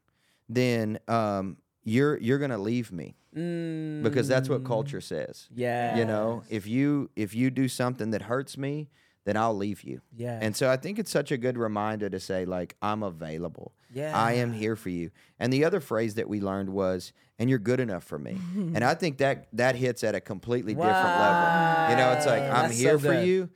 then 0.47 0.99
um, 1.09 1.57
you're 1.85 2.19
you're 2.19 2.39
gonna 2.39 2.59
leave 2.59 2.93
me 2.93 3.17
because 3.35 4.29
that's 4.29 4.49
what 4.49 4.63
mm. 4.63 4.67
culture 4.67 5.01
says. 5.01 5.49
Yeah. 5.53 5.97
You 5.97 6.05
know, 6.05 6.45
if 6.49 6.67
you 6.67 7.11
if 7.17 7.35
you 7.35 7.51
do 7.51 7.69
something 7.69 8.13
that 8.13 8.23
hurts 8.23 8.57
me, 8.57 8.91
then 9.25 9.37
I'll 9.37 9.57
leave 9.57 9.83
you. 9.83 10.03
Yeah. 10.17 10.39
And 10.41 10.55
so 10.55 10.71
I 10.71 10.77
think 10.77 10.99
it's 10.99 11.11
such 11.11 11.33
a 11.33 11.37
good 11.37 11.59
reminder 11.59 12.09
to 12.09 12.21
say 12.21 12.45
like 12.45 12.77
I'm 12.81 13.03
available. 13.03 13.73
Yeah. 13.93 14.17
I 14.17 14.35
am 14.35 14.53
here 14.53 14.77
for 14.77 14.91
you. 14.91 15.11
And 15.39 15.53
the 15.53 15.65
other 15.65 15.81
phrase 15.81 16.15
that 16.15 16.29
we 16.29 16.41
learned 16.41 16.71
was 16.71 17.13
and 17.39 17.51
you're 17.51 17.59
good 17.59 17.81
enough 17.81 18.05
for 18.05 18.19
me. 18.19 18.39
and 18.55 18.85
I 18.85 18.95
think 18.95 19.19
that 19.19 19.49
that 19.55 19.75
hits 19.75 20.05
at 20.05 20.15
a 20.15 20.21
completely 20.21 20.75
different 20.75 20.95
level. 20.95 21.91
You 21.91 21.97
know, 21.97 22.13
it's 22.13 22.27
like 22.27 22.43
I'm 22.43 22.69
That's 22.69 22.79
here 22.79 22.99
so 22.99 23.09
for 23.09 23.21
you 23.21 23.51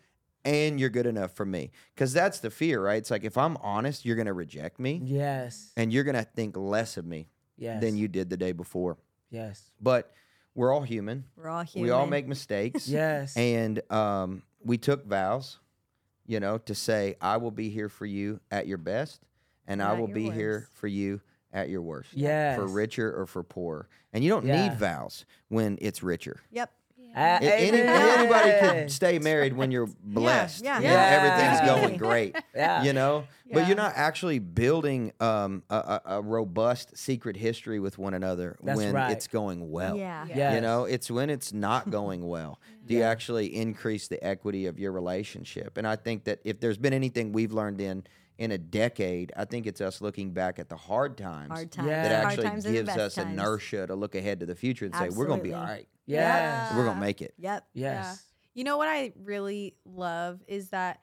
and 0.45 0.81
you're 0.81 0.91
good 0.91 1.07
enough 1.07 1.33
for 1.33 1.47
me. 1.47 1.71
Cuz 1.97 2.13
that's 2.13 2.41
the 2.41 2.51
fear, 2.51 2.83
right? 2.83 2.99
It's 2.99 3.13
like 3.13 3.25
if 3.25 3.39
I'm 3.39 3.57
honest, 3.59 4.05
you're 4.05 4.17
going 4.17 4.27
to 4.27 4.33
reject 4.33 4.81
me 4.81 5.01
Yes. 5.05 5.73
and 5.77 5.93
you're 5.93 6.05
going 6.05 6.17
to 6.17 6.25
think 6.25 6.57
less 6.57 6.97
of 6.97 7.05
me 7.05 7.29
Yes. 7.57 7.81
than 7.81 7.97
you 7.97 8.09
did 8.09 8.31
the 8.31 8.37
day 8.37 8.53
before. 8.53 8.99
Yes. 9.31 9.63
But 9.81 10.13
we're 10.55 10.73
all 10.73 10.83
human. 10.83 11.25
We're 11.37 11.49
all 11.49 11.63
human. 11.63 11.87
We 11.87 11.91
all 11.91 12.07
make 12.07 12.27
mistakes. 12.27 12.89
Yes. 12.99 13.37
And 13.37 13.81
um, 13.93 14.43
we 14.65 14.79
took 14.79 15.07
vows, 15.07 15.59
you 16.27 16.41
know, 16.41 16.59
to 16.59 16.75
say, 16.75 17.17
I 17.21 17.37
will 17.37 17.51
be 17.51 17.69
here 17.69 17.89
for 17.89 18.07
you 18.07 18.41
at 18.51 18.67
your 18.67 18.79
best, 18.79 19.23
and 19.67 19.83
I 19.83 19.93
will 19.93 20.09
your 20.09 20.15
be 20.15 20.31
here 20.31 20.69
for 20.75 20.87
you 20.89 21.21
at 21.53 21.69
your 21.69 21.83
worst. 21.83 22.11
Yes. 22.15 22.57
For 22.57 22.67
richer 22.67 23.15
or 23.19 23.27
for 23.27 23.43
poorer. 23.43 23.89
And 24.13 24.25
you 24.25 24.31
don't 24.31 24.47
Yeah. 24.47 24.69
need 24.69 24.79
vows 24.79 25.25
when 25.49 25.79
it's 25.81 26.03
richer. 26.03 26.41
Yep. 26.51 26.71
A- 27.19 27.43
any- 27.43 27.81
anybody 27.81 28.53
could 28.61 28.91
stay 28.93 29.19
married 29.19 29.53
when 29.55 29.71
you're 29.71 29.89
blessed. 30.05 30.65
yeah. 30.65 30.77
and 30.77 30.85
Yeah. 30.85 31.59
Everything's 31.61 31.71
going 31.81 31.97
great. 31.97 32.37
Yeah. 32.55 32.83
You 32.83 32.93
know, 32.93 33.25
but 33.53 33.67
you're 33.69 33.77
not 33.77 33.93
actually 33.95 34.39
building 34.41 35.13
um, 35.21 35.63
a, 35.71 35.77
a, 35.77 36.03
a 36.17 36.23
robust 36.23 36.97
secret 36.99 37.37
history 37.37 37.79
with 37.81 37.97
one 37.99 38.15
another 38.15 38.57
That's 38.63 38.77
when 38.77 38.93
right. 38.95 39.13
it's 39.13 39.27
going 39.29 39.71
well. 39.71 39.97
Yeah. 39.97 40.27
Yes. 40.29 40.55
You 40.55 40.61
know, 40.61 40.85
it's 40.85 41.11
when 41.11 41.31
it's 41.31 41.53
not 41.53 41.89
going 41.91 42.27
well. 42.27 42.59
Do 42.87 42.95
you 42.95 43.03
actually 43.03 43.55
increase 43.55 44.09
the 44.09 44.23
equity 44.25 44.67
of 44.67 44.79
your 44.79 44.93
relationship? 44.93 45.77
And 45.79 45.87
I 45.87 45.97
think 45.97 46.25
that 46.25 46.41
if 46.45 46.59
there's 46.61 46.79
been 46.79 46.93
anything 46.95 47.33
we've 47.33 47.53
learned 47.53 47.81
in 47.81 48.05
in 48.39 48.51
a 48.53 48.59
decade, 48.59 49.33
I 49.37 49.45
think 49.45 49.67
it's 49.67 49.81
us 49.81 50.01
looking 50.01 50.31
back 50.31 50.59
at 50.59 50.69
the 50.69 50.77
hard 50.77 51.17
times 51.19 51.51
Hard 51.51 51.71
times. 51.73 51.89
Yeah. 51.89 52.03
that 52.09 52.13
Hard 52.23 52.27
actually 52.27 52.45
times 52.49 52.67
are 52.67 52.69
the 52.71 52.75
gives 52.75 52.97
us 52.97 53.15
times. 53.17 53.33
inertia 53.33 53.87
to 53.89 53.95
look 53.95 54.15
ahead 54.15 54.41
to 54.41 54.47
the 54.47 54.55
future 54.55 54.85
and 54.85 54.95
say 54.95 55.09
we're 55.11 55.27
going 55.27 55.41
to 55.41 55.45
be 55.45 55.53
all 55.55 55.61
Absolutely. 55.63 55.77
right. 55.85 55.89
Yes. 56.17 56.73
We're 56.75 56.85
going 56.85 56.97
to 56.97 57.01
make 57.01 57.23
it. 57.23 57.35
Yep. 57.39 57.65
Yes. 57.75 58.23
You 58.55 58.65
know 58.65 58.77
what 58.77 58.89
I 58.89 59.13
really 59.23 59.77
love 59.85 60.43
is 60.49 60.71
that 60.71 61.01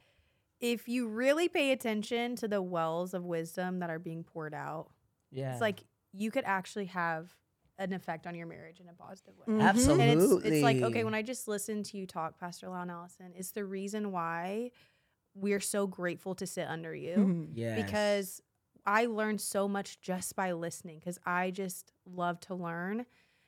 if 0.60 0.88
you 0.88 1.08
really 1.08 1.48
pay 1.48 1.72
attention 1.72 2.36
to 2.38 2.48
the 2.48 2.62
wells 2.62 3.14
of 3.14 3.24
wisdom 3.24 3.80
that 3.80 3.90
are 3.90 4.00
being 4.00 4.24
poured 4.24 4.54
out, 4.54 4.90
Yeah. 5.32 5.52
it's 5.52 5.62
like 5.62 5.84
you 6.14 6.32
could 6.32 6.44
actually 6.46 6.86
have 6.86 7.34
an 7.78 7.92
effect 7.92 8.26
on 8.26 8.36
your 8.36 8.48
marriage 8.48 8.80
in 8.80 8.88
a 8.88 8.94
positive 8.94 9.34
way. 9.38 9.54
Mhm. 9.56 9.62
Absolutely. 9.62 10.10
And 10.10 10.22
it's 10.22 10.46
it's 10.46 10.64
like 10.64 10.78
okay, 10.78 11.04
when 11.04 11.14
I 11.14 11.22
just 11.22 11.48
listened 11.48 11.86
to 11.88 11.98
you 11.98 12.06
talk, 12.08 12.40
Pastor 12.40 12.70
Lyle 12.70 12.84
and 12.84 12.92
Allyson, 12.92 13.34
it's 13.36 13.52
the 13.52 13.66
reason 13.66 14.12
why 14.14 14.72
we're 15.34 15.60
so 15.60 15.86
grateful 15.86 16.34
to 16.36 16.48
sit 16.48 16.68
under 16.70 16.96
you 16.96 17.16
Mhm. 17.18 17.50
yes. 17.54 17.84
because 17.86 18.42
I 18.86 19.08
learned 19.08 19.42
so 19.42 19.68
much 19.68 20.00
just 20.00 20.38
by 20.38 20.54
listening 20.54 21.00
because 21.00 21.20
I 21.26 21.52
just 21.52 21.92
love 22.06 22.40
to 22.42 22.56
learn, 22.56 23.06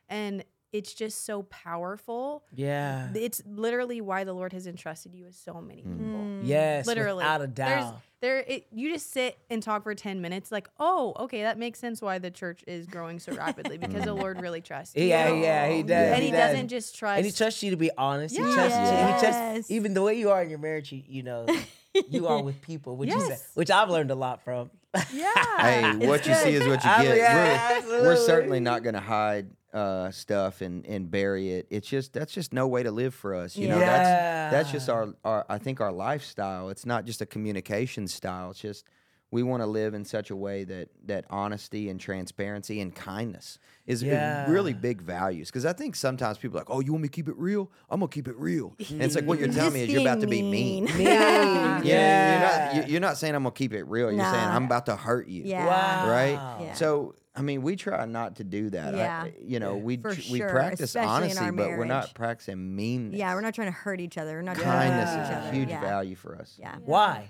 and 0.09 0.43
it's 0.73 0.93
just 0.93 1.25
so 1.25 1.43
powerful. 1.43 2.43
yeah. 2.53 3.09
It's 3.15 3.41
literally 3.45 4.01
why 4.01 4.23
the 4.25 4.33
Lord 4.33 4.51
has 4.53 4.67
entrusted 4.67 5.15
you 5.15 5.25
with 5.25 5.35
so 5.35 5.61
many 5.61 5.81
Mm. 5.83 5.97
people. 5.97 6.39
Yes. 6.47 6.85
Literally, 6.87 7.17
Without 7.17 7.41
a 7.41 7.47
There's, 7.47 7.83
doubt. 7.85 8.01
there, 8.21 8.39
it, 8.39 8.67
you 8.71 8.91
just 8.91 9.11
sit 9.11 9.37
and 9.49 9.63
talk 9.63 9.83
for 9.83 9.95
ten 9.95 10.19
minutes, 10.21 10.51
like, 10.51 10.67
oh, 10.79 11.13
okay, 11.19 11.43
that 11.43 11.57
makes 11.57 11.79
sense 11.79 12.01
why 12.01 12.19
the 12.19 12.29
church 12.31 12.63
is 12.67 12.85
growing 12.85 13.19
so 13.19 13.31
rapidly 13.33 13.77
because 13.83 14.03
the 14.03 14.13
Lord 14.13 14.41
really 14.41 14.61
trusts 14.61 14.95
you. 14.95 15.05
Yeah, 15.05 15.33
yeah, 15.33 15.69
he 15.69 15.83
does. 15.83 16.13
and 16.13 16.23
he, 16.23 16.31
does. 16.31 16.51
doesn't 16.51 16.67
just 16.67 16.95
trust. 16.95 17.17
And 17.17 17.25
he 17.25 17.31
trusts 17.31 17.63
you 17.63 17.71
to 17.71 17.77
be 17.77 17.89
honest. 17.97 18.35
He 18.35 18.41
trusts 18.43 18.77
you. 18.77 18.97
He 19.13 19.19
trusts 19.19 19.71
even 19.71 19.93
the 19.93 20.01
way 20.01 20.15
you 20.19 20.31
are 20.31 20.41
in 20.43 20.49
your 20.49 20.59
marriage. 20.59 20.91
You, 20.91 21.01
you 21.07 21.23
know, 21.23 21.45
you 22.09 22.27
are 22.27 22.41
with 22.43 22.61
people, 22.61 22.97
which 22.97 23.13
is 23.13 23.43
which 23.53 23.71
I've 23.71 23.89
learned 23.89 24.11
a 24.11 24.15
lot 24.15 24.43
from. 24.43 24.69
yeah. 25.13 25.31
Hey, 25.57 25.89
It's 25.97 26.05
what 26.07 26.25
you 26.27 26.33
see 26.35 26.53
is 26.53 26.67
what 26.67 26.83
you 26.83 26.89
I- 26.89 27.03
get. 27.03 27.17
yeah, 27.17 27.79
we're, 27.87 28.01
we're 28.03 28.15
certainly 28.15 28.59
not 28.59 28.83
going 28.83 28.93
to 28.93 28.99
hide 29.01 29.47
uh, 29.77 30.11
stuff 30.11 30.61
and, 30.61 30.85
and 30.85 31.09
bury 31.11 31.51
it. 31.51 31.67
It's 31.69 31.87
just 31.87 32.13
that's 32.13 32.33
just 32.33 32.51
no 32.53 32.67
way 32.67 32.83
to 32.83 32.91
live 32.91 33.13
for 33.13 33.35
us. 33.35 33.55
You 33.55 33.67
know, 33.69 33.79
that's 33.79 34.51
that's 34.53 34.71
just 34.71 34.89
our, 34.89 35.13
our 35.23 35.45
I 35.49 35.57
think 35.57 35.79
our 35.81 35.91
lifestyle. 35.91 36.69
It's 36.69 36.85
not 36.85 37.05
just 37.05 37.21
a 37.21 37.25
communication 37.25 38.07
style. 38.07 38.51
It's 38.51 38.59
just 38.59 38.85
we 39.29 39.43
want 39.43 39.61
to 39.61 39.67
live 39.67 39.93
in 39.93 40.05
such 40.05 40.29
a 40.31 40.35
way 40.37 40.63
that 40.63 40.87
that 41.05 41.25
honesty 41.29 41.89
and 41.89 41.99
transparency 41.99 42.79
and 42.79 42.95
kindness 42.95 43.59
is 43.85 44.01
is 44.01 44.07
Yeah. 44.07 44.49
really 44.49 44.73
big 44.73 45.01
values. 45.01 45.49
Because 45.49 45.65
I 45.65 45.73
think 45.73 45.95
sometimes 45.97 46.37
people 46.37 46.57
are 46.57 46.61
like, 46.61 46.69
oh, 46.69 46.79
you 46.79 46.93
want 46.93 47.01
me 47.03 47.09
to 47.09 47.11
keep 47.13 47.27
it 47.27 47.37
real? 47.37 47.69
I'm 47.89 47.99
gonna 47.99 48.07
keep 48.09 48.27
it 48.29 48.37
real. 48.37 48.73
And 48.89 49.01
it's 49.03 49.15
like 49.15 49.25
what 49.25 49.37
you're 49.39 49.49
telling 49.49 49.73
me 49.73 49.83
is 49.83 49.89
you're 49.89 50.01
about 50.01 50.21
to 50.21 50.27
be 50.27 50.41
mean. 50.41 50.85
Mean. 50.97 50.97
Yeah. 50.97 51.81
Yeah, 51.83 52.31
you're 52.31 52.47
not 52.47 52.75
you- 52.87 52.91
you're 52.93 53.01
not 53.01 53.17
saying 53.17 53.35
I'm 53.35 53.43
gonna 53.43 53.51
keep 53.51 53.73
it 53.73 53.83
real. 53.83 54.11
You're 54.11 54.23
saying 54.23 54.49
I'm 54.57 54.63
about 54.65 54.85
to 54.85 54.95
hurt 54.95 55.27
you. 55.27 55.43
Yeah. 55.43 55.65
Wow. 55.67 56.09
Right. 56.09 56.39
Yeah. 56.63 56.73
So 56.73 57.15
I 57.37 57.41
mean, 57.41 57.61
we 57.61 57.75
try 57.75 58.03
not 58.05 58.37
to 58.37 58.43
do 58.43 58.69
that. 58.71 58.95
I- 58.95 58.97
Yeah. 58.97 59.27
you 59.41 59.59
know, 59.59 59.77
we 59.77 59.97
For 59.97 60.15
tr- 60.15 60.31
we 60.31 60.41
practice 60.41 60.81
especially 60.95 61.03
in 61.03 61.09
honesty, 61.37 61.45
our 61.45 61.51
but 61.51 61.69
we're 61.77 61.85
not 61.85 62.13
practicing 62.15 62.75
meanness. 62.75 63.17
Yeah, 63.19 63.33
we're 63.35 63.41
not 63.41 63.53
trying 63.53 63.67
to 63.67 63.77
hurt 63.77 63.99
each 64.01 64.17
other. 64.17 64.33
We're 64.37 64.41
not 64.41 64.55
trying 64.57 64.89
to 64.91 64.95
kindness 64.97 65.29
hurt 65.29 65.43
is 65.43 65.45
a 65.47 65.51
huge 65.55 65.69
yeah. 65.69 65.81
value 65.81 66.15
for 66.15 66.35
us. 66.35 66.55
Yeah. 66.59 66.75
Why? 66.83 67.29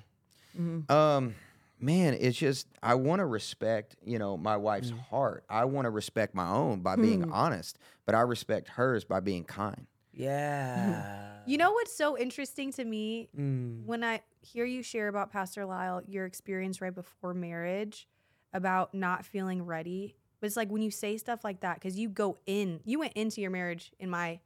Um, 0.90 1.36
man, 1.80 2.16
it's 2.20 2.38
just 2.38 2.68
I 2.82 2.96
want 2.96 3.20
to 3.20 3.26
respect, 3.26 3.96
you 4.04 4.18
know, 4.18 4.38
my 4.38 4.58
wife's 4.58 4.92
Mm. 4.92 5.00
heart. 5.00 5.44
I 5.50 5.66
want 5.66 5.86
to 5.86 5.90
respect 5.92 6.34
my 6.34 6.50
own 6.50 6.80
by 6.80 6.96
being 6.96 7.24
Hmm. 7.24 7.34
honest, 7.34 7.78
but 8.06 8.16
I 8.16 8.22
respect 8.22 8.70
hers 8.70 9.04
by 9.04 9.20
being 9.20 9.44
kind. 9.44 9.86
Yeah. 10.14 11.34
You 11.46 11.58
know 11.60 11.72
what's 11.74 11.96
so 11.96 12.18
interesting 12.18 12.72
to 12.74 12.84
me 12.86 13.30
Mm. 13.38 13.86
when 13.86 14.04
I 14.04 14.22
hear 14.42 14.66
you 14.66 14.82
share 14.82 15.10
about 15.10 15.32
Pastor 15.32 15.66
Lyle, 15.66 16.02
your 16.08 16.26
experience 16.26 16.82
right 16.82 16.94
before 16.96 17.34
marriage 17.36 18.08
about 18.58 18.94
not 18.94 19.26
feeling 19.26 19.66
ready. 19.66 20.16
But 20.42 20.48
it's 20.48 20.58
like 20.58 20.70
when 20.70 20.82
you 20.82 20.92
say 20.92 21.18
stuff 21.18 21.44
like 21.44 21.62
that, 21.62 21.76
because 21.76 21.98
you 21.98 22.10
go 22.10 22.38
in, 22.46 22.82
you 22.84 23.00
went 23.00 23.14
into 23.14 23.40
your 23.42 23.52
marriage. 23.52 23.92
In 24.00 24.10
my 24.10 24.40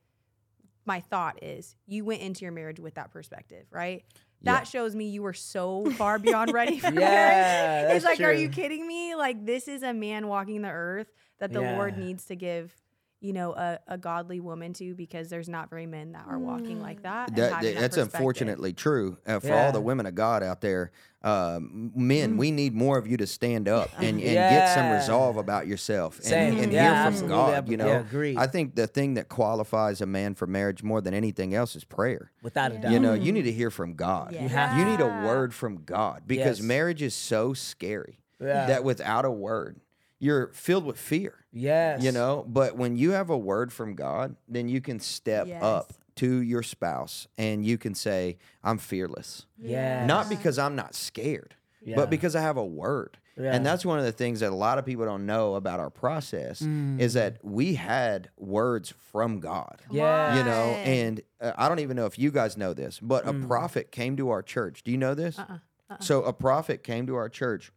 my 0.85 0.99
thought 0.99 1.43
is, 1.43 1.75
you 1.87 2.05
went 2.05 2.21
into 2.21 2.43
your 2.43 2.51
marriage 2.51 2.79
with 2.79 2.95
that 2.95 3.11
perspective, 3.11 3.65
right? 3.71 4.03
Yeah. 4.41 4.53
That 4.53 4.67
shows 4.67 4.95
me 4.95 5.05
you 5.09 5.21
were 5.21 5.33
so 5.33 5.89
far 5.91 6.17
beyond 6.17 6.53
ready 6.53 6.79
for 6.79 6.87
Yeah, 6.87 6.99
marriage. 6.99 7.95
It's 7.97 8.05
like, 8.05 8.21
are 8.21 8.33
you 8.33 8.49
kidding 8.49 8.87
me? 8.87 9.15
Like 9.15 9.45
this 9.45 9.67
is 9.67 9.83
a 9.83 9.93
man 9.93 10.27
walking 10.27 10.61
the 10.61 10.69
earth 10.71 11.11
that 11.39 11.51
the 11.51 11.61
Lord 11.61 11.97
needs 11.97 12.25
to 12.25 12.35
give. 12.35 12.75
You 13.21 13.33
know, 13.33 13.53
a, 13.53 13.79
a 13.87 13.97
godly 13.99 14.39
woman 14.39 14.73
to 14.73 14.95
because 14.95 15.29
there's 15.29 15.47
not 15.47 15.69
very 15.69 15.85
men 15.85 16.13
that 16.13 16.25
are 16.27 16.39
walking 16.39 16.81
like 16.81 17.03
that. 17.03 17.35
That, 17.35 17.61
that 17.61 17.75
that's 17.75 17.97
unfortunately 17.97 18.73
true 18.73 19.17
uh, 19.27 19.39
for 19.39 19.53
all 19.53 19.71
the 19.71 19.79
women 19.79 20.07
of 20.07 20.15
God 20.15 20.41
out 20.41 20.59
there. 20.61 20.91
Um, 21.23 21.91
men, 21.95 22.35
we 22.35 22.49
need 22.49 22.73
more 22.73 22.97
of 22.97 23.05
you 23.05 23.17
to 23.17 23.27
stand 23.27 23.67
up 23.67 23.91
and, 23.99 24.19
and 24.19 24.21
get 24.21 24.69
some 24.69 24.89
resolve 24.91 25.37
about 25.37 25.67
yourself 25.67 26.17
and, 26.17 26.25
Same. 26.25 26.59
and 26.59 26.73
Yeah, 26.73 26.81
hear 26.81 26.95
from 26.95 27.13
absolutely. 27.13 27.35
God. 27.37 27.69
You 27.69 27.77
know, 27.77 27.87
yeah, 27.87 27.99
agreed. 27.99 28.37
I 28.37 28.47
think 28.47 28.73
the 28.73 28.87
thing 28.87 29.13
that 29.13 29.29
qualifies 29.29 30.01
a 30.01 30.07
man 30.07 30.33
for 30.33 30.47
marriage 30.47 30.81
more 30.81 30.99
than 30.99 31.13
anything 31.13 31.53
else 31.53 31.75
is 31.75 31.83
prayer. 31.83 32.31
Without 32.41 32.71
a 32.71 32.79
doubt. 32.79 32.91
You 32.91 32.99
know, 32.99 33.13
you 33.13 33.31
need 33.31 33.43
to 33.43 33.51
hear 33.51 33.69
from 33.69 33.93
God. 33.93 34.33
You 34.33 34.49
have 34.49 34.75
You 34.75 34.83
need 34.83 34.99
a 34.99 35.05
word 35.27 35.53
from 35.53 35.83
God 35.83 36.23
because 36.25 36.57
Yes. 36.57 36.67
marriage 36.67 37.03
is 37.03 37.13
so 37.13 37.53
scary 37.53 38.17
Yeah. 38.39 38.65
that 38.65 38.83
without 38.83 39.23
a 39.25 39.31
word, 39.31 39.79
you're 40.21 40.47
filled 40.53 40.85
with 40.85 40.97
fear. 40.99 41.33
yes. 41.51 42.01
You 42.03 42.11
know, 42.13 42.45
but 42.47 42.77
when 42.77 42.95
you 42.95 43.11
have 43.11 43.29
a 43.29 43.37
word 43.37 43.73
from 43.73 43.95
God, 43.95 44.35
then 44.47 44.69
you 44.69 44.79
can 44.79 44.99
step 45.01 45.47
Yes. 45.47 45.61
up 45.63 45.93
to 46.17 46.41
your 46.41 46.61
spouse 46.63 47.27
and 47.37 47.65
you 47.65 47.77
can 47.77 47.95
say, 47.95 48.37
I'm 48.63 48.77
fearless. 48.77 49.45
Yeah. 49.57 50.05
Not 50.05 50.29
because 50.29 50.57
I'm 50.59 50.75
not 50.75 50.93
scared, 50.95 51.55
Yeah. 51.83 51.95
but 51.95 52.09
because 52.09 52.35
I 52.35 52.41
have 52.41 52.55
a 52.57 52.63
word. 52.65 53.17
Yeah. 53.37 53.53
And 53.55 53.65
that's 53.65 53.83
one 53.85 53.97
of 53.97 54.05
the 54.05 54.11
things 54.11 54.41
that 54.41 54.51
a 54.51 54.55
lot 54.55 54.77
of 54.77 54.85
people 54.85 55.05
don't 55.05 55.25
know 55.25 55.55
about 55.55 55.79
our 55.79 55.89
process 55.89 56.61
is 56.61 57.13
that 57.13 57.37
we 57.43 57.73
had 57.75 58.29
words 58.37 58.93
from 59.11 59.39
God. 59.39 59.81
Yeah. 59.89 60.37
You 60.37 60.43
know, 60.43 60.75
and 60.85 61.21
uh, 61.39 61.53
I 61.57 61.67
don't 61.67 61.79
even 61.79 61.95
know 61.97 62.05
if 62.05 62.19
you 62.19 62.29
guys 62.29 62.55
know 62.57 62.73
this, 62.75 62.99
but 62.99 63.27
a 63.27 63.33
prophet 63.33 63.91
came 63.91 64.15
to 64.17 64.29
our 64.29 64.43
church. 64.43 64.83
Do 64.83 64.91
you 64.91 64.97
know 64.97 65.15
this? 65.15 65.39
Uh. 65.39 65.57
So 65.99 66.23
a 66.23 66.33
prophet 66.33 66.83
came 66.83 67.07
to 67.07 67.15
our 67.15 67.29
church 67.29 67.71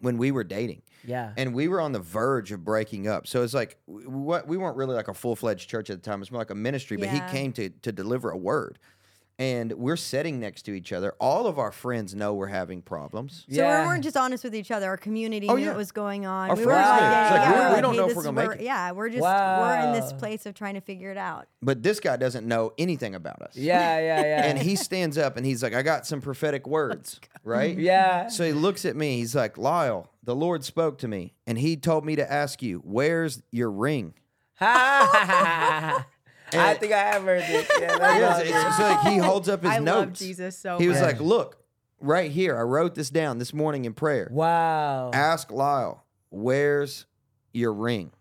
when 0.00 0.18
we 0.18 0.30
were 0.30 0.44
dating 0.44 0.82
Yeah. 1.06 1.32
and 1.36 1.54
we 1.54 1.68
were 1.68 1.80
on 1.80 1.92
the 1.92 1.98
verge 2.00 2.52
of 2.52 2.64
breaking 2.64 3.08
up. 3.08 3.26
So 3.26 3.42
it's 3.42 3.54
like 3.54 3.76
what 3.86 4.46
we 4.46 4.56
weren't 4.56 4.76
really 4.76 4.94
like 4.94 5.08
a 5.08 5.14
full 5.14 5.34
fledged 5.36 5.68
church 5.68 5.90
at 5.90 6.02
the 6.02 6.10
time. 6.10 6.22
It's 6.22 6.30
more 6.30 6.40
like 6.40 6.50
a 6.50 6.54
ministry, 6.54 6.96
but 6.96 7.06
Yeah. 7.06 7.26
he 7.26 7.32
came 7.36 7.52
to 7.54 7.68
to 7.70 7.92
deliver 7.92 8.30
a 8.30 8.36
word. 8.36 8.78
And 9.38 9.72
we're 9.72 9.96
sitting 9.96 10.38
next 10.38 10.62
to 10.66 10.72
each 10.72 10.92
other. 10.92 11.14
All 11.18 11.46
of 11.46 11.58
our 11.58 11.72
friends 11.72 12.14
know 12.14 12.32
we're 12.34 12.46
having 12.48 12.80
problems. 12.82 13.44
So 13.48 13.56
Yeah. 13.56 13.80
we 13.82 13.86
weren't 13.88 14.04
just 14.04 14.16
honest 14.16 14.44
with 14.44 14.54
each 14.54 14.70
other. 14.70 14.88
Our 14.88 14.96
community 14.96 15.48
Oh, 15.48 15.56
knew 15.56 15.62
yeah. 15.62 15.68
what 15.68 15.78
was 15.78 15.90
going 15.90 16.26
on. 16.26 16.50
Our 16.50 16.56
we 16.56 16.64
were 16.66 16.72
like, 16.72 16.84
yeah, 16.84 16.92
like, 17.00 17.00
yeah, 17.00 17.48
we- 17.48 17.54
we're 17.54 17.66
we 17.68 17.72
like, 17.72 17.82
don't 17.82 17.92
hey, 17.92 17.96
know 17.98 18.08
if 18.08 18.16
we're 18.16 18.22
gonna 18.22 18.48
make 18.48 18.60
it. 18.60 18.64
Yeah, 18.64 18.92
we're 18.92 19.08
just 19.08 19.22
we're 19.22 19.80
in 19.86 19.92
this 19.92 20.12
place 20.12 20.46
of 20.46 20.54
trying 20.54 20.74
to 20.74 20.80
figure 20.80 21.10
it 21.10 21.16
out. 21.16 21.46
But 21.62 21.82
this 21.82 21.98
guy 21.98 22.16
doesn't 22.16 22.46
know 22.46 22.72
anything 22.78 23.14
about 23.14 23.42
us. 23.42 23.56
Yeah. 23.56 23.98
Yeah. 23.98 24.22
Yeah. 24.22 24.44
And 24.46 24.58
he 24.58 24.76
stands 24.76 25.18
up 25.18 25.36
and 25.36 25.44
he's 25.44 25.62
like, 25.62 25.74
I 25.74 25.82
got 25.82 26.06
some 26.06 26.20
prophetic 26.20 26.66
words, 26.66 27.18
oh, 27.36 27.40
right? 27.44 27.76
Yeah. 27.76 28.28
So 28.28 28.44
he 28.44 28.52
looks 28.52 28.84
at 28.84 28.94
me. 28.94 29.16
He's 29.16 29.34
like, 29.34 29.58
Lyle, 29.58 30.08
the 30.22 30.36
Lord 30.36 30.62
spoke 30.64 30.98
to 30.98 31.08
me 31.08 31.34
and 31.46 31.58
he 31.58 31.76
told 31.76 32.04
me 32.04 32.14
to 32.16 32.32
ask 32.32 32.62
you, 32.62 32.78
where's 32.84 33.42
your 33.50 33.70
ring? 33.70 34.14
I 36.60 36.74
think 36.74 36.92
I 36.92 36.98
have 36.98 37.22
heard 37.22 37.40
this. 37.42 37.68
Yeah, 37.80 37.98
that's 37.98 38.00
Yeah, 38.20 38.28
awesome. 38.30 38.46
it's, 38.46 38.56
it's 38.56 38.78
like 38.78 39.00
he 39.12 39.18
holds 39.18 39.48
up 39.48 39.62
his 39.62 39.70
I 39.72 39.78
notes. 39.78 39.98
love 39.98 40.12
Jesus 40.12 40.58
so 40.58 40.78
He 40.78 40.88
was 40.88 41.00
much. 41.00 41.12
like, 41.14 41.20
"Look, 41.20 41.58
right 42.00 42.30
here. 42.30 42.58
I 42.58 42.62
wrote 42.62 42.94
this 42.94 43.10
down 43.10 43.38
this 43.38 43.52
morning 43.54 43.84
in 43.84 43.94
prayer. 43.94 44.28
wow. 44.32 45.10
Ask 45.12 45.50
Lyle, 45.50 46.04
where's 46.30 47.06
your 47.52 47.72
ring? 47.72 48.12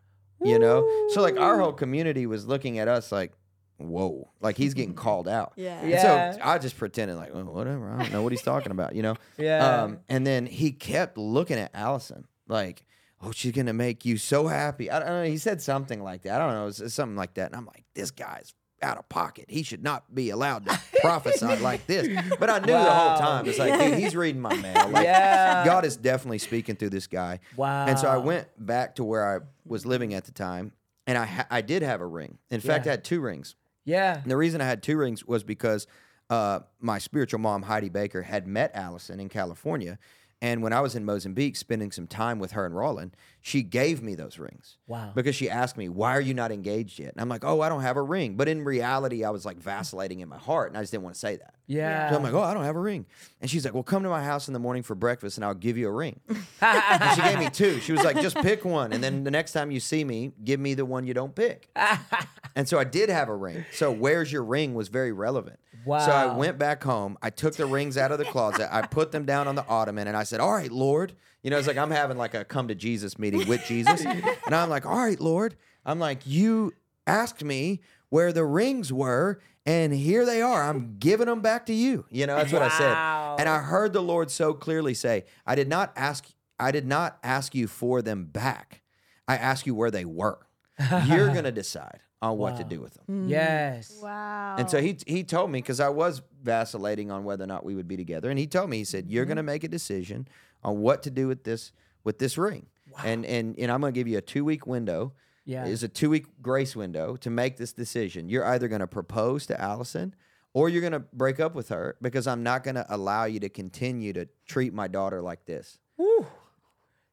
You 0.44 0.58
know. 0.60 0.88
So 1.10 1.22
like 1.22 1.38
our 1.38 1.60
whole 1.60 1.74
community 1.74 2.26
was 2.26 2.48
looking 2.48 2.80
at 2.80 2.88
us 2.88 3.12
like, 3.12 3.32
whoa, 3.78 4.30
like 4.41 4.58
he's 4.58 4.74
getting 4.74 4.94
called 5.06 5.28
out. 5.28 5.54
Yeah. 5.56 5.80
And 5.82 5.89
Yeah. 5.89 6.32
so 6.34 6.39
I 6.44 6.58
just 6.58 6.78
pretended 6.78 7.15
like, 7.17 7.30
oh, 7.34 7.44
whatever. 7.44 7.91
I 7.91 7.98
don't 8.04 8.12
know 8.12 8.24
what 8.24 8.32
he's 8.32 8.41
talking 8.41 8.72
about. 8.72 8.96
You 8.96 9.04
know. 9.04 9.15
Yeah. 9.38 9.84
Um, 9.84 10.00
and 10.10 10.26
then 10.26 10.46
he 10.48 10.72
kept 10.72 11.17
looking 11.17 11.58
at 11.58 11.72
Allyson 11.74 12.26
like. 12.48 12.84
Oh, 13.23 13.31
she's 13.31 13.51
gonna 13.51 13.73
make 13.73 14.05
you 14.05 14.17
so 14.17 14.47
happy. 14.47 14.89
I 14.89 14.99
don't 14.99 15.07
know. 15.07 15.23
He 15.23 15.38
said 15.38 15.62
something 15.62 16.01
like 16.01 16.23
that. 16.23 16.39
I 16.41 16.45
don't 16.45 16.53
know. 16.55 16.67
It's, 16.67 16.79
it's 16.79 16.93
something 16.93 17.15
like 17.15 17.36
that. 17.36 17.47
And 17.47 17.55
I'm 17.55 17.65
like, 17.65 17.84
this 17.93 18.12
guy's 18.12 18.53
out 18.81 18.97
of 18.97 19.07
pocket. 19.10 19.45
He 19.47 19.62
should 19.62 19.84
not 19.84 20.13
be 20.15 20.31
allowed 20.31 20.65
to 20.65 20.79
prophesy 21.01 21.55
like 21.57 21.86
this. 21.86 22.07
But 22.39 22.49
I 22.49 22.57
knew 22.60 22.65
the 22.71 22.84
whole 22.91 23.17
time. 23.19 23.45
It's 23.45 23.60
like, 23.60 23.79
dude, 23.79 23.99
he's 23.99 24.15
reading 24.15 24.41
my 24.41 24.55
mail. 24.55 24.89
Like, 24.89 25.03
Yeah. 25.03 25.63
God 25.63 25.86
is 25.86 25.95
definitely 25.97 26.39
speaking 26.39 26.75
through 26.75 26.89
this 26.89 27.05
guy. 27.05 27.39
Wow. 27.55 27.86
And 27.86 27.99
so 27.99 28.07
I 28.07 28.17
went 28.17 28.47
back 28.57 28.95
to 28.95 29.03
where 29.03 29.36
I 29.36 29.41
was 29.67 29.86
living 29.86 30.15
at 30.15 30.23
the 30.25 30.31
time, 30.31 30.71
and 31.05 31.15
I 31.15 31.25
ha- 31.25 31.47
I 31.51 31.62
did 31.62 31.84
have 31.84 32.01
a 32.01 32.07
ring. 32.07 32.39
In 32.49 32.60
fact, 32.60 32.86
Yeah. 32.88 32.91
I 32.91 32.93
had 32.93 33.03
two 33.03 33.21
rings. 33.21 33.55
Yeah. 33.86 34.21
And 34.21 34.31
the 34.31 34.38
reason 34.38 34.62
I 34.62 34.65
had 34.65 34.81
two 34.81 34.97
rings 34.97 35.25
was 35.27 35.43
because 35.43 35.86
uh, 36.31 36.62
my 36.79 36.97
spiritual 36.97 37.39
mom, 37.39 37.62
Heidi 37.63 37.89
Baker, 37.89 38.23
had 38.23 38.47
met 38.47 38.71
Allyson 38.73 39.19
in 39.19 39.29
California. 39.29 39.99
And 40.41 40.63
when 40.63 40.73
I 40.73 40.82
was 40.82 40.95
in 40.95 41.06
Mozambique 41.06 41.56
spending 41.56 41.91
some 41.91 42.08
time 42.08 42.39
with 42.39 42.54
her 42.54 42.65
and 42.65 42.75
Rolland, 42.75 43.15
she 43.43 43.63
gave 43.63 44.04
me 44.04 44.13
those 44.13 44.38
rings. 44.38 44.77
Wow. 44.88 45.12
Because 45.15 45.36
she 45.36 45.49
asked 45.49 45.75
me, 45.75 45.89
Why 45.89 46.15
are 46.15 46.21
you 46.21 46.34
not 46.36 46.51
engaged 46.51 46.99
yet? 46.99 47.13
And 47.13 47.21
I'm 47.21 47.27
like, 47.27 47.43
Oh, 47.43 47.62
I 47.62 47.69
don't 47.69 47.82
have 47.82 47.97
a 47.97 48.01
ring. 48.01 48.36
But 48.36 48.47
in 48.47 48.63
reality, 48.63 49.23
I 49.23 49.32
was 49.32 49.45
like 49.45 49.58
vacillating 49.58 50.19
in 50.19 50.30
my 50.30 50.38
heart, 50.38 50.69
and 50.69 50.77
I 50.77 50.82
just 50.82 50.91
didn't 50.91 51.04
want 51.04 51.15
to 51.15 51.19
say 51.19 51.38
that. 51.38 51.56
Yeah. 51.65 52.12
So 52.12 52.17
I'm 52.17 52.23
like, 52.23 52.34
Oh, 52.34 52.41
I 52.41 52.54
don't 52.54 52.63
have 52.63 52.75
a 52.75 52.80
ring. 52.80 53.08
And 53.41 53.49
she's 53.49 53.65
like, 53.65 53.73
Well, 53.73 53.84
come 53.84 54.04
to 54.04 54.10
my 54.10 54.23
house 54.23 54.47
in 54.47 54.54
the 54.54 54.60
morning 54.60 54.84
for 54.84 54.93
breakfast, 54.93 55.38
and 55.38 55.43
I'll 55.45 55.56
give 55.56 55.77
you 55.77 55.88
a 55.88 55.91
ring. 55.91 56.19
And 56.62 57.15
she 57.15 57.21
gave 57.21 57.39
me 57.39 57.49
two. 57.49 57.80
She 57.80 57.91
was 57.91 58.04
like, 58.04 58.21
just 58.21 58.36
pick 58.38 58.63
one. 58.63 58.93
And 58.93 59.04
then 59.04 59.23
the 59.23 59.32
next 59.32 59.54
time 59.54 59.71
you 59.71 59.80
see 59.80 60.04
me, 60.04 60.32
give 60.43 60.60
me 60.60 60.75
the 60.75 60.86
one 60.86 61.08
you 61.08 61.13
don't 61.13 61.34
pick. 61.34 61.69
and 62.56 62.67
so 62.67 62.77
I 62.77 62.84
did 62.84 63.10
have 63.10 63.30
a 63.30 63.36
ring. 63.36 63.65
So 63.71 63.91
where's 63.91 64.32
your 64.32 64.43
ring 64.43 64.75
was 64.75 64.89
very 64.89 65.12
relevant. 65.12 65.60
Wow. 65.86 65.99
So 66.06 66.12
I 66.12 66.36
went 66.36 66.60
back 66.60 66.84
home. 66.84 67.17
I 67.21 67.32
took 67.32 67.56
the 67.56 67.65
rings 67.65 67.97
out 67.97 68.12
of 68.12 68.19
the 68.19 68.25
closet. 68.25 68.73
I 68.73 68.84
put 68.84 69.12
them 69.12 69.25
down 69.25 69.47
on 69.47 69.56
the 69.56 69.65
ottoman 69.67 70.08
and 70.08 70.15
I 70.15 70.23
said, 70.23 70.39
All 70.39 70.54
right, 70.54 70.71
Lord. 70.71 71.13
You 71.43 71.49
know, 71.49 71.58
it's 71.58 71.67
like 71.67 71.77
I'm 71.77 71.89
having 71.89 72.17
like 72.17 72.36
a 72.36 72.45
come 72.45 72.67
to 72.67 72.75
Jesus 72.75 73.17
meeting 73.17 73.31
with 73.32 73.65
Jesus. 73.65 74.06
And 74.46 74.56
I'm 74.56 74.70
like, 74.70 74.86
All 74.86 74.98
right, 74.98 75.20
Lord. 75.20 75.56
I'm 75.86 76.00
like, 76.00 76.26
You 76.26 76.74
asked 77.08 77.44
me 77.44 77.82
where 78.10 78.32
the 78.32 78.46
rings 78.46 78.91
were. 78.91 79.39
And 79.65 79.94
here 79.94 80.26
they 80.26 80.41
are. 80.41 80.63
I'm 80.63 80.96
giving 80.98 81.28
them 81.28 81.41
back 81.41 81.67
to 81.67 81.74
you. 81.74 82.06
You 82.10 82.26
know, 82.26 82.36
that's 82.36 82.52
what 82.52 82.63
I 82.63 82.70
said. 82.70 83.39
And 83.39 83.48
I 83.48 83.60
heard 83.60 83.94
the 83.94 84.02
Lord 84.02 84.32
so 84.32 84.54
clearly 84.54 84.96
say, 84.96 85.26
I 85.46 85.54
did 85.54 85.67
not 85.67 85.94
ask 85.96 86.26
I 86.60 86.72
did 86.72 86.86
not 86.86 87.17
ask 87.24 87.56
you 87.56 87.67
for 87.67 88.04
them 88.04 88.26
back. 88.26 88.82
I 89.28 89.36
asked 89.36 89.65
you 89.65 89.74
where 89.74 89.89
they 89.89 90.06
were. 90.06 90.39
You're 91.06 91.30
going 91.30 91.44
to 91.46 91.52
decide 91.52 92.02
on 92.22 92.38
what 92.38 92.58
to 92.58 92.63
do 92.63 92.80
with 92.80 92.94
them. 92.94 93.06
Mm. 93.10 93.30
yes. 93.30 94.00
wow. 94.02 94.56
And 94.58 94.70
so 94.70 94.80
he 94.80 94.98
he 95.08 95.24
told 95.24 95.50
me 95.50 95.60
because 95.60 95.80
I 95.80 95.89
was 95.89 96.22
vacillating 96.44 97.10
on 97.10 97.24
whether 97.24 97.44
or 97.44 97.48
not 97.48 97.65
we 97.65 97.76
would 97.76 97.88
be 97.88 97.98
together, 97.98 98.30
and 98.30 98.38
he 98.38 98.46
told 98.46 98.70
me 98.70 98.78
he 98.78 98.84
said 98.84 99.10
you're 99.10 99.24
mm-hmm. 99.24 99.30
going 99.30 99.38
to 99.38 99.44
make 99.44 99.63
a 99.63 99.67
decision 99.67 100.28
on 100.63 100.82
what 100.82 101.02
to 101.04 101.10
do 101.10 101.28
with 101.28 101.44
this 101.44 101.72
with 102.04 102.20
this 102.20 102.38
ring, 102.38 102.67
and 103.04 103.25
and 103.25 103.58
and 103.58 103.71
I'm 103.71 103.82
going 103.82 103.93
to 103.93 103.99
give 103.99 104.08
you 104.08 104.17
a 104.17 104.21
two 104.21 104.43
week 104.45 104.65
window. 104.67 105.13
Yeah. 105.43 105.65
is 105.65 105.82
a 105.84 105.88
two 105.88 106.10
week 106.12 106.25
grace 106.41 106.75
window 106.75 107.15
to 107.17 107.30
make 107.32 107.58
this 107.58 107.73
decision. 107.73 108.30
You're 108.30 108.45
either 108.45 108.67
going 108.67 108.82
to 108.82 108.88
propose 108.88 109.45
to 109.47 109.60
Allyson. 109.60 110.15
Or 110.54 110.67
you're 110.67 110.82
gonna 110.82 110.99
break 110.99 111.39
up 111.39 111.56
with 111.56 111.69
her 111.69 111.95
because 112.01 112.27
I'm 112.27 112.43
not 112.43 112.65
gonna 112.65 112.86
allow 112.89 113.23
you 113.23 113.39
to 113.39 113.47
continue 113.47 114.12
to 114.12 114.27
treat 114.45 114.73
my 114.73 114.89
daughter 114.89 115.21
like 115.21 115.45
this. 115.45 115.80
Woo. 115.95 116.27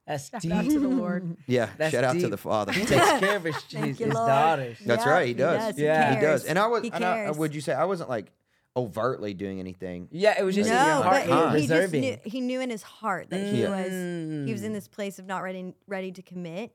That's 0.08 0.28
Shout 0.28 0.40
deep. 0.42 0.52
out 0.52 0.64
to 0.64 0.80
the 0.80 0.88
Lord. 0.88 1.36
Yeah, 1.46 1.68
That's 1.78 1.92
shout 1.92 2.02
out 2.02 2.18
to 2.18 2.26
the 2.26 2.36
father. 2.36 2.72
He 2.72 2.84
takes 2.84 3.06
care 3.20 3.36
of 3.36 3.44
his, 3.44 3.54
his, 3.68 3.96
his 3.98 4.12
daughters. 4.12 4.78
That's 4.84 5.04
Yeah, 5.04 5.10
right. 5.12 5.22
He 5.22 5.28
he 5.28 5.34
does. 5.34 5.58
does. 5.66 5.76
He 5.76 5.84
Yeah. 5.84 6.14
he 6.16 6.20
does. 6.20 6.44
And 6.46 6.58
I 6.58 6.66
was. 6.66 6.82
He 6.82 6.90
and 6.90 7.04
I, 7.04 7.26
uh, 7.26 7.34
would 7.34 7.54
you 7.54 7.60
say 7.60 7.74
I 7.74 7.84
wasn't 7.84 8.10
like? 8.10 8.32
Overtly 8.76 9.34
doing 9.34 9.58
anything. 9.60 10.08
Yeah, 10.10 10.34
it 10.38 10.44
was 10.44 10.54
just 10.54 10.68
in 10.70 10.76
your 10.76 10.84
no, 10.84 11.02
heart. 11.02 11.26
but 11.26 11.28
you 11.28 11.56
he, 11.56 11.60
he 11.62 11.66
just 11.66 11.92
knew 11.92 12.16
he 12.24 12.40
knew 12.40 12.60
in 12.60 12.70
his 12.70 12.82
heart 12.82 13.30
that 13.30 13.40
he 13.40 13.62
Yeah. 13.62 13.70
was 13.70 13.90
he 14.46 14.52
was 14.52 14.62
in 14.62 14.70
Mm. 14.72 14.74
this 14.74 14.88
place 14.88 15.18
of 15.18 15.26
not 15.26 15.42
ready 15.42 15.74
ready 15.86 16.12
to 16.12 16.22
commit, 16.22 16.72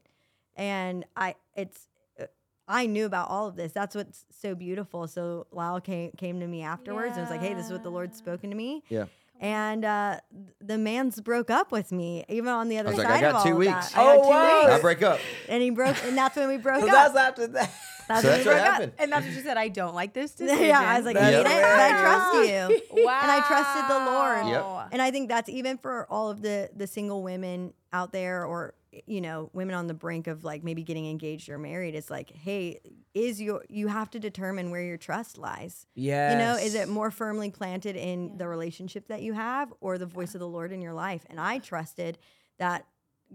and 0.56 1.06
I 1.16 1.36
it's 1.56 1.88
uh, 2.20 2.26
I 2.68 2.86
knew 2.88 3.06
about 3.06 3.30
all 3.30 3.48
of 3.48 3.56
this. 3.56 3.72
That's 3.72 3.96
what's 3.96 4.26
so 4.32 4.56
beautiful. 4.56 5.08
So 5.08 5.48
Lyle 5.52 5.80
came 5.82 6.12
came 6.18 6.40
to 6.40 6.48
me 6.48 6.62
afterwards 6.64 7.14
and 7.18 7.22
was 7.22 7.30
like, 7.30 7.42
"Hey, 7.42 7.54
this 7.54 7.68
is 7.68 7.72
what 7.72 7.84
the 7.84 7.92
Lord's 7.92 8.18
spoken 8.18 8.50
to 8.50 8.56
me." 8.56 8.84
Yeah. 8.90 9.06
And 9.40 9.84
uh, 9.84 10.20
the 10.62 10.78
man's 10.78 11.20
broke 11.20 11.50
up 11.50 11.72
with 11.72 11.92
me, 11.92 12.24
even 12.30 12.48
on 12.50 12.70
the 12.70 12.78
other 12.78 12.90
was 12.90 12.98
like, 13.00 13.08
side 13.08 13.24
"I 13.24 13.28
of 13.28 13.34
got 13.34 13.40
all 13.40 13.46
two 13.46 13.52
of 13.54 13.58
weeks." 13.58 13.90
that. 13.90 13.98
I 13.98 14.16
Oh, 14.16 14.22
two 14.24 14.30
wow. 14.30 14.60
weeks. 14.62 14.72
I 14.74 14.82
break 14.82 15.02
up. 15.04 15.20
and 15.50 15.62
he 15.62 15.70
broke, 15.70 16.02
and 16.06 16.18
that's 16.18 16.36
when 16.38 16.48
we 16.48 16.58
broke 16.58 16.82
So 16.88 16.88
up. 16.88 17.14
that's 17.14 17.18
after 17.18 17.48
that. 17.48 17.72
That's 18.08 18.22
So 18.22 18.28
when 18.30 18.38
that's 18.38 18.46
we 18.46 18.52
what 18.52 18.56
broke 18.58 18.66
up. 18.68 18.74
happened. 18.74 18.92
And 19.00 19.12
that's 19.12 19.26
what 19.26 19.36
she 19.36 19.42
said. 19.42 19.58
I 19.58 19.68
don't 19.68 19.96
like 19.96 20.14
this 20.14 20.32
decision. 20.34 20.66
yeah, 20.66 20.80
I 20.80 20.98
was 20.98 21.06
like, 21.06 21.16
That's 21.16 21.36
"Need 21.36 21.42
it?" 21.42 21.48
and 21.48 21.82
I 21.82 22.02
trust 22.02 22.50
you. 22.94 23.06
wow. 23.06 23.20
and 23.24 23.32
I 23.32 23.48
trusted 23.48 23.90
the 23.90 24.12
Lord. 24.12 24.48
Yep. 24.82 24.90
And 24.94 25.02
I 25.02 25.12
think 25.12 25.28
that's 25.30 25.50
even 25.50 25.78
for 25.78 26.06
all 26.10 26.30
of 26.30 26.42
the 26.42 26.70
the 26.76 26.88
single 26.88 27.22
women 27.24 27.74
out 27.92 28.12
there 28.14 28.46
or 28.46 28.76
you 29.08 29.22
know, 29.22 29.50
women 29.54 29.76
on 29.76 29.88
the 29.88 29.94
brink 29.94 30.28
of 30.28 30.44
like 30.44 30.64
maybe 30.64 30.84
getting 30.84 31.10
engaged 31.10 31.50
or 31.50 31.58
married. 31.58 31.96
It's 31.96 32.10
like, 32.10 32.30
hey, 32.32 32.80
is 33.14 33.42
your 33.42 33.64
you 33.70 33.88
have 33.88 34.10
to 34.12 34.20
determine 34.20 34.72
where 34.72 34.84
your 34.84 34.98
trust 34.98 35.38
lies. 35.38 35.86
Yeah. 35.96 36.34
You 36.34 36.38
know, 36.38 36.56
is 36.56 36.76
it 36.76 36.88
more 36.90 37.12
firmly 37.12 37.50
planted 37.52 37.96
in 37.96 38.38
the 38.38 38.48
relationship 38.48 39.08
that 39.08 39.22
you 39.22 39.34
have 39.34 39.74
or 39.82 39.98
the 39.98 40.06
voice 40.06 40.34
of 40.36 40.40
the 40.40 40.48
Lord 40.48 40.72
in 40.72 40.82
your 40.82 40.94
life? 40.94 41.26
And 41.30 41.40
I 41.40 41.60
trusted 41.60 42.18
that 42.60 42.86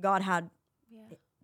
God 0.00 0.22
had 0.22 0.50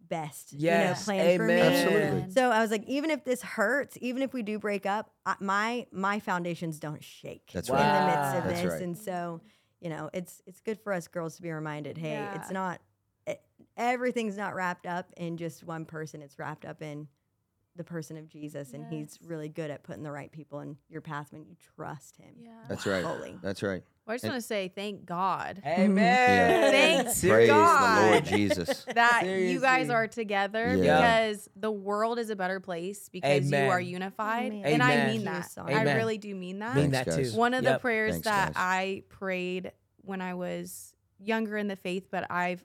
best, 0.09 0.53
Yes. 0.53 1.07
you 1.09 1.15
know, 1.15 1.19
planned 1.19 1.37
for 1.39 1.47
me. 1.47 1.61
Absolutely. 1.61 2.31
So 2.33 2.51
I 2.51 2.61
was 2.61 2.71
like, 2.71 2.85
even 2.87 3.11
if 3.11 3.25
this 3.25 3.43
hurts, 3.43 3.97
even 4.01 4.23
if 4.23 4.33
we 4.33 4.43
do 4.43 4.59
break 4.59 4.87
up, 4.87 5.11
I, 5.25 5.35
my 5.41 5.87
my 5.93 6.21
foundations 6.21 6.79
don't 6.79 7.03
shake 7.03 7.51
That's 7.53 7.69
in 7.69 7.75
right. 7.75 8.01
the 8.01 8.07
midst 8.07 8.37
of 8.37 8.45
That's 8.45 8.63
this. 8.63 8.73
right. 8.73 8.83
And 8.83 8.97
so, 8.99 9.41
you 9.81 9.89
know, 9.89 10.11
it's 10.13 10.43
it's 10.47 10.61
good 10.61 10.79
for 10.79 10.93
us 10.93 11.09
girls 11.09 11.37
to 11.37 11.43
be 11.43 11.51
reminded, 11.51 11.99
hey, 11.99 12.29
it's 12.35 12.51
not 12.51 12.77
it, 12.77 12.81
everything's 13.77 14.37
not 14.37 14.55
wrapped 14.55 14.87
up 14.87 15.13
in 15.17 15.37
just 15.37 15.65
one 15.65 15.85
person. 15.85 16.23
It's 16.23 16.39
wrapped 16.39 16.65
up 16.65 16.83
in 16.83 17.09
the 17.77 17.85
person 17.85 18.17
of 18.17 18.29
Jesus, 18.29 18.73
and 18.73 18.87
He's 18.87 19.19
really 19.25 19.49
good 19.49 19.71
at 19.71 19.83
putting 19.83 20.03
the 20.05 20.13
right 20.13 20.31
people 20.31 20.61
in 20.61 20.77
your 20.89 21.01
path 21.01 21.33
when 21.33 21.45
you 21.45 21.57
trust 21.77 22.17
Him. 22.17 22.35
Yeah. 22.41 22.51
That's 22.69 22.87
right. 22.87 23.03
Fully. 23.03 23.37
That's 23.43 23.63
right. 23.63 23.83
Well, 24.07 24.13
I 24.13 24.17
just 24.17 24.25
want 24.25 24.37
to 24.37 24.47
say 24.47 24.71
thank 24.75 25.07
God 25.07 25.63
mm-hmm. 25.65 25.81
Amen. 25.81 26.73
Thanks 26.73 27.23
Praise 27.23 27.49
God. 27.49 27.97
the 27.97 28.11
Lord 28.11 28.25
Jesus. 28.27 28.85
that 28.95 29.25
you 29.25 29.61
guys 29.61 29.89
are 29.89 30.07
together 30.07 30.77
Yeah. 30.77 31.23
because 31.23 31.49
the 31.57 31.71
world 31.71 32.19
is 32.19 32.29
a 32.29 32.37
better 32.37 32.61
place 32.61 33.09
because 33.09 33.51
you 33.51 33.57
are 33.57 33.81
unified. 33.81 34.53
Amen. 34.53 34.73
And 34.75 34.83
I 34.83 35.07
mean 35.07 35.25
that. 35.25 35.51
so 35.51 35.63
I 35.67 35.83
really 35.95 36.19
do 36.19 36.35
mean 36.35 36.59
that. 36.59 36.77
Mean 36.77 36.91
that 36.91 37.11
too. 37.11 37.31
One 37.31 37.55
of 37.55 37.65
the 37.65 37.79
prayers 37.79 38.13
Thanks, 38.13 38.25
that 38.27 38.55
guys. 38.55 38.63
I 38.63 39.03
prayed 39.09 39.73
when 40.03 40.21
I 40.21 40.35
was 40.35 40.93
younger 41.19 41.57
in 41.57 41.69
the 41.69 41.77
faith, 41.77 42.09
but 42.11 42.31
I've 42.31 42.63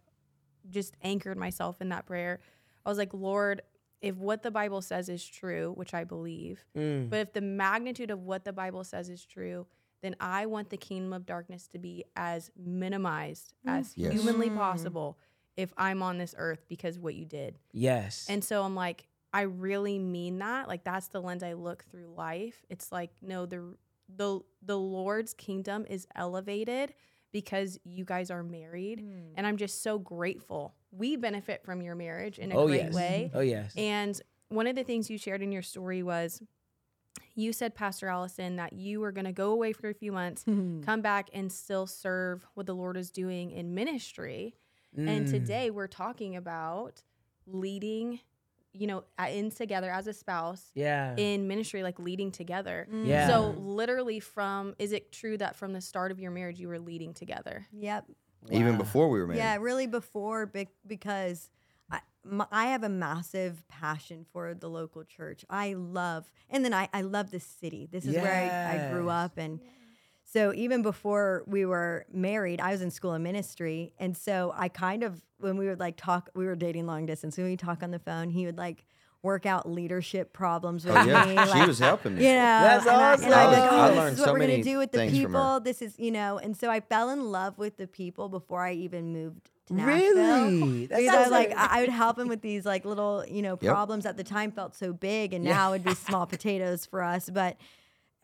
just 0.70 0.96
anchored 1.02 1.38
myself 1.38 1.82
in 1.82 1.90
that 1.90 2.06
prayer. 2.06 2.40
I 2.86 2.90
was 2.90 2.98
like, 2.98 3.14
Lord, 3.14 3.62
if 4.02 4.16
what 4.16 4.44
the 4.44 4.52
Bible 4.52 4.82
says 4.82 5.10
is 5.10 5.26
true, 5.26 5.74
which 5.76 5.94
I 5.94 6.04
believe, 6.04 6.64
Mm. 6.76 7.10
but 7.10 7.20
if 7.20 7.34
the 7.34 7.42
magnitude 7.42 8.12
of 8.12 8.22
what 8.24 8.46
the 8.46 8.54
Bible 8.54 8.84
says 8.84 9.10
is 9.10 9.26
true, 9.26 9.68
then 10.02 10.16
I 10.22 10.46
want 10.46 10.70
the 10.70 10.78
kingdom 10.78 11.12
of 11.12 11.26
darkness 11.26 11.68
to 11.68 11.80
be 11.80 12.06
as 12.16 12.52
minimized 12.56 13.54
as 13.66 13.94
Yes. 13.98 14.14
humanly 14.14 14.50
Mm. 14.50 14.56
possible 14.56 15.18
if 15.58 15.74
I'm 15.76 16.02
on 16.02 16.18
this 16.18 16.34
earth 16.38 16.64
because 16.70 16.98
what 16.98 17.16
you 17.16 17.26
did. 17.26 17.60
Yes. 17.74 18.26
And 18.30 18.42
so 18.44 18.64
I'm 18.64 18.76
like, 18.76 19.08
I 19.34 19.42
really 19.42 20.00
mean 20.00 20.40
that. 20.40 20.70
Like 20.70 20.86
that's 20.86 21.10
the 21.10 21.22
lens 21.22 21.44
I 21.44 21.54
look 21.54 21.84
through 21.84 22.08
life. 22.16 22.66
It's 22.70 22.92
like, 22.92 23.12
no, 23.22 23.46
the 23.46 23.76
the 24.08 24.40
the 24.62 24.78
Lord's 24.78 25.34
kingdom 25.34 25.86
is 25.88 26.08
elevated 26.16 26.94
because 27.32 27.80
you 27.84 28.06
guys 28.06 28.32
are 28.32 28.44
married. 28.44 29.00
Mm. 29.02 29.34
And 29.36 29.46
I'm 29.48 29.58
just 29.58 29.84
so 29.84 30.00
grateful. 30.00 30.76
We 30.92 31.16
benefit 31.16 31.64
from 31.64 31.82
your 31.82 31.96
marriage 31.96 32.40
in 32.40 32.52
a 32.52 32.56
oh 32.56 32.68
great 32.68 32.86
yes. 32.86 32.94
way. 32.94 33.26
Mm-hmm. 33.28 33.38
Oh 33.38 33.42
yes. 33.42 33.74
And 33.78 34.22
one 34.50 34.68
of 34.68 34.76
the 34.76 34.84
things 34.84 35.10
you 35.10 35.18
shared 35.18 35.42
in 35.42 35.52
your 35.52 35.62
story 35.62 36.02
was 36.04 36.42
you 37.36 37.54
said, 37.54 37.76
Pastor 37.76 38.08
Allyson, 38.08 38.56
that 38.58 38.74
you 38.74 39.00
were 39.00 39.12
going 39.12 39.26
to 39.26 39.32
go 39.32 39.52
away 39.52 39.72
for 39.74 39.90
a 39.90 39.94
few 39.94 40.12
months, 40.12 40.44
mm-hmm. 40.44 40.82
come 40.82 41.02
back 41.02 41.30
and 41.34 41.52
still 41.52 41.88
serve 41.88 42.46
what 42.56 42.66
the 42.66 42.76
Lord 42.76 42.98
is 42.98 43.12
doing 43.12 43.52
in 43.52 43.74
ministry. 43.74 44.56
And 44.98 45.28
Mm. 45.28 45.32
today 45.32 45.70
we're 45.70 45.88
talking 45.88 46.36
about 46.36 47.04
leading, 47.46 48.20
you 48.74 48.88
know, 48.88 49.04
in 49.30 49.52
together 49.52 49.92
as 49.92 50.08
a 50.08 50.14
spouse 50.14 50.72
Yeah. 50.76 51.16
in 51.18 51.48
ministry, 51.48 51.84
like 51.84 52.00
leading 52.00 52.32
together. 52.32 52.88
Mm. 52.92 53.08
Yeah. 53.08 53.28
So, 53.28 53.56
literally, 53.58 54.20
from 54.20 54.76
is 54.80 54.92
it 54.92 55.12
true 55.12 55.38
that 55.38 55.56
from 55.56 55.74
the 55.74 55.82
start 55.82 56.12
of 56.12 56.20
your 56.20 56.32
marriage 56.32 56.60
you 56.60 56.68
were 56.68 56.80
leading 56.80 57.14
together? 57.14 57.68
Yep. 57.74 58.06
Even 58.52 58.78
before 58.78 59.10
we 59.10 59.20
were 59.20 59.28
married. 59.28 59.40
Yeah, 59.40 59.58
really 59.60 59.88
before 59.88 60.46
bec- 60.46 60.70
because 60.88 61.50
I 62.52 62.66
have 62.68 62.84
a 62.84 62.90
massive 62.90 63.66
passion 63.68 64.26
for 64.32 64.54
the 64.54 64.70
local 64.70 65.04
church. 65.04 65.46
I 65.50 65.74
love, 65.74 66.30
and 66.50 66.64
then 66.64 66.74
I, 66.74 66.90
I 66.94 67.02
love 67.02 67.32
this 67.32 67.44
city. 67.46 67.88
This 67.92 68.06
is 68.06 68.16
where 68.16 68.34
I, 68.34 68.88
I 68.88 68.92
grew 68.92 69.10
up. 69.10 69.38
And 69.38 69.60
so 70.32 70.54
even 70.54 70.82
before 70.82 71.44
we 71.48 71.66
were 71.66 72.06
married, 72.12 72.62
I 72.62 72.72
was 72.72 72.82
in 72.82 72.92
school 72.92 73.14
of 73.16 73.22
ministry. 73.22 73.94
And 74.00 74.16
so 74.16 74.54
I 74.56 74.68
kind 74.70 75.04
of, 75.04 75.22
when 75.40 75.58
we 75.58 75.68
would 75.68 75.80
like 75.80 75.96
talk, 75.98 76.30
we 76.36 76.46
were 76.46 76.56
dating 76.56 76.86
long 76.86 77.06
distance. 77.08 77.36
When 77.38 77.48
we 77.48 77.58
talk 77.58 77.82
on 77.82 77.92
the 77.92 78.00
phone, 78.00 78.30
he 78.30 78.46
would 78.46 78.58
like 78.58 78.86
work 79.24 79.46
out 79.46 79.68
leadership 79.70 80.32
problems 80.32 80.86
with 80.86 80.96
Oh, 80.96 81.04
yeah. 81.04 81.26
me. 81.26 81.32
she 81.32 81.36
like, 81.36 81.68
was 81.68 81.80
helping 81.80 82.16
me. 82.16 82.24
you 82.26 82.30
know, 82.30 82.40
That's 82.40 82.86
and 82.86 82.96
I, 82.96 83.14
and 83.16 83.34
I'd 83.34 83.46
like, 83.48 83.64
awesome. 83.64 83.74
oh, 83.74 83.82
I 83.82 83.90
this 83.90 83.98
learned 83.98 84.14
is 84.14 84.20
what 84.20 84.26
so 84.28 84.32
we're 84.34 84.40
gonna 84.40 84.52
many 84.52 84.64
do 84.64 84.78
with 84.78 84.92
the 84.92 84.98
things 85.00 85.12
from 85.14 85.22
her. 85.22 85.28
people. 85.40 85.60
This 85.62 85.82
is, 85.82 86.00
you 86.00 86.12
know, 86.12 86.38
and 86.38 86.56
so 86.56 86.70
I 86.70 86.80
fell 86.80 87.10
in 87.10 87.32
love 87.32 87.58
with 87.58 87.78
the 87.78 87.88
people 87.88 88.30
before 88.30 88.62
I 88.62 88.74
even 88.74 89.12
moved 89.12 89.50
to 89.68 89.74
Nashville. 89.74 90.16
Really? 90.16 90.86
That's 90.90 91.02
Because 91.02 91.28
I 91.28 91.30
like, 91.30 91.52
I 91.58 91.80
I 91.80 91.82
would 91.82 91.90
help 91.90 92.18
him 92.20 92.28
with 92.30 92.42
these 92.42 92.66
like 92.66 92.86
little, 92.86 93.26
you 93.28 93.42
know, 93.42 93.58
Yep. 93.60 93.72
problems 93.74 94.06
at 94.06 94.16
the 94.16 94.24
time 94.24 94.52
felt 94.52 94.76
so 94.76 94.94
big, 94.94 95.34
and 95.34 95.44
Yeah. 95.44 95.54
now 95.56 95.74
it'd 95.74 95.84
be 95.86 95.96
small 95.96 96.26
potatoes 96.26 96.86
for 96.86 97.02
us. 97.04 97.30
But 97.30 97.58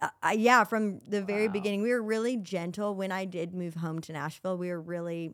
uh, 0.02 0.30
yeah, 0.36 0.64
from 0.64 1.00
the 1.08 1.22
very 1.22 1.48
beginning, 1.48 1.82
we 1.82 1.90
were 1.92 2.02
really 2.04 2.38
gentle. 2.38 2.96
When 2.96 3.12
I 3.12 3.26
did 3.26 3.54
move 3.54 3.76
home 3.76 4.02
to 4.02 4.14
Nashville, 4.14 4.58
we 4.58 4.70
were 4.70 4.82
really, 4.82 5.34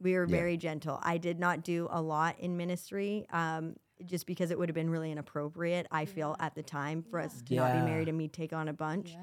we 0.00 0.14
were 0.14 0.26
Yeah. 0.26 0.36
very 0.36 0.56
gentle. 0.56 0.98
I 1.02 1.18
did 1.18 1.38
not 1.38 1.62
do 1.62 1.88
a 1.90 2.02
lot 2.02 2.38
in 2.38 2.56
ministry. 2.56 3.26
Um, 3.32 3.76
just 4.06 4.26
because 4.26 4.50
it 4.50 4.58
would 4.58 4.68
have 4.70 4.74
been 4.74 4.88
really 4.88 5.12
inappropriate, 5.12 5.86
I 5.90 6.06
feel 6.06 6.34
at 6.40 6.54
the 6.54 6.62
time 6.62 7.02
for 7.02 7.20
us 7.20 7.42
to 7.42 7.54
not 7.54 7.72
be 7.72 7.82
married 7.82 8.08
and 8.08 8.16
me 8.16 8.28
take 8.28 8.52
on 8.54 8.66
a 8.66 8.72
bunch. 8.72 9.14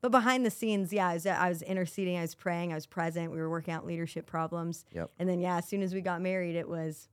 But 0.00 0.12
behind 0.12 0.46
the 0.46 0.50
scenes, 0.50 0.92
yeah, 0.92 1.08
I 1.08 1.14
was, 1.14 1.26
I 1.26 1.48
was 1.48 1.62
interceding, 1.62 2.16
I 2.16 2.22
was 2.22 2.34
praying, 2.36 2.70
I 2.72 2.76
was 2.76 2.86
present. 2.86 3.32
We 3.32 3.38
were 3.38 3.50
working 3.50 3.74
out 3.74 3.84
leadership 3.84 4.26
problems. 4.26 4.84
Yep. 4.92 5.10
And 5.18 5.28
then, 5.28 5.40
yeah, 5.40 5.58
as 5.58 5.66
soon 5.66 5.82
as 5.82 5.92
we 5.92 6.00
got 6.00 6.22
married, 6.22 6.54
it 6.56 6.68
was 6.68 7.08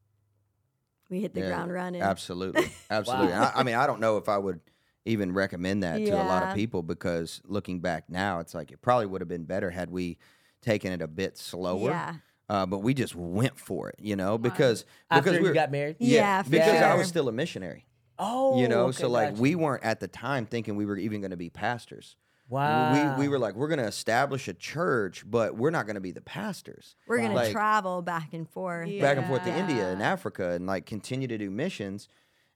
we 1.09 1.21
hit 1.21 1.33
the 1.33 1.41
Yeah, 1.41 1.47
ground 1.49 1.73
running. 1.73 2.01
Absolutely. 2.01 2.69
Absolutely. 2.89 3.29
Wow. 3.29 3.51
I, 3.55 3.61
I 3.61 3.63
mean, 3.63 3.75
I 3.75 3.87
don't 3.87 3.99
know 3.99 4.17
if 4.17 4.29
I 4.29 4.37
would 4.37 4.59
even 5.07 5.33
recommend 5.33 5.83
that 5.83 5.97
to 5.97 6.11
a 6.11 6.23
lot 6.23 6.43
of 6.43 6.55
people 6.55 6.83
because 6.83 7.41
looking 7.45 7.79
back 7.79 8.09
now, 8.09 8.39
it's 8.39 8.53
like 8.53 8.71
it 8.71 8.81
probably 8.81 9.05
would 9.05 9.21
have 9.21 9.27
been 9.27 9.45
better 9.45 9.69
had 9.69 9.89
we 9.89 10.17
taken 10.61 10.91
it 10.91 11.01
a 11.01 11.07
bit 11.07 11.37
slower. 11.37 11.89
Yeah. 11.89 12.15
Uh, 12.49 12.65
but 12.65 12.79
we 12.79 12.93
just 12.93 13.13
went 13.13 13.59
for 13.59 13.89
it, 13.89 13.95
you 13.99 14.15
know, 14.15 14.37
because 14.37 14.85
After 15.11 15.31
because 15.31 15.41
we 15.41 15.49
were, 15.49 15.53
got 15.53 15.69
married. 15.69 15.97
Yeah, 15.99 16.43
for 16.43 16.49
because 16.49 16.81
I 16.81 16.95
was 16.95 17.07
still 17.07 17.27
a 17.27 17.31
missionary, 17.33 17.85
Oh, 18.19 18.59
you 18.59 18.67
know, 18.67 18.85
okay, 18.85 18.97
so 18.97 19.09
like 19.09 19.31
gotcha. 19.31 19.41
we 19.41 19.55
weren't 19.55 19.83
at 19.83 19.99
the 19.99 20.07
time 20.07 20.45
thinking 20.45 20.75
we 20.75 20.85
were 20.85 20.97
even 20.97 21.21
going 21.21 21.31
to 21.31 21.37
be 21.37 21.49
pastors. 21.49 22.15
Wow. 22.49 23.17
We 23.17 23.23
we 23.23 23.27
were 23.27 23.39
like 23.39 23.55
we're 23.55 23.67
going 23.67 23.79
to 23.79 23.85
establish 23.87 24.47
a 24.47 24.53
church, 24.53 25.29
but 25.29 25.57
we're 25.57 25.69
not 25.69 25.85
going 25.85 25.95
to 25.95 26.01
be 26.01 26.11
the 26.11 26.21
pastors. 26.21 26.95
We're 27.05 27.17
going 27.17 27.35
to 27.35 27.51
travel 27.51 28.01
back 28.01 28.33
and 28.33 28.49
forth. 28.49 28.89
back 29.01 29.17
and 29.17 29.27
forth 29.27 29.43
to 29.43 29.53
India 29.53 29.91
and 29.91 30.01
Africa 30.01 30.51
and 30.51 30.65
like 30.65 30.85
continue 30.85 31.27
to 31.27 31.37
do 31.37 31.51
missions. 31.51 32.07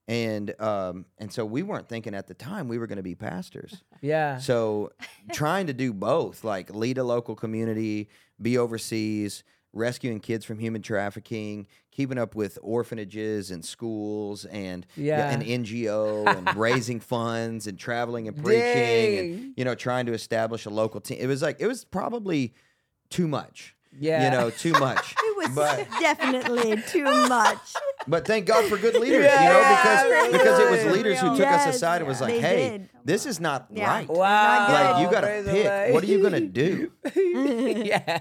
And 0.08 0.60
um 0.60 1.06
and 1.20 1.32
so 1.32 1.46
we 1.46 1.64
weren't 1.64 1.88
thinking 1.88 2.14
at 2.16 2.28
the 2.28 2.34
time 2.34 2.68
we 2.68 2.78
were 2.78 2.88
going 2.88 2.98
to 2.98 3.04
be 3.04 3.16
pastors. 3.16 3.84
Yeah. 4.04 4.40
So 4.40 4.92
trying 5.32 5.68
to 5.68 5.74
do 5.74 5.94
both, 5.94 6.44
like 6.44 6.74
lead 6.74 6.98
a 6.98 7.04
local 7.04 7.36
community, 7.36 8.10
be 8.42 8.58
overseas, 8.58 9.44
rescuing 9.74 10.20
kids 10.20 10.44
from 10.44 10.58
human 10.58 10.82
trafficking, 10.82 11.68
keeping 11.92 12.18
up 12.18 12.34
with 12.34 12.58
orphanages 12.64 13.52
and 13.52 13.64
schools 13.64 14.46
and 14.46 14.88
Yeah. 14.96 15.30
an 15.30 15.44
NGO 15.44 16.26
and 16.28 16.56
raising 16.58 17.00
funds 17.00 17.68
and 17.68 17.78
traveling 17.78 18.28
and 18.28 18.36
preaching 18.36 18.60
Dang. 18.60 19.34
and 19.34 19.54
you 19.56 19.64
know 19.66 19.76
trying 19.76 20.08
to 20.08 20.14
establish 20.14 20.66
a 20.66 20.72
local 20.72 21.00
team. 21.00 21.20
It 21.22 21.28
was 21.28 21.44
like 21.44 21.58
it 21.60 21.68
was 21.68 21.86
probably 21.86 22.56
too 23.12 23.28
much. 23.28 23.76
Yeah. 24.00 24.24
You 24.26 24.32
know, 24.32 24.50
too 24.50 24.72
much. 24.74 25.14
It 25.24 25.38
was 25.50 25.56
But- 25.56 25.88
definitely 26.00 26.82
too 26.88 27.04
much. 27.04 27.74
But 28.08 28.26
thank 28.26 28.46
God 28.46 28.66
for 28.66 28.78
good 28.78 28.96
leaders, 28.96 29.26
Yeah, 29.26 29.44
you 29.44 29.50
know, 29.50 29.60
because 29.60 30.32
because 30.32 30.60
it 30.60 30.70
was 30.70 30.80
absolutely. 30.80 30.98
leaders 31.04 31.20
who 31.20 31.38
took 31.38 31.48
us 31.48 31.76
aside 31.76 31.98
and 32.02 32.08
was 32.08 32.22
like, 32.22 32.34
"Hey, 32.36 32.70
did. 32.70 32.90
This 33.06 33.26
is 33.26 33.40
not 33.40 33.68
Yeah. 33.72 33.88
right. 33.88 34.08
Wow. 34.10 34.68
Like 34.96 35.06
you 35.06 35.12
got 35.12 35.22
to 35.22 35.28
praise 35.28 35.46
the 35.46 35.52
pick. 35.52 35.66
Lord. 35.66 35.94
What 35.94 36.04
are 36.04 36.08
you 36.08 36.22
gonna 36.22 36.40
do?" 36.42 36.92
yeah. 37.16 38.20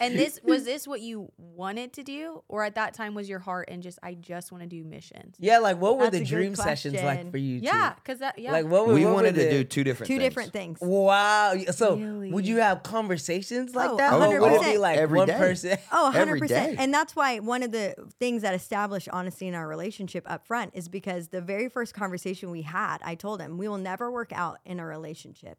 And 0.00 0.14
this 0.16 0.38
was 0.44 0.64
this 0.64 0.86
what 0.86 1.00
you 1.00 1.32
wanted 1.36 1.92
to 1.94 2.02
do, 2.04 2.42
or 2.48 2.62
at 2.64 2.76
that 2.76 2.94
time 2.94 3.14
was 3.14 3.28
your 3.28 3.40
heart 3.40 3.68
and 3.70 3.82
just 3.82 3.98
I 4.02 4.14
just 4.14 4.52
want 4.52 4.62
to 4.62 4.68
do 4.68 4.84
missions? 4.84 5.34
Yeah, 5.40 5.58
like 5.58 5.78
what 5.80 5.96
were 5.98 6.04
That's 6.04 6.18
the 6.18 6.24
good 6.24 6.28
dream 6.28 6.54
sessions 6.54 6.94
like 6.94 7.02
question. 7.04 7.30
for 7.32 7.36
you? 7.38 7.58
two? 7.60 7.66
Yeah, 7.66 7.94
because 7.94 8.20
that 8.20 8.38
yeah. 8.38 8.52
Like 8.52 8.66
what? 8.66 8.86
were- 8.86 8.94
we 8.94 9.04
what 9.04 9.10
were 9.10 9.14
wanted 9.16 9.34
to 9.34 9.44
the- 9.44 9.50
do 9.50 9.64
two 9.64 9.82
different 9.84 10.08
Two 10.08 10.14
things. 10.18 10.22
different 10.28 10.52
things. 10.52 10.78
Wow. 10.80 11.54
So 11.72 11.96
would 11.96 12.46
you 12.46 12.58
have 12.58 12.82
conversations 12.84 13.74
like 13.74 13.90
Oh, 13.90 13.96
that? 13.96 14.12
Or 14.12 14.40
would 14.40 14.52
it 14.52 14.60
100%. 14.60 14.72
be 14.72 14.78
like 14.78 14.98
Every 14.98 15.18
one 15.18 15.26
day. 15.28 15.36
person? 15.38 15.78
Oh, 15.92 16.12
Every 16.14 16.40
100%. 16.40 16.48
day. 16.48 16.74
And 16.78 16.92
that's 16.94 17.16
why 17.16 17.38
one 17.40 17.62
of 17.62 17.72
the 17.72 17.94
things 18.20 18.42
that 18.42 18.54
established 18.54 19.08
honesty 19.12 19.48
in 19.48 19.54
our 19.54 19.66
relationship 19.66 20.24
up 20.30 20.46
front 20.46 20.70
is 20.74 20.88
because 20.88 21.28
the 21.28 21.40
very 21.40 21.68
first 21.68 21.94
conversation 21.94 22.50
we 22.50 22.62
had, 22.62 22.98
I 23.04 23.14
told 23.16 23.40
him, 23.40 23.58
we 23.58 23.66
will 23.68 23.78
never 23.78 24.07
work 24.10 24.32
out 24.32 24.58
in 24.64 24.80
a 24.80 24.86
relationship. 24.86 25.58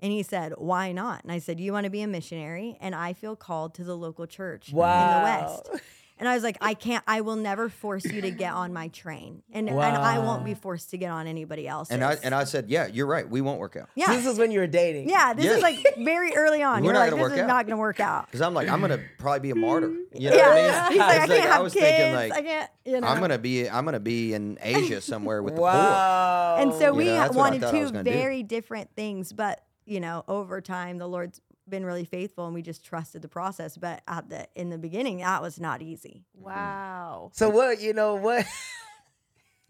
And 0.00 0.12
he 0.12 0.22
said, 0.22 0.52
Why 0.58 0.92
not? 0.92 1.22
And 1.22 1.32
I 1.32 1.38
said, 1.38 1.60
You 1.60 1.72
want 1.72 1.84
to 1.84 1.90
be 1.90 2.02
a 2.02 2.06
missionary, 2.06 2.76
and 2.80 2.94
I 2.94 3.12
feel 3.12 3.36
called 3.36 3.74
to 3.76 3.84
the 3.84 3.96
local 3.96 4.26
church 4.26 4.68
in 4.68 4.76
the 4.76 4.80
West. 5.72 5.84
And 6.16 6.28
I 6.28 6.34
was 6.34 6.44
like, 6.44 6.56
I 6.60 6.74
can't, 6.74 7.02
I 7.08 7.22
will 7.22 7.34
never 7.34 7.68
force 7.68 8.04
you 8.04 8.20
to 8.20 8.30
get 8.30 8.52
on 8.52 8.72
my 8.72 8.86
train. 8.88 9.42
And, 9.52 9.68
and 9.68 9.80
I 9.80 10.20
won't 10.20 10.44
be 10.44 10.54
forced 10.54 10.90
to 10.90 10.96
get 10.96 11.10
on 11.10 11.26
anybody 11.26 11.66
else's. 11.66 11.92
And 11.92 12.04
I 12.04 12.16
and 12.22 12.32
I 12.32 12.44
said, 12.44 12.70
yeah, 12.70 12.86
you're 12.86 13.06
right. 13.06 13.28
We 13.28 13.40
won't 13.40 13.58
work 13.58 13.74
out. 13.74 13.88
yeah. 13.96 14.14
This 14.14 14.24
is 14.24 14.38
when 14.38 14.52
you 14.52 14.60
were 14.60 14.68
dating. 14.68 15.08
yeah, 15.08 15.34
this 15.34 15.44
Yeah. 15.46 15.56
is 15.56 15.62
like 15.62 15.96
very 15.98 16.34
early 16.36 16.62
on. 16.62 16.82
We're 16.82 16.84
You're 16.86 16.92
not 16.94 17.00
like, 17.00 17.10
gonna 17.10 17.22
this 17.22 17.30
work 17.30 17.38
is 17.38 17.42
out. 17.42 17.46
not 17.48 17.66
going 17.66 17.76
to 17.76 17.80
work 17.80 17.98
out. 18.00 18.26
Because 18.26 18.42
I'm 18.42 18.54
like, 18.54 18.68
I'm 18.68 18.80
gonna 18.80 19.00
probably 19.18 19.40
be 19.40 19.50
a 19.50 19.54
martyr. 19.56 19.92
You 20.16 20.30
know 20.30 20.36
yeah. 20.36 20.48
what 20.48 20.56
I 20.56 20.88
mean? 20.90 20.92
He's 20.92 20.98
like, 21.00 21.08
I 21.08 21.24
It's 21.24 21.32
can't 21.32 21.50
have 21.50 21.62
was 21.64 21.72
kids. 21.72 21.84
thinking 21.86 22.14
like, 22.14 22.32
I 22.32 22.42
can't, 22.42 22.70
you 22.84 23.00
know. 23.00 23.06
I'm 23.08 23.20
gonna 23.20 23.38
be 23.38 23.68
I'm 23.68 23.84
gonna 23.84 23.98
be 23.98 24.32
in 24.34 24.56
Asia 24.62 25.00
somewhere 25.00 25.42
with 25.42 25.56
the 25.56 25.60
Wow. 25.60 26.56
and 26.60 26.72
so 26.74 26.86
You 26.90 26.94
we 26.94 27.04
know, 27.06 27.16
that's 27.16 27.34
what 27.34 27.52
I 27.52 27.56
wanted 27.56 27.70
two 27.72 27.80
was 27.80 27.90
gonna 27.90 28.04
do. 28.04 28.10
very 28.12 28.44
different 28.44 28.90
things 28.94 29.32
but 29.32 29.64
you 29.86 29.98
know 30.00 30.22
over 30.28 30.60
time 30.60 30.98
the 30.98 31.06
lord's 31.08 31.40
been 31.68 31.84
really 31.84 32.04
faithful 32.04 32.46
and 32.46 32.54
we 32.54 32.62
just 32.62 32.84
trusted 32.84 33.22
the 33.22 33.28
process 33.28 33.76
but 33.76 34.02
at 34.06 34.28
the 34.28 34.46
in 34.54 34.70
the 34.70 34.78
beginning 34.78 35.18
that 35.18 35.42
was 35.42 35.58
not 35.58 35.82
easy 35.82 36.24
mm-hmm. 36.36 36.46
wow. 36.46 37.30
So 37.32 37.48
what? 37.48 37.80
You 37.80 37.92
know 37.92 38.14
what? 38.14 38.46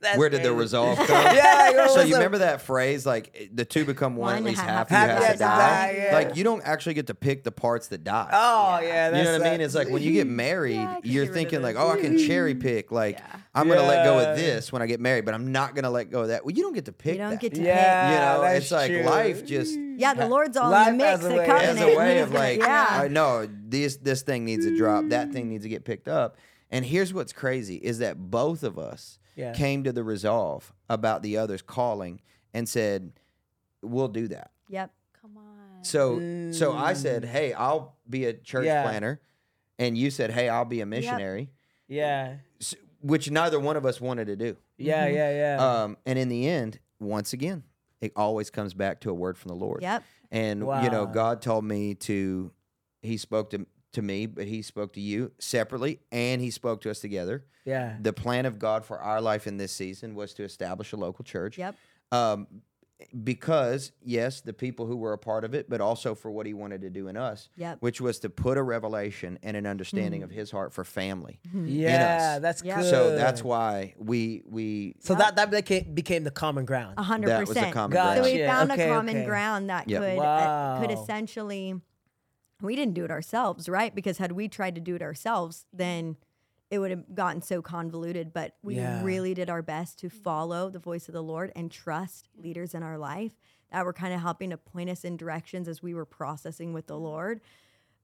That's. 0.05 0.17
Where 0.19 0.29
did 0.29 0.43
the 0.43 0.49
crazy. 0.51 0.61
resolve 0.61 0.99
come? 1.07 1.09
Yeah. 1.37 1.73
Like, 1.77 1.91
So 1.91 2.03
you 2.03 2.15
up? 2.15 2.19
remember 2.21 2.39
that 2.39 2.61
phrase, 2.63 3.05
like 3.05 3.35
eh, 3.39 3.47
the 3.53 3.65
two 3.65 3.85
become 3.85 4.15
one, 4.17 4.27
One 4.29 4.37
at 4.37 4.45
least 4.45 4.61
half 4.63 4.89
half, 4.89 5.11
of 5.11 5.17
you 5.17 5.17
has 5.17 5.25
has 5.25 5.33
to 5.33 5.33
to 5.33 5.39
die. 5.45 5.59
die, 5.93 6.05
yeah. 6.07 6.15
Like 6.15 6.37
you 6.37 6.45
don't 6.45 6.63
actually 6.65 6.95
get 6.95 7.09
to 7.09 7.15
pick 7.15 7.43
the 7.45 7.51
parts 7.53 7.89
that 7.89 8.05
die. 8.05 8.29
Oh 8.33 8.79
yeah. 8.85 9.11
That's 9.11 9.19
you 9.19 9.25
know 9.33 9.39
what 9.39 9.47
I 9.47 9.51
mean? 9.51 9.61
It's 9.61 9.75
like 9.75 9.89
when 9.89 10.03
you 10.03 10.13
get 10.13 10.27
married, 10.29 10.75
Yeah, 10.77 10.91
I 10.97 11.01
can 11.01 11.11
you're 11.11 11.13
get 11.13 11.21
rid 11.21 11.29
of 11.31 11.35
thinking 11.35 11.63
like, 11.63 11.75
this. 11.75 11.83
oh, 11.85 11.91
I 11.91 12.01
can 12.01 12.19
cherry 12.19 12.55
pick. 12.69 12.93
Like 12.93 13.19
Yeah. 13.19 13.37
I'm 13.55 13.69
gonna 13.69 13.83
let 13.83 14.05
go 14.05 14.21
Yeah. 14.21 14.31
of 14.31 14.37
this 14.37 14.73
when 14.73 14.83
I 14.83 14.87
get 14.87 15.01
married, 15.01 15.25
but 15.25 15.35
I'm 15.35 15.53
not 15.53 15.75
gonna 15.75 15.91
let 15.91 16.11
go 16.11 16.23
of 16.23 16.29
that. 16.29 16.45
Well, 16.45 16.55
you 16.55 16.63
don't 16.63 16.75
get 16.75 16.85
to 16.87 16.93
pick. 16.93 17.15
you 17.15 17.19
don't 17.19 17.31
that. 17.31 17.41
get 17.41 17.55
to 17.55 17.63
Yeah. 17.63 18.11
You 18.13 18.19
know, 18.37 18.43
that's 18.43 18.65
it's 18.65 18.73
like 18.73 18.91
true. 18.91 19.03
life 19.03 19.45
just 19.47 19.79
yeah 19.97 20.13
the 20.15 20.27
lord's 20.27 20.57
all 20.57 20.71
Life 20.71 20.89
in 20.89 20.99
the 20.99 21.05
has 21.07 21.21
mix 21.21 21.27
a 21.27 21.29
the 21.29 21.39
way- 21.41 21.47
covenant 21.47 21.79
as 21.79 21.95
a 21.95 21.97
way 21.97 22.19
of 22.19 22.33
like, 22.33 22.59
yeah 22.61 22.87
I 22.91 23.09
know 23.09 23.49
this 23.69 23.97
this 23.97 24.23
thing 24.23 24.45
needs 24.45 24.67
to 24.67 24.77
drop, 24.77 25.09
that 25.09 25.33
thing 25.33 25.49
needs 25.49 25.63
to 25.65 25.69
get 25.69 25.85
picked 25.85 26.09
up. 26.09 26.37
And 26.71 26.85
here's 26.85 27.15
what's 27.15 27.33
crazy 27.33 27.77
is 27.77 27.99
that 27.99 28.17
both 28.31 28.65
of 28.65 28.79
us 28.79 29.19
Yeah. 29.37 29.53
came 29.53 29.85
to 29.85 29.93
the 29.93 30.05
resolve 30.05 30.73
about 30.89 31.23
the 31.23 31.37
others 31.37 31.63
calling 31.63 32.21
and 32.53 32.69
said, 32.69 33.13
"We'll 33.83 34.09
do 34.09 34.29
that." 34.29 34.51
yep 34.69 34.91
Come 35.21 35.37
on. 35.39 35.85
So 35.85 36.51
so 36.53 36.73
I 36.73 36.93
said, 36.95 37.25
"Hey, 37.25 37.53
I'll 37.53 37.97
be 38.09 38.25
a 38.27 38.33
church 38.33 38.67
Yeah. 38.67 38.83
planter," 38.85 39.21
and 39.79 39.97
you 39.99 40.11
said, 40.11 40.31
"Hey, 40.31 40.49
I'll 40.49 40.65
be 40.65 40.81
a 40.81 40.87
missionary," 40.87 41.51
Yeah. 41.89 42.37
s- 42.61 42.75
which 43.03 43.31
neither 43.31 43.59
one 43.61 43.77
of 43.77 43.85
us 43.85 44.01
wanted 44.01 44.27
to 44.27 44.37
do. 44.37 44.57
Yeah. 44.79 45.07
Yeah. 45.07 45.31
Yeah. 45.31 45.83
Um, 45.83 45.97
and 46.07 46.19
in 46.19 46.29
the 46.29 46.49
end, 46.49 46.79
once 47.01 47.33
again, 47.33 47.65
it 48.01 48.13
always 48.17 48.51
comes 48.51 48.73
back 48.75 49.01
to 49.01 49.11
a 49.11 49.15
word 49.15 49.37
from 49.39 49.51
the 49.51 49.55
Lord. 49.57 49.83
yep 49.83 50.03
And 50.31 50.61
you 50.61 50.91
know, 50.91 51.07
God 51.07 51.41
told 51.43 51.65
me 51.65 51.95
to 51.97 52.51
he 53.03 53.17
spoke 53.19 53.51
to 53.51 53.67
to 53.95 54.03
me, 54.03 54.27
but 54.27 54.47
he 54.47 54.63
spoke 54.63 54.93
to 54.95 55.01
you 55.01 55.33
separately 55.39 56.01
and 56.13 56.41
he 56.41 56.51
spoke 56.51 56.81
to 56.83 56.91
us 56.91 57.01
together. 57.01 57.45
yeah. 57.65 57.97
The 58.01 58.13
plan 58.13 58.47
of 58.47 58.59
God 58.59 58.85
for 58.85 58.99
our 58.99 59.21
life 59.21 59.47
in 59.47 59.57
this 59.57 59.73
season 59.73 60.15
was 60.15 60.35
to 60.35 60.45
establish 60.45 60.93
a 60.93 60.97
local 60.97 61.25
church. 61.25 61.59
yep 61.59 61.75
Um 62.13 62.47
because 63.23 63.93
yes, 64.03 64.41
the 64.41 64.53
people 64.53 64.87
who 64.87 64.97
were 64.97 65.13
a 65.13 65.19
part 65.19 65.45
of 65.45 65.53
it, 65.53 65.69
but 65.69 65.81
also 65.81 66.15
for 66.15 66.31
what 66.31 66.47
he 66.47 66.55
wanted 66.55 66.81
to 66.83 66.91
do 66.91 67.09
in 67.09 67.17
us, 67.17 67.49
Yep. 67.57 67.79
which 67.81 68.01
was 68.01 68.19
to 68.21 68.31
put 68.31 68.57
a 68.57 68.63
revelation 68.63 69.39
and 69.43 69.57
an 69.57 69.67
understanding 69.67 70.23
of 70.23 70.31
his 70.31 70.51
heart 70.51 70.73
for 70.73 70.85
family. 70.85 71.41
Yeah. 71.53 72.35
us. 72.37 72.41
That's 72.43 72.63
Yeah. 72.63 72.77
good. 72.81 72.91
So 72.91 73.17
that's 73.17 73.43
why 73.43 73.95
we 73.99 74.43
we 74.47 74.95
So 75.01 75.15
that 75.17 75.37
that 75.37 75.51
became 75.51 75.93
became 75.93 76.25
the 76.25 76.31
common 76.31 76.65
ground. 76.65 76.95
A 76.97 77.03
hundred 77.03 77.29
that 77.31 77.41
was 77.41 77.49
the 77.51 77.55
percent. 77.57 77.75
common 77.75 77.95
Gotcha. 77.95 78.25
So 78.25 78.33
we 78.33 78.39
found 78.45 78.71
okay, 78.73 78.89
a 78.89 78.95
common 78.95 79.17
okay. 79.17 79.27
ground 79.27 79.71
that 79.71 79.89
Yep. 79.89 80.01
could 80.03 80.19
uh, 80.21 80.79
could 80.81 80.91
essentially. 80.93 81.81
We 82.65 82.77
didn't 82.77 82.95
do 82.95 83.05
it 83.05 83.11
ourselves, 83.11 83.69
right? 83.69 83.95
Because 83.95 84.19
had 84.19 84.33
we 84.33 84.49
tried 84.49 84.75
to 84.75 84.81
do 84.81 84.95
it 84.97 85.03
ourselves, 85.03 85.67
then 85.73 86.17
it 86.71 86.79
would 86.79 86.91
have 86.91 87.15
gotten 87.15 87.43
so 87.43 87.63
convoluted. 87.63 88.33
But 88.33 88.57
we 88.63 88.77
Yeah. 88.77 89.03
really 89.03 89.35
did 89.35 89.51
our 89.51 89.63
best 89.63 89.99
to 90.01 90.11
follow 90.11 90.71
the 90.71 90.79
voice 90.79 91.09
of 91.09 91.13
the 91.13 91.23
Lord 91.23 91.53
and 91.55 91.71
trust 91.71 92.29
leaders 92.37 92.75
in 92.75 92.83
our 92.83 92.99
life 92.99 93.33
that 93.71 93.85
were 93.85 93.93
kind 93.93 94.15
of 94.15 94.21
helping 94.21 94.51
to 94.51 94.57
point 94.57 94.91
us 94.91 95.05
in 95.05 95.17
directions 95.17 95.69
as 95.69 95.83
we 95.83 95.95
were 95.95 96.05
processing 96.07 96.73
with 96.73 96.87
the 96.87 96.99
Lord. 96.99 97.41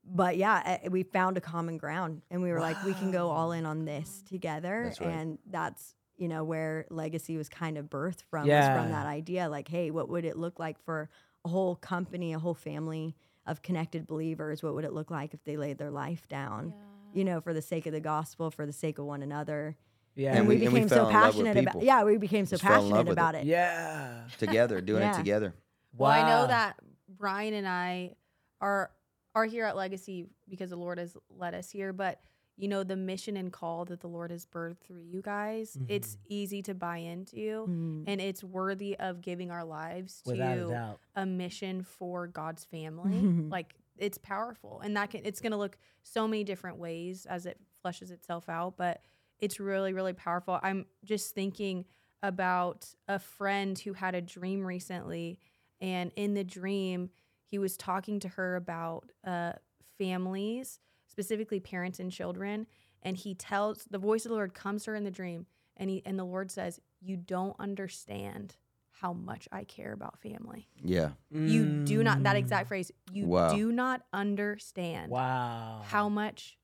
But 0.05 0.37
yeah, 0.37 0.79
uh, 0.85 0.91
we 0.91 1.03
found 1.03 1.37
a 1.37 1.41
common 1.41 1.77
ground, 1.77 2.23
and 2.31 2.43
we 2.43 2.51
were 2.53 2.61
like, 2.61 2.83
we 2.83 2.95
can 2.95 3.11
go 3.11 3.29
all 3.31 3.53
in 3.53 3.67
on 3.67 3.85
this 3.85 4.23
together, 4.23 4.85
That's 4.85 5.01
right. 5.01 5.11
and 5.11 5.39
that's 5.47 5.95
you 6.17 6.29
know 6.29 6.45
where 6.45 6.87
legacy 6.91 7.37
was 7.39 7.49
kind 7.49 7.79
of 7.79 7.87
birthed 7.87 8.23
from 8.29 8.43
was 8.43 8.49
Yeah. 8.51 8.75
from 8.75 8.91
that 8.91 9.07
idea 9.07 9.49
like 9.49 9.69
hey 9.69 9.91
what 9.91 10.11
would 10.11 10.27
it 10.27 10.37
look 10.37 10.59
like 10.59 10.79
for 10.85 11.09
a 11.47 11.49
whole 11.49 11.77
company 11.77 12.35
a 12.35 12.39
whole 12.39 12.53
family 12.53 13.17
of 13.51 13.63
connected 13.63 14.07
believers 14.07 14.63
what 14.63 14.75
would 14.75 14.85
it 14.85 14.93
look 14.93 15.11
like 15.11 15.35
if 15.35 15.43
they 15.45 15.57
laid 15.57 15.77
their 15.79 15.91
life 15.91 16.27
down 16.29 16.73
you 17.13 17.25
know 17.25 17.41
for 17.41 17.53
the 17.53 17.63
sake 17.63 17.87
of 17.87 17.93
the 17.93 18.01
gospel 18.01 18.51
for 18.51 18.65
the 18.67 18.73
sake 18.73 18.99
of 18.99 19.05
one 19.05 19.23
another 19.23 19.77
Yeah. 20.15 20.31
and, 20.31 20.39
And 20.41 20.49
we, 20.49 20.57
we- 20.57 20.65
and 20.67 20.73
we 20.73 20.81
became 20.81 20.89
so 20.89 21.09
in 21.09 21.13
love 21.13 21.13
with 21.13 21.23
passionate 21.47 21.57
about 21.59 21.73
people. 21.73 21.85
yeah 21.85 22.05
we 22.05 22.17
became 22.19 22.47
so 22.47 22.57
Just 22.57 22.63
fell 22.63 22.85
in 22.85 22.91
love 22.91 23.07
passionate 23.07 23.09
with 23.09 23.19
it. 23.19 23.21
about 23.21 23.35
it, 23.35 23.45
yeah. 23.47 24.21
together, 24.39 24.81
doing 24.81 25.03
Yeah. 25.03 25.15
it 25.15 25.17
together. 25.17 25.55
Well, 25.99 26.11
I 26.11 26.23
know 26.29 26.47
that 26.47 26.77
Brian 27.09 27.55
and 27.55 27.67
I 27.69 28.15
are 28.61 28.91
are 29.35 29.45
here 29.45 29.65
at 29.65 29.77
Legacy 29.77 30.27
because 30.49 30.71
the 30.71 30.77
Lord 30.77 30.99
has 30.99 31.17
led 31.37 31.55
us 31.55 31.71
here, 31.71 31.93
but 31.93 32.21
you 32.61 32.69
know 32.69 32.83
the 32.85 32.97
mission 32.97 33.37
and 33.37 33.53
call 33.53 33.85
that 33.87 34.01
the 34.01 34.07
Lord 34.09 34.31
has 34.31 34.45
birthed 34.47 34.79
through 34.81 35.01
you 35.03 35.23
guys. 35.23 35.79
It's 35.89 36.15
Mm-hmm. 36.17 36.25
easy 36.29 36.63
to 36.63 36.75
buy 36.75 36.99
into, 36.99 37.67
Mm. 37.69 38.05
and 38.07 38.21
it's 38.21 38.45
worthy 38.45 38.97
of 38.99 39.21
giving 39.23 39.51
our 39.51 39.65
lives 39.65 40.23
Without 40.27 40.57
a 40.59 40.61
to 40.61 40.69
doubt. 40.69 41.01
a 41.17 41.27
mission 41.27 41.83
for 41.83 42.27
God's 42.27 42.65
family. 42.65 43.27
like 43.51 43.75
it's 43.97 44.19
powerful, 44.19 44.81
and 44.81 44.97
that 44.97 45.11
can 45.11 45.25
it's 45.25 45.41
going 45.41 45.53
to 45.53 45.59
look 45.59 45.79
so 46.03 46.27
many 46.29 46.45
different 46.45 46.79
ways 46.79 47.27
as 47.27 47.47
it 47.47 47.59
fleshes 47.85 48.11
itself 48.11 48.49
out, 48.49 48.77
but 48.77 49.01
it's 49.39 49.59
really 49.59 49.93
really 49.93 50.13
powerful. 50.13 50.59
I'm 50.63 50.87
just 51.05 51.35
thinking 51.35 51.87
about 52.23 52.87
a 53.09 53.19
friend 53.19 53.79
who 53.79 53.95
had 53.95 54.15
a 54.15 54.21
dream 54.21 54.65
recently, 54.67 55.39
and 55.81 56.13
in 56.17 56.35
the 56.35 56.45
dream 56.45 57.11
he 57.47 57.59
was 57.59 57.77
talking 57.77 58.21
to 58.21 58.29
her 58.29 58.55
about 58.57 59.11
uh, 59.27 59.53
families, 59.99 60.79
specifically 61.11 61.61
parents 61.61 61.99
and 61.99 62.11
children, 62.11 62.67
and 63.03 63.17
he 63.17 63.35
tells 63.35 63.85
the 63.91 63.99
voice 63.99 64.25
of 64.25 64.31
the 64.31 64.37
Lord 64.37 64.55
comes 64.55 64.85
to 64.85 64.93
her 64.93 64.97
in 64.97 65.05
the 65.05 65.11
dream, 65.11 65.47
and 65.77 65.91
he 65.91 66.03
and 66.07 66.19
the 66.19 66.25
Lord 66.25 66.51
says, 66.51 66.81
"You 67.01 67.17
don't 67.17 67.57
understand." 67.59 68.57
How 68.93 69.15
much 69.15 69.49
I 69.51 69.65
care 69.65 69.95
about 69.95 70.21
family. 70.21 70.69
Yeah. 70.85 71.13
You 71.31 71.85
do 71.85 72.05
not 72.05 72.25
that 72.25 72.37
exact 72.37 72.69
phrase. 72.69 72.93
You 73.11 73.29
Wow. 73.29 73.55
do 73.55 73.73
not 73.73 74.03
understand 74.13 75.11
Wow. 75.11 75.81
how 75.87 76.11
much 76.11 76.59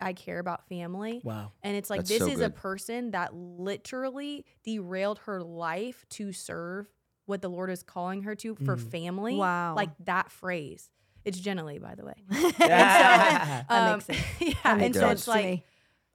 I 0.00 0.12
care 0.12 0.38
about 0.38 0.66
family. 0.68 1.20
Wow. 1.24 1.52
And 1.62 1.76
it's 1.76 1.88
like 1.88 2.00
That's 2.00 2.10
this 2.10 2.18
so 2.18 2.28
is 2.28 2.40
a 2.40 2.50
person 2.50 3.12
that 3.12 3.34
literally 3.34 4.44
derailed 4.64 5.20
her 5.20 5.42
life 5.42 6.04
to 6.10 6.32
serve 6.32 6.92
what 7.26 7.40
the 7.40 7.48
Lord 7.48 7.70
is 7.70 7.82
calling 7.82 8.22
her 8.24 8.34
to 8.36 8.54
for 8.54 8.76
mm. 8.76 8.90
family. 8.90 9.36
Wow. 9.36 9.74
Like 9.74 9.90
that 10.04 10.30
phrase. 10.30 10.90
It's 11.24 11.38
generally, 11.38 11.78
by 11.78 11.94
the 11.94 12.04
way. 12.04 12.14
Yeah. 12.60 13.64
That 13.68 13.70
Um, 13.70 13.92
makes 13.92 14.04
sense. 14.06 14.18
yeah. 14.40 14.48
That 14.64 14.72
and 14.72 14.80
makes 14.80 14.98
so 14.98 15.08
it's 15.10 15.28
like 15.28 15.44
me. 15.44 15.64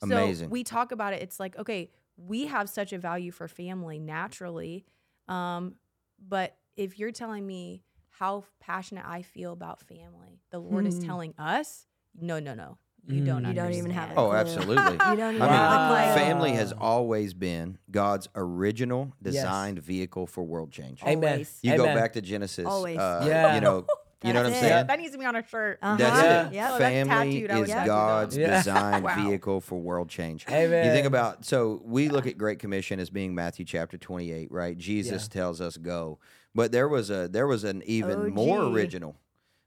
so 0.01 0.05
Amazing. 0.07 0.49
we 0.49 0.63
talk 0.63 0.91
about 0.91 1.13
it. 1.13 1.21
It's 1.21 1.39
like, 1.39 1.57
okay, 1.57 1.91
we 2.17 2.47
have 2.47 2.69
such 2.69 2.93
a 2.93 2.97
value 2.97 3.31
for 3.31 3.47
family 3.47 3.99
naturally. 3.99 4.85
Um, 5.27 5.75
but 6.19 6.55
if 6.75 6.97
you're 6.99 7.11
telling 7.11 7.45
me 7.45 7.83
how 8.09 8.43
passionate 8.59 9.05
I 9.07 9.21
feel 9.21 9.53
about 9.53 9.81
family, 9.81 10.41
the 10.51 10.59
Lord 10.59 10.85
is 10.87 10.97
Hmm. 10.97 11.05
telling 11.05 11.33
us, 11.37 11.85
no, 12.19 12.39
no, 12.39 12.53
no. 12.55 12.77
You 13.09 13.23
don't 13.23 13.45
You 13.45 13.53
don't 13.53 13.71
even 13.73 13.91
have 13.91 14.09
understand. 14.09 14.17
a 14.17 14.19
Oh, 14.21 14.33
absolutely. 14.33 14.91
You 14.93 14.97
don't 15.15 15.35
even 15.35 15.41
I 15.41 15.45
mean, 15.45 15.59
Wow. 15.59 15.69
have 15.95 16.09
a 16.09 16.13
clue. 16.13 16.23
family 16.25 16.51
has 16.53 16.73
always 16.73 17.33
been 17.33 17.77
God's 17.89 18.27
original 18.35 19.13
Yes. 19.23 19.35
designed 19.35 19.79
vehicle 19.79 20.27
for 20.27 20.43
world 20.43 20.71
change. 20.71 21.01
Amen. 21.03 21.31
Always. 21.31 21.59
You 21.61 21.77
go 21.77 21.85
back 21.85 22.13
to 22.13 22.21
Genesis. 22.21 22.65
Always. 22.65 22.97
Uh, 22.97 23.23
Yeah. 23.25 23.55
You 23.55 23.61
know, 23.61 23.85
you 24.23 24.33
know 24.33 24.39
what 24.39 24.45
I'm 24.47 24.51
That's 24.51 24.63
it. 24.63 24.67
saying? 24.69 24.87
That 24.87 24.99
needs 24.99 25.11
to 25.11 25.17
be 25.17 25.25
on 25.25 25.35
a 25.35 25.45
shirt. 25.47 25.79
Uh-huh. 25.81 25.95
That's 25.97 26.21
Yeah. 26.23 26.47
it. 26.47 26.53
Yep. 26.53 26.69
Oh, 26.69 26.77
that's 26.79 26.91
Family 26.93 27.09
tattooed. 27.41 27.51
I 27.51 27.55
would 27.59 27.63
is 27.67 27.69
tattoo 27.73 27.87
God's 27.87 28.35
that. 28.35 28.41
Yeah. 28.41 28.57
designed 28.57 29.03
Wow. 29.05 29.15
vehicle 29.27 29.61
for 29.61 29.79
world 29.79 30.09
change. 30.09 30.45
Amen. 30.49 30.85
You 30.87 30.91
think 30.91 31.05
about 31.07 31.45
so 31.45 31.81
we 31.85 32.09
look 32.09 32.25
at 32.27 32.37
Great 32.37 32.59
Commission 32.59 32.99
as 32.99 33.09
being 33.09 33.35
Matthew 33.35 33.65
chapter 33.65 33.97
28, 33.97 34.51
right? 34.51 34.77
Jesus 34.77 35.27
tells 35.27 35.61
us 35.61 35.77
go. 35.77 36.19
But 36.55 36.71
there 36.71 36.87
was 36.87 37.09
a 37.11 37.27
there 37.27 37.45
was 37.47 37.63
an 37.63 37.83
even 37.85 38.33
more 38.33 38.61
OG. 38.63 38.73
original 38.73 39.15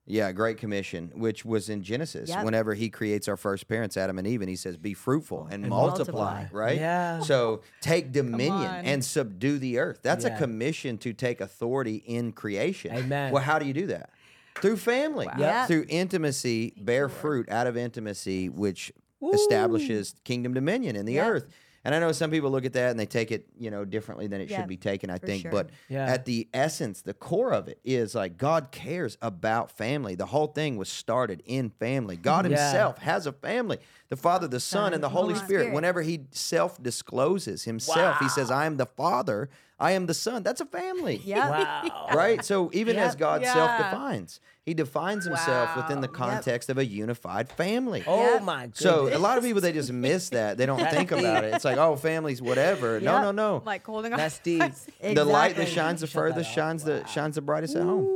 Yeah, 0.06 0.32
Great 0.32 0.56
Commission, 0.56 1.12
which 1.14 1.44
was 1.44 1.68
in 1.68 1.84
Genesis. 1.84 2.30
Yep. 2.30 2.44
Whenever 2.44 2.74
he 2.74 2.88
creates 2.90 3.28
our 3.28 3.36
first 3.36 3.68
parents, 3.68 3.96
Adam 3.96 4.18
and 4.18 4.26
Eve, 4.26 4.40
and 4.40 4.50
he 4.50 4.56
says, 4.56 4.76
"Be 4.76 4.92
fruitful 4.92 5.44
and, 5.44 5.62
And 5.62 5.68
multiply." 5.68 6.40
multiply. 6.40 6.58
Right? 6.58 6.78
Yeah. 6.78 7.20
So 7.20 7.60
take 7.80 8.10
dominion 8.10 8.50
on. 8.66 8.84
and 8.84 9.04
subdue 9.04 9.58
the 9.60 9.78
earth. 9.78 10.00
That's 10.02 10.24
Yeah. 10.24 10.34
a 10.34 10.38
commission 10.38 10.98
to 10.98 11.12
take 11.12 11.40
authority 11.40 11.96
in 12.06 12.32
creation. 12.32 12.92
Amen. 12.96 13.30
Well, 13.32 13.42
how 13.44 13.60
do 13.60 13.66
you 13.66 13.74
do 13.74 13.86
that? 13.88 14.10
Through 14.56 14.76
family. 14.78 15.28
Yep. 15.38 15.68
Through 15.68 15.86
intimacy, 15.88 16.74
bear 16.76 17.08
fruit 17.08 17.48
out 17.50 17.66
of 17.66 17.76
intimacy, 17.76 18.48
which 18.48 18.92
establishes 19.32 20.14
kingdom 20.24 20.54
dominion 20.54 20.96
in 20.96 21.06
the 21.06 21.14
Yep. 21.14 21.26
earth. 21.28 21.46
And 21.82 21.94
I 21.94 21.98
know 21.98 22.12
some 22.12 22.30
people 22.30 22.50
look 22.50 22.66
at 22.66 22.74
that 22.74 22.90
and 22.90 23.00
they 23.00 23.06
take 23.06 23.32
it, 23.32 23.46
you 23.58 23.70
know, 23.70 23.86
differently 23.86 24.26
than 24.26 24.42
it 24.42 24.50
Yeah, 24.50 24.58
should 24.58 24.68
be 24.68 24.76
taken, 24.76 25.08
I 25.08 25.16
think. 25.16 25.42
sure. 25.42 25.50
But 25.50 25.70
Yeah. 25.88 26.04
at 26.04 26.26
the 26.26 26.46
essence, 26.52 27.00
the 27.00 27.14
core 27.14 27.54
of 27.54 27.68
it 27.68 27.80
is 27.84 28.14
like 28.14 28.36
God 28.36 28.70
cares 28.70 29.16
about 29.22 29.70
family. 29.70 30.14
The 30.14 30.26
whole 30.26 30.48
thing 30.48 30.76
was 30.76 30.90
started 30.90 31.42
in 31.46 31.70
family. 31.70 32.16
God 32.18 32.44
Yeah. 32.50 32.58
Himself 32.70 32.98
has 32.98 33.26
a 33.26 33.32
family. 33.32 33.78
The 34.10 34.16
Father, 34.16 34.46
the 34.46 34.60
Son, 34.60 34.92
and 34.92 35.02
the 35.02 35.08
Holy 35.08 35.32
Holy 35.32 35.34
Spirit. 35.36 35.62
Spirit. 35.62 35.74
Whenever 35.74 36.02
He 36.02 36.26
self 36.32 36.82
discloses 36.82 37.64
Himself, 37.64 38.18
He 38.20 38.28
says, 38.28 38.50
I 38.50 38.66
am 38.66 38.76
the 38.76 38.84
Father, 38.86 39.48
I 39.80 39.92
am 39.92 40.06
the 40.06 40.14
Son. 40.14 40.42
That's 40.42 40.60
a 40.60 40.66
family. 40.66 41.20
Yep. 41.30 41.48
Wow. 41.50 42.06
Right? 42.14 42.44
So 42.44 42.70
even 42.72 42.96
as 42.96 43.14
God 43.16 43.42
Yeah. 43.42 43.52
self 43.54 43.76
defines, 43.78 44.40
He 44.62 44.74
defines 44.74 45.24
Himself 45.24 45.74
within 45.76 46.00
the 46.00 46.06
Wow. 46.08 46.12
context 46.28 46.68
of 46.68 46.76
a 46.78 46.84
unified 46.84 47.48
family. 47.48 48.04
Oh 48.06 48.34
Yep. 48.34 48.42
my 48.42 48.60
goodness. 48.66 48.78
So 48.78 49.08
a 49.12 49.18
lot 49.18 49.38
of 49.38 49.44
people 49.44 49.60
they 49.62 49.72
just 49.72 49.92
miss 49.92 50.28
that. 50.30 50.58
They 50.58 50.66
don't 50.66 50.84
think 50.90 51.10
about 51.12 51.44
it. 51.44 51.54
It's 51.54 51.64
like, 51.64 51.78
oh, 51.78 51.96
families, 51.96 52.42
whatever. 52.42 53.00
No, 53.00 53.14
Yep. 53.14 53.22
no, 53.22 53.30
no. 53.32 53.62
Like 53.64 53.84
holding 53.86 54.12
on. 54.12 54.18
That's 54.18 54.38
deep. 54.40 54.72
The 55.02 55.24
light 55.24 55.56
that 55.56 55.68
shines 55.68 56.02
the 56.02 56.06
furthest 56.06 56.50
off. 56.50 56.54
shines 56.54 56.84
the 56.84 57.06
shines 57.06 57.34
the 57.36 57.40
brightest 57.40 57.74
at 57.74 57.82
home. 57.82 58.06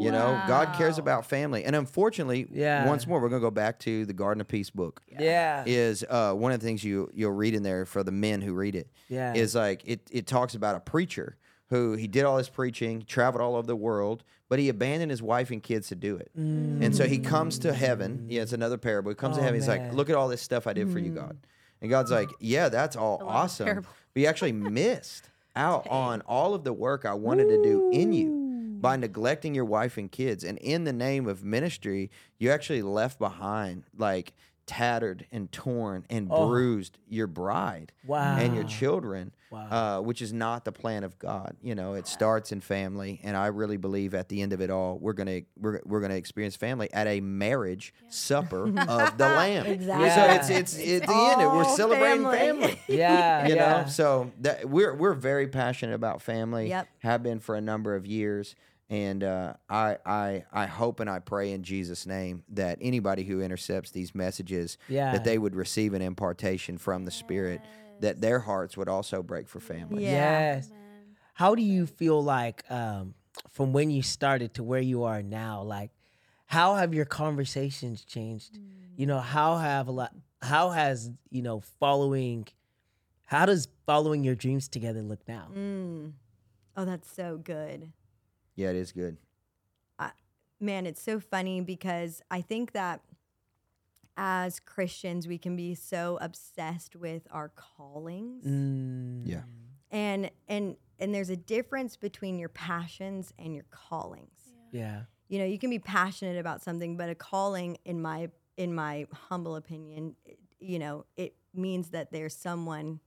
You 0.00 0.10
know, 0.10 0.40
God 0.48 0.74
cares 0.76 0.98
about 0.98 1.26
family. 1.26 1.64
And 1.64 1.76
unfortunately, 1.76 2.48
Yeah. 2.50 2.86
once 2.86 3.06
more, 3.06 3.20
we're 3.20 3.28
gonna 3.28 3.40
go 3.40 3.50
back 3.50 3.78
to 3.80 4.06
the 4.06 4.12
Garden 4.12 4.40
of 4.40 4.48
Peace 4.48 4.70
book. 4.70 5.02
Yeah. 5.18 5.62
Is 5.66 6.04
uh, 6.08 6.32
one 6.34 6.52
of 6.52 6.60
the 6.60 6.66
things 6.66 6.82
you 6.84 7.10
you'll 7.14 7.32
read 7.32 7.54
in 7.54 7.62
there 7.62 7.84
for 7.84 8.02
the 8.02 8.12
men 8.12 8.40
who 8.40 8.54
read 8.54 8.74
it. 8.74 8.88
Yeah. 9.08 9.34
Is 9.34 9.54
like 9.54 9.82
it 9.84 10.00
it 10.10 10.26
talks 10.26 10.54
about 10.54 10.76
a 10.76 10.80
preacher 10.80 11.36
who 11.68 11.92
he 11.94 12.08
did 12.08 12.24
all 12.24 12.38
his 12.38 12.48
preaching, 12.48 13.04
traveled 13.06 13.40
all 13.40 13.54
over 13.54 13.66
the 13.66 13.76
world, 13.76 14.24
but 14.48 14.58
he 14.58 14.68
abandoned 14.68 15.10
his 15.10 15.22
wife 15.22 15.50
and 15.52 15.62
kids 15.62 15.86
to 15.88 15.94
do 15.94 16.16
it. 16.16 16.30
And 16.34 16.96
so 16.96 17.06
he 17.06 17.18
comes 17.18 17.60
to 17.60 17.72
heaven. 17.72 18.26
Yeah, 18.28 18.42
it's 18.42 18.52
another 18.52 18.76
parable. 18.78 19.10
He 19.10 19.14
comes 19.14 19.36
to 19.36 19.40
Oh, 19.40 19.44
heaven. 19.44 19.60
He's 19.60 19.68
like, 19.68 19.80
man. 19.82 19.94
look 19.94 20.10
at 20.10 20.16
all 20.16 20.26
this 20.28 20.42
stuff 20.42 20.66
I 20.66 20.72
did 20.72 20.90
for 20.90 20.98
you, 20.98 21.10
God. 21.12 21.36
And 21.80 21.88
God's 21.88 22.10
like, 22.10 22.28
yeah, 22.40 22.68
that's 22.70 22.96
all 22.96 23.22
awesome. 23.24 23.66
parable. 23.66 23.88
But 24.12 24.20
you 24.20 24.26
actually 24.26 24.50
missed 24.52 25.30
out 25.54 25.86
on 25.90 26.22
all 26.22 26.54
of 26.54 26.64
the 26.64 26.72
work 26.72 27.04
I 27.04 27.14
wanted 27.14 27.48
to 27.50 27.62
do 27.62 27.88
in 27.92 28.12
you 28.12 28.49
by 28.80 28.96
neglecting 28.96 29.54
your 29.54 29.64
wife 29.64 29.96
and 29.96 30.10
kids. 30.10 30.44
And 30.44 30.58
in 30.58 30.84
the 30.84 30.92
name 30.92 31.26
of 31.26 31.44
ministry, 31.44 32.10
you 32.38 32.50
actually 32.50 32.82
left 32.82 33.18
behind 33.18 33.84
like 33.96 34.32
tattered 34.66 35.26
and 35.32 35.50
torn 35.50 36.06
and 36.08 36.28
Oh. 36.30 36.48
bruised 36.48 36.96
your 37.08 37.26
bride 37.26 37.90
Wow. 38.06 38.36
and 38.38 38.54
your 38.54 38.62
children, 38.62 39.32
Wow. 39.50 39.98
uh, 39.98 40.00
which 40.00 40.22
is 40.22 40.32
not 40.32 40.64
the 40.64 40.70
plan 40.70 41.02
of 41.02 41.18
God. 41.18 41.56
You 41.60 41.74
know, 41.74 41.94
it 41.94 42.06
starts 42.06 42.52
in 42.52 42.60
family, 42.60 43.18
and 43.24 43.36
I 43.36 43.46
really 43.48 43.78
believe 43.78 44.14
at 44.14 44.28
the 44.28 44.40
end 44.42 44.52
of 44.52 44.60
it 44.60 44.70
all, 44.70 44.96
we're 45.00 45.14
gonna 45.14 45.40
we're, 45.58 45.80
we're 45.84 46.00
gonna 46.00 46.14
experience 46.14 46.54
family 46.54 46.88
at 46.92 47.08
a 47.08 47.20
marriage 47.20 47.92
supper 48.10 48.66
of 48.88 49.18
the 49.18 49.24
Lamb. 49.26 49.66
Exactly. 49.66 50.10
So 50.10 50.24
it's 50.36 50.50
it's 50.50 50.78
it's 50.78 51.06
the 51.06 51.12
end. 51.16 51.40
We're 51.52 51.64
celebrating 51.64 52.22
family. 52.22 52.38
family. 52.38 52.80
Yeah. 52.88 53.46
You 53.48 53.56
yeah. 53.56 53.82
know, 53.82 53.88
so 53.88 54.30
that 54.42 54.68
we're 54.70 54.94
we're 54.94 55.14
very 55.14 55.48
passionate 55.48 55.94
about 55.94 56.22
family. 56.22 56.68
Yep. 56.68 56.86
Have 57.00 57.24
been 57.24 57.40
for 57.40 57.56
a 57.56 57.60
number 57.60 57.96
of 57.96 58.06
years. 58.06 58.54
And 58.90 59.22
uh, 59.22 59.54
I, 59.68 59.98
I, 60.04 60.44
I 60.52 60.66
hope 60.66 60.98
and 60.98 61.08
I 61.08 61.20
pray 61.20 61.52
in 61.52 61.62
Jesus' 61.62 62.06
name 62.06 62.42
that 62.48 62.76
anybody 62.80 63.22
who 63.22 63.40
intercepts 63.40 63.92
these 63.92 64.14
messages, 64.16 64.78
Yeah. 64.88 65.12
that 65.12 65.22
they 65.22 65.38
would 65.38 65.54
receive 65.54 65.94
an 65.94 66.02
impartation 66.02 66.76
from 66.76 67.04
the 67.04 67.12
Spirit, 67.12 67.60
that 68.00 68.20
their 68.20 68.40
hearts 68.40 68.76
would 68.76 68.88
also 68.88 69.22
break 69.22 69.48
for 69.48 69.60
family. 69.60 70.02
Yeah. 70.04 70.56
Yes. 70.56 70.70
How 71.34 71.54
do 71.54 71.62
you 71.62 71.86
feel 71.86 72.22
like 72.22 72.68
um, 72.70 73.14
from 73.48 73.72
when 73.72 73.90
you 73.90 74.02
started 74.02 74.54
to 74.54 74.64
where 74.64 74.80
you 74.80 75.04
are 75.04 75.22
now? 75.22 75.62
Like, 75.62 75.90
how 76.46 76.74
have 76.74 76.92
your 76.92 77.04
conversations 77.04 78.04
changed? 78.04 78.58
You 78.96 79.06
know, 79.06 79.20
how 79.20 79.56
have 79.58 79.86
a 79.86 79.92
lot? 79.92 80.12
How 80.42 80.70
has 80.70 81.10
you 81.30 81.42
know 81.42 81.60
following? 81.78 82.48
How 83.24 83.46
does 83.46 83.68
following 83.86 84.24
your 84.24 84.34
dreams 84.34 84.66
together 84.68 85.00
look 85.00 85.20
now? 85.28 85.48
Mm. 85.56 86.12
Oh, 86.76 86.84
that's 86.84 87.10
so 87.10 87.36
good. 87.38 87.92
Yeah, 88.56 88.70
it 88.70 88.76
is 88.76 88.92
good. 88.92 89.16
man, 90.62 90.84
it's 90.84 91.00
so 91.00 91.18
funny 91.18 91.62
because 91.62 92.20
I 92.30 92.42
think 92.42 92.72
that 92.72 93.00
as 94.16 94.60
Christians, 94.60 95.26
we 95.26 95.38
can 95.38 95.56
be 95.56 95.74
so 95.74 96.18
obsessed 96.20 96.94
with 96.94 97.26
our 97.30 97.48
callings. 97.48 98.44
Mm, 98.44 99.26
Yeah. 99.26 99.42
And 99.90 100.30
and 100.48 100.76
and 100.98 101.14
there's 101.14 101.30
a 101.30 101.36
difference 101.36 101.96
between 101.96 102.38
your 102.38 102.50
passions 102.50 103.32
and 103.38 103.54
your 103.54 103.64
callings. 103.70 104.52
yeah. 104.70 105.04
You 105.28 105.38
know, 105.38 105.44
you 105.44 105.58
can 105.58 105.70
be 105.70 105.78
passionate 105.78 106.36
about 106.38 106.60
something, 106.60 106.96
but 106.96 107.08
a 107.08 107.14
calling 107.14 107.78
in 107.84 108.02
my 108.02 108.28
in 108.56 108.74
my 108.74 109.06
humble 109.12 109.56
opinion, 109.56 110.16
you 110.58 110.78
know, 110.78 111.06
it 111.16 111.34
means 111.54 111.90
that 111.90 112.12
there's 112.12 112.34
someone 112.36 113.00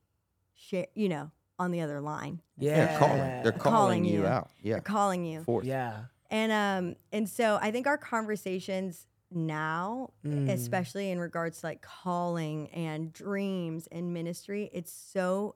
share, 0.56 0.88
you 0.96 1.10
know, 1.10 1.30
on 1.64 1.72
the 1.72 1.82
other 1.82 2.00
line. 2.02 2.42
Yeah. 2.58 2.86
They're 2.86 3.00
calling. 3.00 3.20
They're 3.44 3.52
calling, 3.52 3.76
Calling 3.78 4.06
you 4.06 4.22
you. 4.22 4.26
out. 4.28 4.50
Yeah. 4.62 4.74
They're 4.74 4.82
calling 4.82 5.26
you. 5.26 5.42
Forth. 5.44 5.66
Yeah. 5.66 6.04
And 6.30 6.52
um 6.52 6.96
and 7.12 7.28
so 7.30 7.58
I 7.62 7.72
think 7.72 7.88
our 7.88 7.98
conversations 7.98 9.06
now, 9.32 10.12
Mm. 10.26 10.50
especially 10.50 11.10
in 11.12 11.20
regards 11.20 11.62
to 11.62 11.66
like 11.68 11.82
calling 11.82 12.70
and 12.70 13.12
dreams 13.12 13.88
and 13.92 14.14
ministry, 14.14 14.70
it's 14.74 14.92
so 14.92 15.56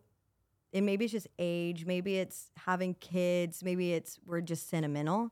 and 0.73 0.85
maybe 0.85 1.05
it's 1.05 1.11
just 1.13 1.27
age, 1.39 1.85
maybe 1.85 2.17
it's 2.17 2.51
having 2.57 2.93
kids, 2.95 3.63
maybe 3.63 3.93
it's 3.93 4.19
we're 4.25 4.41
just 4.41 4.69
sentimental. 4.69 5.31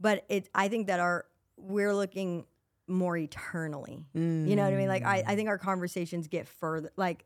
But 0.00 0.24
it 0.28 0.48
I 0.54 0.68
think 0.68 0.86
that 0.86 1.00
our 1.00 1.26
we're 1.56 1.94
looking 1.94 2.46
more 2.86 3.16
eternally. 3.18 4.06
You 4.14 4.20
know 4.56 4.62
what 4.64 4.72
I 4.72 4.76
mean? 4.76 4.88
Like 4.88 5.04
I, 5.04 5.22
I 5.26 5.36
think 5.36 5.48
our 5.48 5.58
conversations 5.58 6.26
get 6.28 6.46
further 6.48 6.90
like 6.96 7.24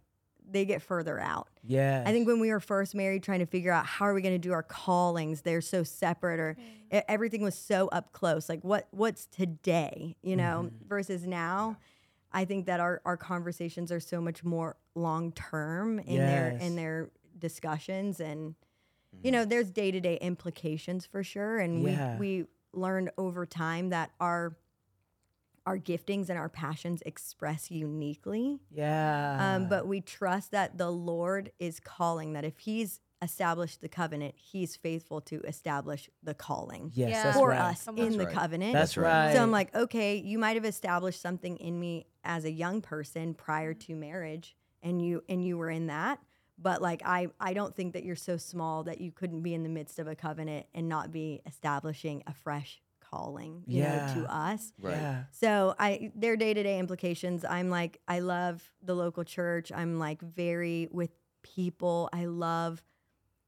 they 0.51 0.65
get 0.65 0.83
further 0.83 1.19
out. 1.21 1.49
Yeah. 1.65 2.03
I 2.07 2.13
think 2.13 2.27
when 2.27 2.41
we 2.41 2.51
were 2.51 2.61
first 2.61 2.95
married, 2.95 3.23
trying 3.23 3.41
to 3.41 3.47
figure 3.47 3.73
out 3.73 3.87
how 3.87 4.05
are 4.07 4.15
we 4.15 4.23
going 4.23 4.35
to 4.35 4.39
do 4.49 4.53
our 4.53 4.63
callings, 4.63 5.43
they're 5.43 5.61
so 5.61 5.83
separate, 5.83 6.41
or 6.41 6.57
e- 6.93 7.01
everything 7.09 7.43
was 7.43 7.55
so 7.55 7.89
up 7.89 8.13
close. 8.13 8.49
Like 8.49 8.63
what 8.63 8.89
what's 8.91 9.27
today, 9.27 10.17
you 10.23 10.37
know, 10.37 10.65
Mm-hmm. 10.67 10.89
versus 10.89 11.27
now. 11.27 11.77
I 12.35 12.45
think 12.47 12.67
that 12.67 12.81
our 12.81 13.01
our 13.05 13.17
conversations 13.17 13.93
are 13.93 14.01
so 14.01 14.21
much 14.21 14.43
more 14.43 14.77
long 14.95 15.33
term 15.33 15.99
in 15.99 16.17
their 16.19 16.49
in 16.61 16.77
their 16.77 17.11
discussions, 17.39 18.21
and 18.21 18.55
Mm-hmm. 19.15 19.27
you 19.27 19.33
know, 19.33 19.45
there's 19.45 19.71
day 19.71 19.91
to 19.91 20.01
day 20.01 20.17
implications 20.23 21.05
for 21.05 21.23
sure. 21.23 21.59
And 21.59 21.83
Yeah. 21.83 22.17
we 22.19 22.41
we 22.41 22.47
learned 22.81 23.11
over 23.19 23.45
time 23.45 23.91
that 23.91 24.11
our 24.19 24.57
our 25.67 25.79
giftings 25.79 26.29
and 26.29 26.39
our 26.39 26.49
passions 26.49 27.03
express 27.07 27.71
uniquely. 27.71 28.59
yeah. 28.71 29.55
Um, 29.57 29.69
but 29.69 29.87
we 29.87 30.01
trust 30.01 30.51
that 30.51 30.77
the 30.79 30.91
Lord 30.91 31.53
is 31.59 31.79
calling, 31.81 32.33
that 32.33 32.45
if 32.45 32.59
He's 32.59 33.01
established 33.23 33.81
the 33.81 33.89
covenant, 33.89 34.35
He's 34.37 34.75
faithful 34.75 35.21
to 35.23 35.41
establish 35.43 36.11
the 36.23 36.35
calling 36.35 36.91
yes, 36.95 37.11
Yeah. 37.11 37.33
for 37.33 37.51
right. 37.51 37.61
us 37.61 37.85
Come 37.85 37.99
on. 37.99 38.07
in 38.07 38.19
the 38.19 38.25
right. 38.27 38.35
covenant. 38.35 38.73
That's 38.73 38.95
That's 38.95 38.97
right. 38.99 39.27
right. 39.27 39.37
So 39.37 39.43
I'm 39.43 39.53
like, 39.53 39.73
okay, 39.75 40.17
you 40.17 40.39
might 40.39 40.57
have 40.57 40.65
established 40.65 41.21
something 41.21 41.57
in 41.59 41.79
me 41.79 42.07
as 42.25 42.45
a 42.45 42.51
young 42.51 42.81
person 42.81 43.35
prior 43.35 43.73
to 43.75 43.95
marriage, 43.95 44.57
and 44.83 45.01
you 45.05 45.23
and 45.29 45.45
you 45.45 45.57
were 45.59 45.71
in 45.71 45.87
that. 45.87 46.19
But 46.59 46.83
like, 46.83 47.03
I 47.05 47.29
I 47.41 47.55
don't 47.55 47.75
think 47.75 47.93
that 47.95 48.03
you're 48.05 48.17
so 48.17 48.37
small 48.37 48.83
that 48.85 49.01
you 49.01 49.13
couldn't 49.13 49.43
be 49.43 49.55
in 49.55 49.63
the 49.63 49.69
midst 49.69 49.99
of 50.01 50.07
a 50.09 50.15
covenant 50.17 50.67
and 50.75 50.89
not 50.89 51.13
be 51.13 51.41
establishing 51.47 52.23
a 52.27 52.35
fresh 52.35 52.81
calling, 53.13 53.63
you 53.67 53.83
know, 53.83 53.95
Yeah. 53.95 54.15
to 54.15 54.35
us. 54.35 54.73
Right. 54.81 54.97
Yeah. 54.97 55.25
So 55.33 55.75
I 55.79 56.11
their 56.15 56.37
day 56.37 56.55
to 56.55 56.63
day 56.63 56.79
implications. 56.79 57.45
I'm 57.45 57.69
like 57.71 57.99
I 58.09 58.21
love 58.21 58.63
the 58.83 58.95
local 58.95 59.25
church. 59.25 59.71
I'm 59.73 59.99
like 59.99 60.23
very 60.23 60.89
with 60.91 61.11
people. 61.43 62.09
I 62.13 62.25
love 62.27 62.83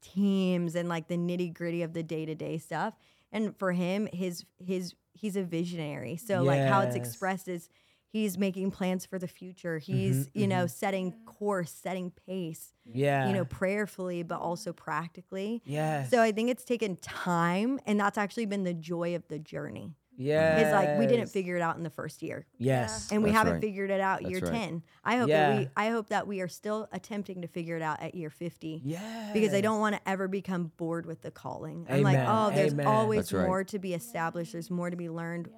teams 0.02 0.74
and 0.74 0.88
like 0.88 1.08
the 1.08 1.16
nitty 1.16 1.54
gritty 1.54 1.82
of 1.82 1.92
the 1.94 2.02
day 2.02 2.26
to 2.26 2.34
day 2.34 2.58
stuff. 2.58 2.94
And 3.32 3.56
for 3.58 3.72
him, 3.72 4.08
his 4.12 4.44
his 4.58 4.94
he's 5.12 5.36
a 5.36 5.42
visionary. 5.42 6.16
So 6.16 6.42
like 6.42 6.60
how 6.68 6.80
it's 6.82 6.96
expressed 6.96 7.48
is 7.48 7.68
he's 8.14 8.38
making 8.38 8.70
plans 8.70 9.04
for 9.04 9.18
the 9.18 9.26
future. 9.28 9.78
He's 9.78 10.28
mm-hmm, 10.28 10.38
you 10.40 10.46
know 10.46 10.64
mm-hmm. 10.64 10.82
setting 10.82 11.12
course, 11.26 11.72
setting 11.72 12.12
pace. 12.26 12.72
Yeah. 12.86 13.26
You 13.26 13.34
know 13.34 13.44
prayerfully, 13.44 14.22
but 14.22 14.40
also 14.40 14.72
practically. 14.72 15.62
yeah 15.64 16.04
So 16.06 16.22
I 16.22 16.32
think 16.32 16.48
it's 16.50 16.64
taken 16.64 16.96
time, 16.96 17.80
and 17.86 17.98
that's 17.98 18.16
actually 18.18 18.46
been 18.46 18.64
the 18.64 18.74
joy 18.74 19.14
of 19.16 19.26
the 19.28 19.38
journey. 19.38 19.94
yeah. 20.16 20.58
It's 20.58 20.72
like 20.72 20.98
we 20.98 21.06
didn't 21.06 21.26
figure 21.26 21.56
it 21.56 21.62
out 21.62 21.76
in 21.76 21.82
the 21.82 21.90
first 21.90 22.22
year 22.22 22.46
Yes. 22.58 23.10
and 23.10 23.22
we 23.24 23.30
That's 23.30 23.38
haven't 23.38 23.52
right. 23.54 23.62
figured 23.62 23.90
it 23.90 24.00
out 24.00 24.20
That's 24.20 24.30
year 24.30 24.40
right. 24.40 24.52
10 24.52 24.82
i 25.04 25.16
hope 25.16 25.28
Yeah. 25.28 25.48
that 25.50 25.58
we 25.58 25.68
i 25.76 25.88
hope 25.90 26.08
that 26.10 26.24
we 26.28 26.40
are 26.40 26.46
still 26.60 26.88
attempting 26.92 27.42
to 27.42 27.48
figure 27.48 27.76
it 27.76 27.82
out 27.82 27.98
at 28.00 28.14
year 28.14 28.30
50 28.30 28.82
Yeah. 28.84 29.30
because 29.34 29.52
i 29.54 29.60
don't 29.60 29.80
want 29.80 29.96
to 29.96 30.08
ever 30.08 30.28
become 30.28 30.70
bored 30.76 31.04
with 31.04 31.20
the 31.22 31.32
calling 31.32 31.86
i'm 31.90 32.02
like 32.02 32.18
oh 32.34 32.52
there's 32.54 32.74
Amen. 32.74 32.86
always 32.86 33.18
That's 33.22 33.32
right. 33.32 33.46
more 33.48 33.64
to 33.64 33.78
be 33.80 33.92
established 33.92 34.52
there's 34.52 34.70
more 34.70 34.88
to 34.88 34.96
be 34.96 35.08
learned 35.10 35.48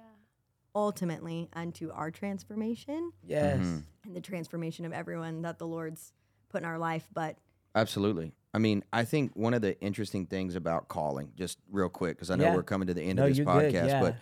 ultimately 0.77 1.49
unto 1.53 1.89
our 1.91 2.11
transformation 2.11 3.11
Yes. 3.25 3.57
Mm-hmm. 3.57 3.77
and 4.05 4.15
the 4.15 4.21
transformation 4.21 4.85
of 4.85 4.93
everyone 4.93 5.41
that 5.41 5.57
the 5.57 5.65
Lord's 5.67 6.13
put 6.49 6.61
in 6.61 6.65
our 6.67 6.77
life. 6.77 7.07
But 7.13 7.37
Absolutely. 7.75 8.33
I 8.53 8.59
mean, 8.59 8.83
I 8.93 9.03
think 9.03 9.35
one 9.35 9.53
of 9.53 9.61
the 9.61 9.79
interesting 9.81 10.25
things 10.27 10.55
about 10.55 10.87
calling, 10.87 11.31
just 11.35 11.57
real 11.71 11.89
quick, 11.89 12.15
because 12.17 12.29
I 12.29 12.35
know 12.35 12.45
Yeah. 12.45 12.55
we're 12.55 12.63
coming 12.63 12.87
to 12.87 12.93
the 12.93 13.01
end 13.01 13.17
No, 13.17 13.23
of 13.23 13.29
this 13.29 13.37
you're 13.37 13.45
good, 13.45 13.73
podcast, 13.73 13.87
yeah. 13.87 14.13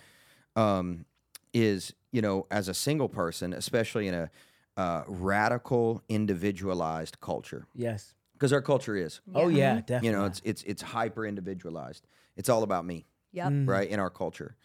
but 0.56 0.62
um, 0.62 1.06
is 1.54 1.94
you 2.12 2.22
know, 2.22 2.48
as 2.50 2.70
a 2.70 2.74
single 2.74 3.10
person, 3.10 3.52
especially 3.54 4.08
in 4.08 4.14
a 4.14 4.30
uh, 4.78 5.04
radical, 5.08 6.02
individualized 6.08 7.20
culture, 7.20 7.68
Yes. 7.76 8.14
because 8.34 8.54
our 8.54 8.62
culture 8.62 8.96
is, 8.96 9.20
Oh 9.34 9.50
yeah, 9.50 9.76
definitely. 9.82 10.08
you 10.08 10.14
know, 10.14 10.26
it's 10.26 10.42
it's 10.46 10.64
it's 10.64 10.82
hyper 10.82 11.26
individualized. 11.26 12.08
It's 12.38 12.48
all 12.50 12.64
about 12.64 12.86
me, 12.86 13.06
yep. 13.34 13.50
Mm. 13.52 13.68
right? 13.68 13.90
In 13.90 14.00
our 14.00 14.10
culture, 14.10 14.56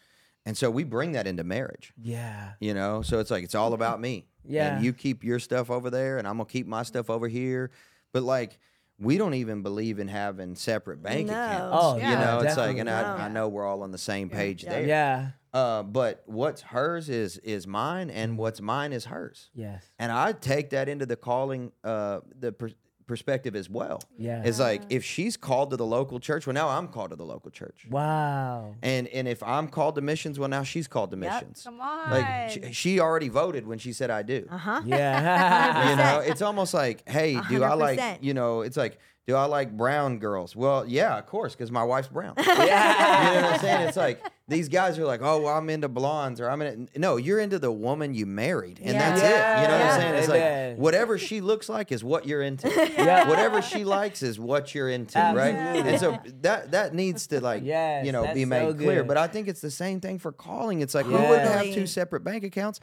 and 0.45 0.57
so 0.57 0.69
we 0.71 0.83
bring 0.83 1.11
that 1.13 1.27
into 1.27 1.43
marriage. 1.43 1.93
yeah. 2.01 2.53
You 2.59 2.73
know, 2.73 3.01
so 3.01 3.19
it's 3.19 3.31
like 3.31 3.43
it's 3.43 3.55
all 3.55 3.73
about 3.73 3.99
me. 4.01 4.27
Yeah. 4.43 4.75
And 4.75 4.85
you 4.85 4.91
keep 4.93 5.23
your 5.23 5.39
stuff 5.39 5.69
over 5.69 5.89
there, 5.89 6.17
and 6.17 6.27
I'm 6.27 6.37
gonna 6.37 6.45
keep 6.49 6.65
my 6.67 6.83
stuff 6.83 7.09
over 7.09 7.27
here. 7.27 7.69
But 8.11 8.23
like, 8.23 8.57
we 8.99 9.17
don't 9.17 9.33
even 9.35 9.61
believe 9.63 9.99
in 9.99 10.07
having 10.07 10.55
separate 10.55 11.01
bank 11.01 11.27
No. 11.27 11.33
accounts. 11.33 11.77
Oh, 11.79 11.95
you 11.95 12.01
yeah, 12.01 12.19
know, 12.23 12.35
it's 12.39 12.57
like, 12.57 12.75
definitely. 12.75 12.79
and 12.81 12.89
I, 12.89 13.17
No. 13.17 13.23
I 13.23 13.27
know 13.29 13.47
we're 13.49 13.65
all 13.65 13.83
on 13.83 13.91
the 13.91 13.97
same 13.97 14.29
page 14.29 14.63
Yeah. 14.63 14.69
there. 14.69 14.85
Yeah. 14.87 15.29
Uh, 15.53 15.83
but 15.83 16.23
what's 16.27 16.61
hers 16.61 17.09
is 17.09 17.37
is 17.39 17.67
mine, 17.67 18.09
and 18.09 18.37
what's 18.37 18.61
mine 18.61 18.93
is 18.93 19.05
hers. 19.05 19.49
Yes. 19.53 19.83
And 19.99 20.11
I 20.11 20.31
take 20.33 20.69
that 20.71 20.87
into 20.89 21.05
the 21.05 21.15
calling, 21.17 21.71
uh, 21.83 22.21
the 22.39 22.51
per- 22.51 22.69
perspective 23.11 23.55
as 23.57 23.69
well. 23.69 24.01
Yeah. 24.17 24.41
It's 24.45 24.57
like 24.59 24.81
if 24.89 25.03
she's 25.03 25.35
called 25.35 25.71
to 25.71 25.77
the 25.77 25.85
local 25.85 26.19
church, 26.21 26.47
well, 26.47 26.53
now 26.53 26.69
I'm 26.69 26.87
called 26.87 27.09
to 27.09 27.17
the 27.17 27.25
local 27.25 27.51
church. 27.51 27.85
Wow. 27.89 28.75
And 28.81 29.07
and 29.09 29.27
if 29.27 29.43
I'm 29.43 29.67
called 29.67 29.95
to 29.95 30.01
missions, 30.01 30.39
well, 30.39 30.47
now 30.47 30.63
she's 30.63 30.87
called 30.87 31.11
to 31.11 31.17
Yep. 31.17 31.33
missions. 31.33 31.63
Come 31.65 31.81
on. 31.81 32.09
Like 32.09 32.49
she, 32.51 32.71
she 32.71 32.99
already 33.01 33.27
voted 33.27 33.67
when 33.67 33.79
she 33.79 33.91
said 33.91 34.09
I 34.09 34.21
do. 34.23 34.47
Uh 34.49 34.57
huh. 34.57 34.81
Yeah. 34.85 35.89
You 35.89 35.95
know, 35.97 36.19
it's 36.31 36.41
almost 36.41 36.73
like, 36.73 37.07
hey, 37.07 37.39
do 37.49 37.63
I 37.63 37.73
like, 37.73 37.99
you 38.21 38.33
know, 38.33 38.61
it's 38.61 38.77
like, 38.77 38.97
do 39.31 39.37
I 39.37 39.45
like 39.45 39.71
brown 39.77 40.19
girls? 40.19 40.57
Well, 40.57 40.85
yeah, 40.85 41.17
of 41.17 41.25
course, 41.25 41.53
because 41.53 41.71
my 41.71 41.85
wife's 41.85 42.09
brown. 42.09 42.33
you 42.37 42.45
know 42.45 42.53
what 42.53 42.65
I'm 42.65 43.59
saying? 43.61 43.87
It's 43.87 43.95
like 43.95 44.21
these 44.49 44.67
guys 44.67 44.99
are 44.99 45.05
like, 45.05 45.21
oh, 45.23 45.43
well, 45.43 45.57
I'm 45.57 45.69
into 45.69 45.87
blondes 45.87 46.41
or 46.41 46.49
I'm 46.49 46.61
in. 46.61 46.89
No, 46.97 47.15
you're 47.15 47.39
into 47.39 47.57
the 47.57 47.71
woman 47.71 48.13
you 48.13 48.25
married, 48.25 48.81
and 48.83 48.99
that's 48.99 49.21
it. 49.21 49.27
You 49.27 49.67
know 49.69 49.79
what 49.79 49.85
I'm 49.85 50.01
saying? 50.01 50.15
It's 50.15 50.27
Amen. 50.27 50.69
like 50.71 50.79
whatever 50.79 51.17
she 51.17 51.39
looks 51.39 51.69
like 51.69 51.93
is 51.93 52.03
what 52.03 52.25
you're 52.25 52.41
into. 52.41 52.69
Yeah. 52.91 53.27
Whatever 53.29 53.61
she 53.61 53.85
likes 53.85 54.21
is 54.21 54.39
what 54.39 54.75
you're 54.75 54.89
into, 54.89 55.17
right? 55.17 55.55
And 55.55 55.99
so 55.99 56.19
that 56.41 56.71
that 56.71 56.93
needs 56.93 57.27
to 57.27 57.39
like, 57.39 57.63
Yes, 57.63 58.05
you 58.05 58.11
know, 58.11 58.33
be 58.33 58.43
made 58.43 58.67
so 58.67 58.73
clear. 58.73 59.03
But 59.03 59.17
I 59.17 59.27
think 59.27 59.47
it's 59.47 59.61
the 59.61 59.71
same 59.71 60.01
thing 60.01 60.19
for 60.19 60.31
calling. 60.31 60.81
It's 60.81 60.93
like 60.93 61.05
we 61.05 61.13
wouldn't 61.13 61.49
have 61.49 61.73
two 61.73 61.87
separate 61.87 62.23
bank 62.23 62.43
accounts. 62.43 62.79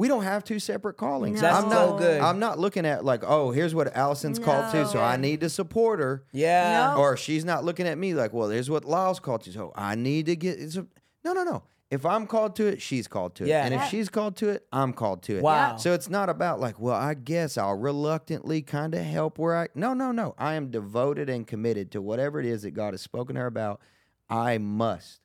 We 0.00 0.08
don't 0.08 0.22
have 0.22 0.44
two 0.44 0.58
separate 0.58 0.94
callings. 0.94 1.42
That's 1.42 1.62
I'm 1.62 1.70
so 1.70 1.90
not, 1.90 1.98
good. 1.98 2.20
I'm 2.22 2.38
not 2.38 2.58
looking 2.58 2.86
at 2.86 3.04
like, 3.04 3.22
oh, 3.22 3.50
here's 3.50 3.74
what 3.74 3.94
Allyson's 3.94 4.38
called 4.38 4.72
to, 4.72 4.86
so 4.86 4.98
I 4.98 5.18
need 5.18 5.40
to 5.40 5.50
support 5.50 6.00
her. 6.00 6.24
Yeah. 6.32 6.94
No. 6.94 7.00
Or 7.02 7.18
she's 7.18 7.44
not 7.44 7.64
looking 7.64 7.86
at 7.86 7.98
me 7.98 8.14
like, 8.14 8.32
well, 8.32 8.48
here's 8.48 8.70
what 8.70 8.86
Lyle's 8.86 9.20
called 9.20 9.42
to, 9.42 9.52
so 9.52 9.74
I 9.76 9.96
need 9.96 10.24
to 10.24 10.36
get. 10.36 10.58
It's 10.58 10.76
a, 10.76 10.86
no, 11.22 11.34
no, 11.34 11.44
no. 11.44 11.64
If 11.90 12.06
I'm 12.06 12.26
called 12.26 12.56
to 12.56 12.66
it, 12.66 12.80
she's 12.80 13.08
called 13.08 13.34
to 13.34 13.44
it. 13.44 13.48
Yeah. 13.48 13.66
And 13.66 13.74
if 13.74 13.84
she's 13.90 14.08
called 14.08 14.36
to 14.36 14.48
it, 14.48 14.66
I'm 14.72 14.94
called 14.94 15.22
to 15.24 15.36
it. 15.36 15.42
Wow. 15.42 15.76
So 15.76 15.92
it's 15.92 16.08
not 16.08 16.30
about 16.30 16.60
like, 16.60 16.80
well, 16.80 16.96
I 16.96 17.12
guess 17.12 17.58
I'll 17.58 17.76
reluctantly 17.76 18.62
kind 18.62 18.94
of 18.94 19.04
help 19.04 19.38
where 19.38 19.54
I. 19.54 19.68
No, 19.74 19.92
no, 19.92 20.12
no. 20.12 20.34
I 20.38 20.54
am 20.54 20.70
devoted 20.70 21.28
and 21.28 21.46
committed 21.46 21.90
to 21.90 22.00
whatever 22.00 22.40
it 22.40 22.46
is 22.46 22.62
that 22.62 22.70
God 22.70 22.94
has 22.94 23.02
spoken 23.02 23.34
to 23.34 23.42
her 23.42 23.46
about. 23.46 23.82
I 24.30 24.56
must, 24.56 25.20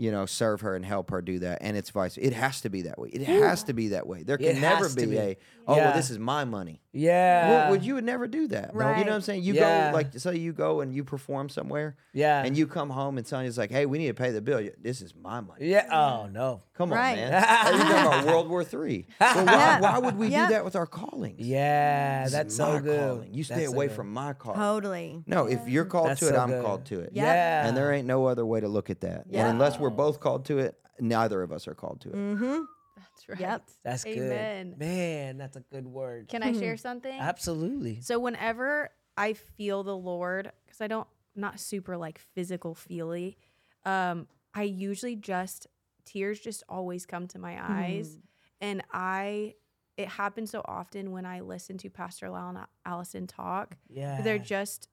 you 0.00 0.10
know, 0.10 0.24
serve 0.24 0.62
her 0.62 0.74
and 0.74 0.84
help 0.84 1.10
her 1.10 1.20
do 1.20 1.40
that. 1.40 1.58
And 1.60 1.76
it's 1.76 1.90
vice. 1.90 2.16
It 2.16 2.32
has 2.32 2.62
to 2.62 2.70
be 2.70 2.82
that 2.82 2.98
way. 2.98 3.10
It 3.10 3.22
has 3.26 3.64
to 3.64 3.74
be 3.74 3.88
that 3.88 4.06
way. 4.06 4.22
There 4.22 4.36
It 4.36 4.52
can 4.54 4.60
never 4.62 4.88
be, 4.88 5.04
be. 5.06 5.16
a, 5.18 5.36
oh, 5.68 5.76
Yeah. 5.76 5.84
well, 5.88 5.96
this 5.96 6.08
is 6.10 6.18
my 6.18 6.44
money. 6.46 6.80
Yeah. 6.92 7.48
Well, 7.50 7.70
would 7.72 7.84
you 7.84 7.94
would 7.94 8.04
never 8.04 8.26
do 8.26 8.48
that. 8.48 8.74
Right. 8.74 8.98
You 8.98 9.04
know 9.04 9.10
what 9.10 9.16
I'm 9.16 9.20
saying? 9.22 9.42
You 9.44 9.54
Yeah. 9.54 9.90
go 9.90 9.96
like 9.96 10.18
say 10.18 10.36
you 10.36 10.52
go 10.52 10.80
and 10.80 10.92
you 10.92 11.04
perform 11.04 11.48
somewhere 11.50 11.96
Yeah. 12.14 12.42
and 12.42 12.56
you 12.56 12.66
come 12.66 12.90
home 12.90 13.16
and 13.18 13.24
Sonya's 13.26 13.56
like, 13.58 13.70
"Hey, 13.70 13.86
we 13.86 13.98
need 13.98 14.08
to 14.08 14.14
pay 14.14 14.30
the 14.32 14.40
bill. 14.40 14.66
This 14.82 15.00
is 15.02 15.14
my 15.14 15.40
money." 15.40 15.66
Yeah. 15.68 15.86
Oh 15.92 16.26
no. 16.26 16.62
Come 16.74 16.92
on, 16.92 16.98
man. 16.98 17.32
Hey, 17.44 17.70
You're 17.76 17.80
talking 17.86 18.06
about 18.22 18.24
World 18.26 18.48
War 18.48 18.64
Three. 18.64 19.06
Well, 19.20 19.34
why, 19.44 19.52
Yeah. 19.52 19.80
why 19.80 19.98
would 19.98 20.16
we 20.18 20.28
Yeah. 20.28 20.48
do 20.48 20.54
that 20.54 20.64
with 20.64 20.74
our 20.74 20.86
callings? 20.86 21.38
Yeah. 21.38 22.20
This 22.24 22.28
is 22.28 22.32
That's 22.32 22.58
my 22.58 22.64
so 22.76 22.80
good. 22.80 23.00
calling. 23.00 23.34
You 23.34 23.44
stay 23.44 23.54
That's 23.56 23.68
away 23.72 23.86
good. 23.86 23.96
from 23.96 24.12
my 24.12 24.32
call. 24.32 24.54
Totally. 24.54 25.22
No, 25.26 25.46
if 25.46 25.68
you're 25.68 25.84
called 25.84 26.08
That's 26.08 26.20
to 26.20 26.26
it, 26.28 26.34
so 26.34 26.40
I'm 26.40 26.48
good. 26.48 26.64
called 26.64 26.86
to 26.86 27.00
it. 27.00 27.10
Yeah. 27.12 27.24
Yeah. 27.24 27.68
And 27.68 27.76
there 27.76 27.92
ain't 27.92 28.06
no 28.08 28.26
other 28.26 28.44
way 28.46 28.60
to 28.60 28.68
look 28.68 28.90
at 28.90 29.02
that. 29.02 29.26
Yeah. 29.28 29.42
And 29.42 29.50
unless 29.50 29.78
we're 29.78 29.89
both 29.90 30.20
called 30.20 30.44
to 30.46 30.58
it, 30.58 30.76
neither 30.98 31.42
of 31.42 31.52
us 31.52 31.68
are 31.68 31.74
called 31.74 32.00
to 32.02 32.10
it. 32.10 32.14
Mm-hmm. 32.14 32.60
That's 32.96 33.28
right. 33.28 33.40
Yep. 33.40 33.68
That's 33.84 34.06
Amen. 34.06 34.70
good. 34.70 34.78
Man, 34.78 35.38
that's 35.38 35.56
a 35.56 35.60
good 35.60 35.86
word. 35.86 36.28
Can 36.28 36.42
I 36.42 36.52
share 36.52 36.76
something? 36.76 37.18
Absolutely. 37.18 38.00
So 38.00 38.18
whenever 38.18 38.90
I 39.16 39.34
feel 39.34 39.82
the 39.82 39.96
Lord, 39.96 40.50
because 40.66 40.80
I 40.80 40.86
don't 40.86 41.08
not 41.34 41.60
super 41.60 41.96
like 41.96 42.18
physical 42.34 42.74
feely, 42.74 43.38
um, 43.84 44.26
I 44.54 44.64
usually 44.64 45.16
just 45.16 45.66
tears 46.04 46.40
just 46.40 46.62
always 46.68 47.06
come 47.06 47.28
to 47.28 47.38
my 47.38 47.58
eyes, 47.60 48.18
and 48.60 48.82
I 48.92 49.54
it 49.96 50.08
happens 50.08 50.50
so 50.50 50.62
often 50.64 51.10
when 51.12 51.26
I 51.26 51.40
listen 51.40 51.76
to 51.78 51.90
Pastor 51.90 52.30
Lyle 52.30 52.48
and 52.48 52.58
Allyson 52.86 53.26
talk. 53.26 53.76
Yeah. 53.88 54.22
They're 54.22 54.38
just 54.38 54.88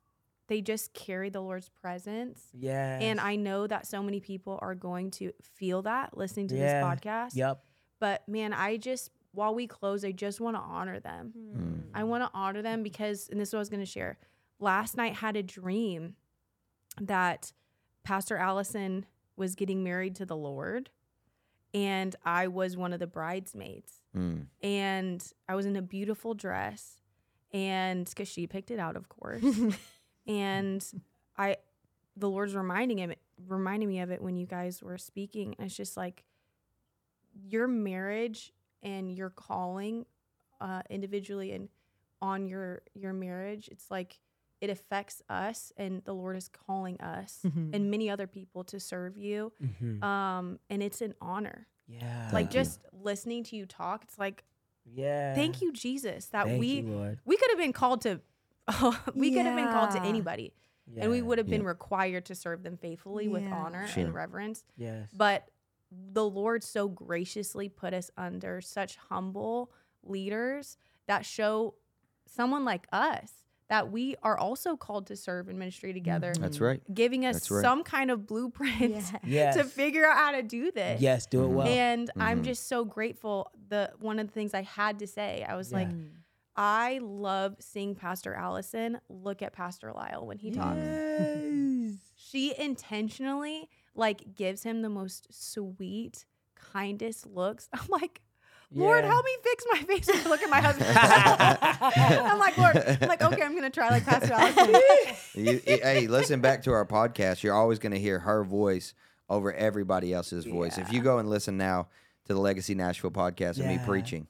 they 0.47 0.61
just 0.61 0.93
carry 0.93 1.29
the 1.29 1.41
Lord's 1.41 1.69
presence. 1.69 2.47
Yeah. 2.53 2.99
And 2.99 3.19
I 3.19 3.35
know 3.35 3.67
that 3.67 3.85
so 3.87 4.01
many 4.01 4.19
people 4.19 4.57
are 4.61 4.75
going 4.75 5.11
to 5.11 5.31
feel 5.41 5.81
that 5.83 6.17
listening 6.17 6.47
to 6.49 6.55
Yeah. 6.55 6.81
this 6.81 6.99
podcast. 7.01 7.35
Yep. 7.35 7.63
But 7.99 8.27
man, 8.29 8.53
I 8.53 8.77
just 8.77 9.11
while 9.33 9.53
we 9.53 9.67
close, 9.67 10.03
I 10.03 10.11
just 10.13 10.39
want 10.41 10.55
to 10.55 10.61
honor 10.61 10.99
them. 10.99 11.33
Mm. 11.37 11.81
I 11.93 12.03
want 12.05 12.23
to 12.23 12.29
honor 12.33 12.61
them 12.63 12.81
because, 12.81 13.29
and 13.29 13.39
this 13.39 13.49
is 13.49 13.53
what 13.53 13.59
I 13.59 13.61
was 13.61 13.69
going 13.69 13.81
to 13.83 13.85
share. 13.85 14.17
Last 14.59 14.97
night 14.97 15.13
had 15.15 15.35
a 15.35 15.43
dream 15.43 16.15
that 16.99 17.51
Pastor 18.03 18.37
Allyson 18.37 19.05
was 19.35 19.53
getting 19.53 19.83
married 19.83 20.15
to 20.15 20.25
the 20.25 20.35
Lord, 20.35 20.89
and 21.73 22.15
I 22.25 22.47
was 22.47 22.75
one 22.75 22.93
of 22.93 22.99
the 22.99 23.05
bridesmaids, 23.07 23.99
Mm. 24.15 24.47
and 24.63 25.23
I 25.47 25.53
was 25.53 25.67
in 25.67 25.75
a 25.75 25.81
beautiful 25.83 26.33
dress, 26.33 26.99
and 27.53 28.05
because 28.09 28.27
she 28.27 28.47
picked 28.47 28.71
it 28.71 28.79
out, 28.79 28.95
of 28.95 29.07
course, 29.09 29.43
and 30.27 30.85
I, 31.37 31.57
the 32.15 32.29
Lord's 32.29 32.55
reminding 32.55 32.97
him, 32.99 33.13
reminding 33.47 33.89
me 33.89 33.99
of 33.99 34.11
it 34.11 34.21
when 34.21 34.35
you 34.37 34.45
guys 34.45 34.81
were 34.81 34.97
speaking. 34.97 35.55
And 35.57 35.67
it's 35.67 35.75
just 35.77 35.95
like 35.97 36.23
your 37.47 37.67
marriage 37.67 38.53
and 38.83 39.11
your 39.11 39.29
calling, 39.29 40.05
uh, 40.59 40.81
individually 40.89 41.51
and 41.51 41.69
on 42.21 42.47
your 42.47 42.81
your 42.95 43.13
marriage. 43.13 43.69
It's 43.71 43.91
like 43.91 44.19
it 44.59 44.71
affects 44.71 45.21
us, 45.29 45.71
and 45.77 46.03
the 46.03 46.13
Lord 46.13 46.35
is 46.35 46.47
calling 46.47 46.99
us 46.99 47.41
Mhm. 47.45 47.75
and 47.75 47.91
many 47.91 48.09
other 48.09 48.25
people 48.25 48.63
to 48.65 48.79
serve 48.79 49.15
you. 49.15 49.53
Mhm. 49.61 50.01
Um, 50.03 50.59
and 50.69 50.81
it's 50.81 51.01
an 51.01 51.13
honor. 51.21 51.67
Yeah. 51.89 52.31
like 52.33 52.49
just 52.51 52.81
listening 52.91 53.45
to 53.45 53.55
you 53.55 53.65
talk, 53.65 54.03
it's 54.03 54.17
like 54.19 54.43
Yeah. 54.83 55.35
thank 55.35 55.61
you, 55.61 55.71
Jesus, 55.71 56.25
that 56.29 56.47
Thank 56.47 56.59
we 56.59 56.67
you, 56.81 56.87
Lord. 56.87 57.19
we 57.23 57.37
could 57.37 57.49
have 57.51 57.59
been 57.59 57.71
called 57.71 58.01
to. 58.01 58.19
we 59.15 59.31
could 59.31 59.45
have 59.45 59.55
been 59.55 59.69
called 59.71 59.91
to 59.91 59.97
Yeah. 59.97 60.05
anybody 60.05 60.53
and 60.97 61.11
we 61.11 61.21
would 61.21 61.37
have 61.37 61.47
been 61.47 61.61
Yeah. 61.61 61.67
required 61.67 62.25
to 62.25 62.35
serve 62.35 62.63
them 62.63 62.77
faithfully 62.77 63.27
with 63.27 63.43
honor 63.43 63.87
Sure. 63.87 64.05
and 64.05 64.13
reverence. 64.13 64.63
Yes. 64.77 65.09
But 65.15 65.49
the 65.91 66.23
Lord 66.27 66.63
so 66.63 66.87
graciously 66.87 67.69
put 67.69 67.93
us 67.93 68.11
under 68.17 68.61
such 68.61 68.95
humble 68.97 69.71
leaders 70.03 70.77
that 71.07 71.25
show 71.25 71.75
someone 72.25 72.65
like 72.65 72.87
us 72.91 73.31
that 73.69 73.91
we 73.91 74.15
are 74.23 74.37
also 74.37 74.77
called 74.77 75.07
to 75.07 75.15
serve 75.17 75.49
in 75.49 75.57
ministry 75.59 75.91
together, 75.91 76.33
That's 76.39 76.61
right. 76.61 76.81
giving 76.93 77.25
us 77.25 77.51
right. 77.51 77.61
some 77.61 77.83
kind 77.83 78.09
of 78.09 78.25
blueprint 78.25 78.79
Yeah. 78.95 79.19
yes. 79.25 79.55
to 79.57 79.65
figure 79.65 80.05
out 80.05 80.15
how 80.15 80.31
to 80.31 80.41
do 80.41 80.71
this. 80.71 81.01
Yes. 81.01 81.25
Do 81.25 81.43
it 81.43 81.47
Mhm. 81.49 81.53
well. 81.53 81.67
And 81.67 82.09
I'm 82.17 82.41
Mhm. 82.41 82.45
just 82.45 82.67
so 82.67 82.85
grateful. 82.85 83.51
The 83.67 83.91
one 83.99 84.19
of 84.19 84.27
the 84.27 84.33
things 84.33 84.53
I 84.53 84.61
had 84.61 84.99
to 84.99 85.07
say, 85.07 85.43
I 85.43 85.55
was 85.55 85.73
like, 85.73 85.89
Yeah. 85.89 85.95
I 86.57 86.99
love 87.03 87.55
seeing 87.59 87.93
Pastor 87.95 88.33
Allyson 88.33 88.99
look 89.09 89.41
at 89.43 89.53
Pastor 89.53 89.93
Lyle 89.93 90.25
when 90.25 90.39
he 90.39 90.49
talks. 90.51 90.77
Yes. 90.79 91.91
She 92.15 92.53
intentionally 92.57 93.69
like 93.95 94.33
gives 94.35 94.63
him 94.63 94.81
the 94.81 94.89
most 94.89 95.27
sweet, 95.31 96.25
kindest 96.73 97.27
looks. 97.27 97.69
I'm 97.73 97.87
like, 97.89 98.21
Lord, 98.73 99.03
Yeah. 99.03 99.11
help 99.11 99.23
me 99.25 99.31
fix 99.43 99.63
my 99.71 99.77
face 99.83 100.07
when 100.07 100.25
I 100.25 100.29
look 100.29 100.41
at 100.41 100.49
my 100.49 100.59
husband. 100.61 100.89
I'm 102.31 102.39
like, 102.39 102.57
Lord, 102.57 102.75
I'm 103.01 103.07
like, 103.07 103.21
okay, 103.21 103.43
I'm 103.43 103.55
gonna 103.55 103.69
try 103.69 103.89
like 103.89 104.05
Pastor 104.05 104.33
Allyson. 104.33 104.81
You- 105.35 105.61
hey, 105.65 106.07
listen 106.07 106.41
back 106.41 106.63
to 106.63 106.71
our 106.71 106.85
podcast. 106.85 107.43
You're 107.43 107.53
always 107.53 107.77
going 107.79 107.91
to 107.93 107.99
hear 107.99 108.19
her 108.19 108.43
voice 108.43 108.93
over 109.29 109.53
everybody 109.53 110.11
else's 110.13 110.45
voice. 110.45 110.77
If 110.77 110.91
you 110.91 111.01
go 111.01 111.19
and 111.19 111.29
listen 111.29 111.55
now 111.57 111.87
to 112.25 112.33
the 112.33 112.39
Legacy 112.39 112.73
Nashville 112.75 113.11
podcast 113.11 113.59
and 113.59 113.67
me 113.67 113.79
preaching, 113.85 114.27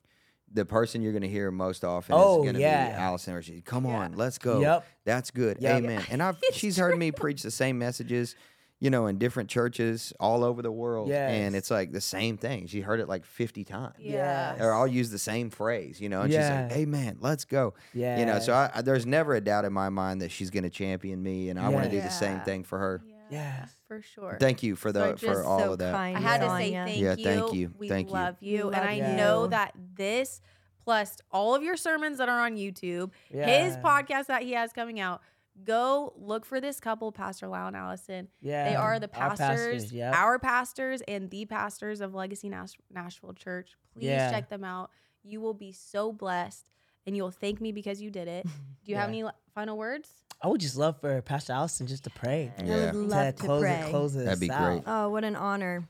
the 0.53 0.65
person 0.65 1.01
you're 1.01 1.11
going 1.11 1.21
to 1.23 1.27
hear 1.29 1.51
most 1.51 1.83
often 1.83 2.15
Oh, 2.17 2.37
is 2.39 2.43
going 2.43 2.55
to 2.55 2.61
yeah. 2.61 2.89
be 2.89 2.95
Allyson. 2.95 3.33
Or 3.33 3.41
she, 3.41 3.61
come 3.61 3.85
on, 3.85 4.13
let's 4.13 4.37
go. 4.37 4.61
Yep. 4.61 4.85
That's 5.05 5.31
good. 5.31 5.57
Yep. 5.59 5.83
Amen. 5.83 6.03
And 6.09 6.23
I've 6.23 6.37
she's 6.53 6.77
heard 6.77 6.97
me 6.97 7.11
preach 7.11 7.43
the 7.43 7.51
same 7.51 7.77
messages. 7.79 8.35
you 8.79 8.91
know, 8.91 9.07
in 9.07 9.17
different 9.17 9.49
churches 9.49 10.13
all 10.19 10.43
over 10.43 10.61
the 10.61 10.71
world, 10.71 11.09
and 11.09 11.55
it's 11.55 11.71
like 11.71 11.91
the 11.91 11.99
same 11.99 12.37
thing. 12.37 12.67
She 12.67 12.79
heard 12.81 12.99
it 12.99 13.07
like 13.09 13.25
fifty 13.25 13.63
times. 13.63 13.95
Yeah. 13.97 14.55
Or 14.63 14.71
I'll 14.71 14.85
use 14.85 15.09
the 15.09 15.17
same 15.17 15.49
phrase, 15.49 15.99
you 15.99 16.09
know, 16.09 16.21
and 16.21 16.31
Yeah. 16.31 16.67
she's 16.67 16.71
like, 16.71 16.79
"Amen, 16.83 17.17
let's 17.19 17.43
go." 17.43 17.73
Yeah. 17.95 18.19
You 18.19 18.27
know, 18.27 18.37
so 18.39 18.53
I, 18.53 18.69
I- 18.75 18.81
there's 18.83 19.07
never 19.07 19.33
a 19.33 19.41
doubt 19.41 19.65
in 19.65 19.73
my 19.73 19.89
mind 19.89 20.21
that 20.21 20.29
she's 20.29 20.51
going 20.51 20.63
to 20.63 20.69
champion 20.69 21.23
me, 21.23 21.49
and 21.49 21.59
I 21.59 21.69
want 21.69 21.85
to 21.85 21.89
do 21.91 21.99
the 22.01 22.09
same 22.11 22.39
thing 22.41 22.63
for 22.63 22.77
her. 22.77 23.01
Yes. 23.31 23.75
For 23.87 24.01
sure. 24.01 24.37
Thank 24.39 24.63
you 24.63 24.75
for 24.75 24.91
the 24.91 25.15
So 25.17 25.33
for 25.33 25.43
all 25.43 25.59
so 25.59 25.73
of 25.73 25.79
that. 25.79 25.93
kind, 25.93 26.17
I 26.17 26.19
had 26.19 26.41
to 26.41 26.49
say 26.49 26.71
thank 26.73 26.99
Yeah, 26.99 27.15
you. 27.15 27.23
thank 27.23 27.53
you. 27.53 27.73
We 27.77 27.87
Thank 27.87 28.09
you. 28.09 28.13
love 28.13 28.35
you. 28.41 28.67
We 28.67 28.73
and 28.73 28.89
I 28.89 28.93
you. 28.93 29.15
know 29.17 29.47
that 29.47 29.73
this 29.95 30.41
plus 30.83 31.17
all 31.31 31.55
of 31.55 31.63
your 31.63 31.77
sermons 31.77 32.17
that 32.17 32.27
are 32.29 32.39
on 32.45 32.55
YouTube, 32.55 33.11
his 33.29 33.77
podcast 33.77 34.27
that 34.27 34.43
he 34.43 34.51
has 34.53 34.73
coming 34.73 34.99
out, 34.99 35.21
go 35.63 36.13
look 36.17 36.45
for 36.45 36.59
this 36.61 36.79
couple, 36.79 37.11
Pastor 37.11 37.47
Lyle 37.47 37.67
and 37.67 37.75
Allyson. 37.75 38.27
Yeah. 38.41 38.69
They 38.69 38.75
are 38.75 38.99
the 38.99 39.09
Our 39.17 39.35
pastors, 39.35 39.91
yep. 39.91 40.13
our 40.13 40.37
pastors, 40.37 41.01
and 41.07 41.29
the 41.29 41.45
pastors 41.45 41.99
of 42.01 42.13
Legacy 42.13 42.49
Nash- 42.49 42.77
Nashville 42.93 43.33
Church. 43.33 43.75
Please 43.93 44.05
Yeah. 44.05 44.29
check 44.31 44.49
them 44.49 44.63
out. 44.63 44.91
You 45.23 45.41
will 45.41 45.53
be 45.55 45.71
so 45.71 46.11
blessed, 46.13 46.65
and 47.05 47.15
you'll 47.15 47.31
thank 47.31 47.59
me 47.59 47.71
because 47.71 48.01
you 48.01 48.11
did 48.11 48.27
it. 48.27 48.45
Do 48.85 48.91
you 48.91 48.95
have 48.97 49.09
any 49.09 49.23
final 49.55 49.77
words? 49.77 50.09
I 50.41 50.47
would 50.47 50.61
just 50.61 50.77
love 50.77 50.99
for 51.01 51.19
Pastor 51.21 51.53
Allyson 51.53 51.87
just 51.87 52.03
to 52.03 52.09
pray. 52.11 52.51
I 52.57 52.63
Yeah. 52.63 52.75
would 52.91 52.95
love 52.95 53.35
to, 53.35 53.43
close 53.43 53.61
pray. 53.63 53.81
it, 53.81 53.89
close 53.89 54.15
it. 54.15 54.25
That'd 54.25 54.39
be 54.39 54.47
great. 54.47 54.83
Oh, 54.85 55.09
what 55.09 55.23
an 55.23 55.35
honor. 55.35 55.87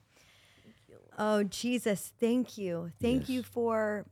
Oh, 1.18 1.44
Jesus, 1.44 2.14
thank 2.20 2.58
you. 2.58 2.92
Thank 3.02 3.24
Yes. 3.24 3.30
you 3.30 3.44
for 3.44 4.06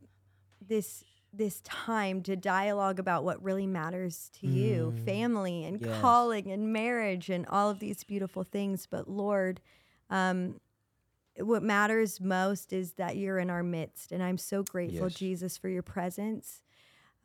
this 0.66 1.04
this 1.32 1.60
time 1.66 2.24
to 2.24 2.34
dialogue 2.34 2.98
about 2.98 3.26
what 3.26 3.44
really 3.44 3.68
matters 3.68 4.30
to 4.34 4.48
you, 4.48 4.94
family 5.06 5.66
and 5.66 5.82
Yes. 5.82 6.00
calling 6.00 6.50
and 6.50 6.72
marriage 6.72 7.30
and 7.30 7.46
all 7.48 7.70
of 7.70 7.80
these 7.80 8.06
beautiful 8.06 8.46
things. 8.46 8.88
But 8.90 9.10
Lord, 9.10 9.60
um, 10.10 10.62
what 11.38 11.62
matters 11.62 12.22
most 12.22 12.72
is 12.72 12.94
that 12.94 13.18
you're 13.18 13.38
in 13.38 13.50
our 13.50 13.64
midst. 13.64 14.14
And 14.14 14.24
I'm 14.24 14.38
so 14.38 14.64
grateful, 14.64 15.08
Yes. 15.08 15.14
Jesus, 15.16 15.58
for 15.58 15.68
your 15.68 15.84
presence. 15.84 16.62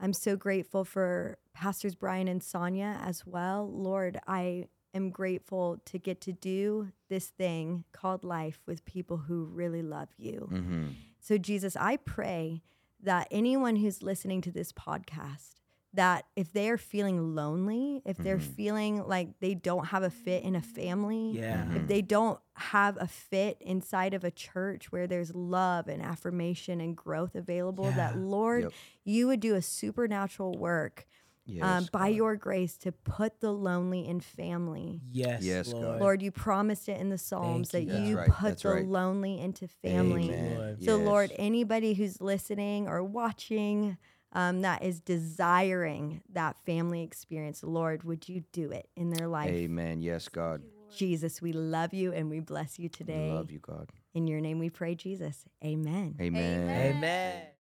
I'm 0.00 0.12
so 0.12 0.34
grateful 0.36 0.84
for 0.84 1.38
Pastors 1.52 1.94
Brian 1.94 2.26
and 2.28 2.42
Sonia 2.42 2.98
as 3.02 3.26
well. 3.26 3.70
Lord, 3.70 4.18
I 4.26 4.68
am 4.94 5.10
grateful 5.10 5.80
to 5.84 5.98
get 5.98 6.20
to 6.22 6.32
do 6.32 6.88
this 7.08 7.26
thing 7.28 7.84
called 7.92 8.24
life 8.24 8.60
with 8.66 8.84
people 8.84 9.18
who 9.18 9.44
really 9.44 9.82
love 9.82 10.08
you. 10.16 10.46
hmm 10.50 10.86
So, 11.20 11.36
Jesus, 11.38 11.76
I 11.76 11.96
pray 11.98 12.62
that 13.02 13.28
anyone 13.30 13.76
who's 13.76 14.02
listening 14.02 14.40
to 14.42 14.50
this 14.50 14.72
podcast, 14.72 15.59
that 15.94 16.24
if 16.36 16.52
they 16.52 16.68
are 16.70 16.78
feeling 16.78 17.34
lonely, 17.34 18.00
if 18.04 18.16
they're 18.16 18.36
Mm-hmm. 18.38 18.52
feeling 18.54 19.02
like 19.08 19.40
they 19.40 19.54
don't 19.54 19.86
have 19.86 20.02
a 20.04 20.10
fit 20.10 20.44
in 20.44 20.54
a 20.54 20.60
family, 20.62 21.32
Yeah. 21.32 21.74
If 21.74 21.88
they 21.88 22.00
don't 22.00 22.38
have 22.54 22.96
a 23.00 23.08
fit 23.08 23.56
inside 23.60 24.14
of 24.14 24.22
a 24.22 24.30
church 24.30 24.92
where 24.92 25.06
there's 25.08 25.34
love 25.34 25.88
and 25.88 26.00
affirmation 26.00 26.80
and 26.80 26.96
growth 26.96 27.34
available, 27.34 27.90
that 27.92 28.16
Lord, 28.16 28.64
Yep. 28.64 28.72
you 29.04 29.26
would 29.26 29.40
do 29.40 29.54
a 29.56 29.62
supernatural 29.62 30.52
work 30.56 31.06
Yes, 31.46 31.64
um, 31.64 31.88
by 31.90 32.10
God. 32.10 32.16
your 32.16 32.36
grace 32.36 32.76
to 32.78 32.92
put 32.92 33.40
the 33.40 33.50
lonely 33.52 34.06
in 34.06 34.20
family. 34.20 35.00
Yes, 35.10 35.42
Yes, 35.42 35.72
Lord. 35.72 36.00
Lord, 36.00 36.22
you 36.22 36.30
promised 36.30 36.88
it 36.88 37.00
in 37.00 37.08
the 37.08 37.18
Psalms 37.18 37.70
Thank 37.70 37.88
that 37.88 37.92
you, 37.94 37.98
God. 37.98 38.06
you 38.08 38.16
right, 38.18 38.28
put 38.30 38.48
that's 38.50 38.62
the 38.62 38.68
right. 38.68 38.86
lonely 38.86 39.40
into 39.40 39.66
family. 39.66 40.28
Amen. 40.28 40.56
Lord. 40.58 40.82
So, 40.84 40.96
Lord, 40.98 41.32
anybody 41.36 41.94
who's 41.94 42.20
listening 42.20 42.86
or 42.86 43.02
watching 43.02 43.96
um, 44.32 44.62
that 44.62 44.82
is 44.82 45.00
desiring 45.00 46.22
that 46.32 46.56
family 46.64 47.02
experience, 47.02 47.62
Lord, 47.62 48.04
would 48.04 48.28
you 48.28 48.44
do 48.52 48.70
it 48.70 48.88
in 48.96 49.10
their 49.10 49.26
life? 49.26 49.50
Amen. 49.50 50.02
Yes, 50.02 50.28
God. 50.28 50.62
Jesus, 50.94 51.40
we 51.40 51.52
love 51.52 51.94
you 51.94 52.12
and 52.12 52.28
we 52.28 52.40
bless 52.40 52.78
you 52.78 52.84
We 52.84 52.88
today. 52.88 53.30
love 53.32 53.50
you, 53.50 53.60
God. 53.60 53.90
In 54.14 54.26
your 54.26 54.40
name 54.40 54.58
we 54.58 54.70
pray, 54.70 54.94
Jesus. 54.94 55.44
Amen. 55.64 56.16
Amen. 56.20 56.68
Amen. 56.68 57.42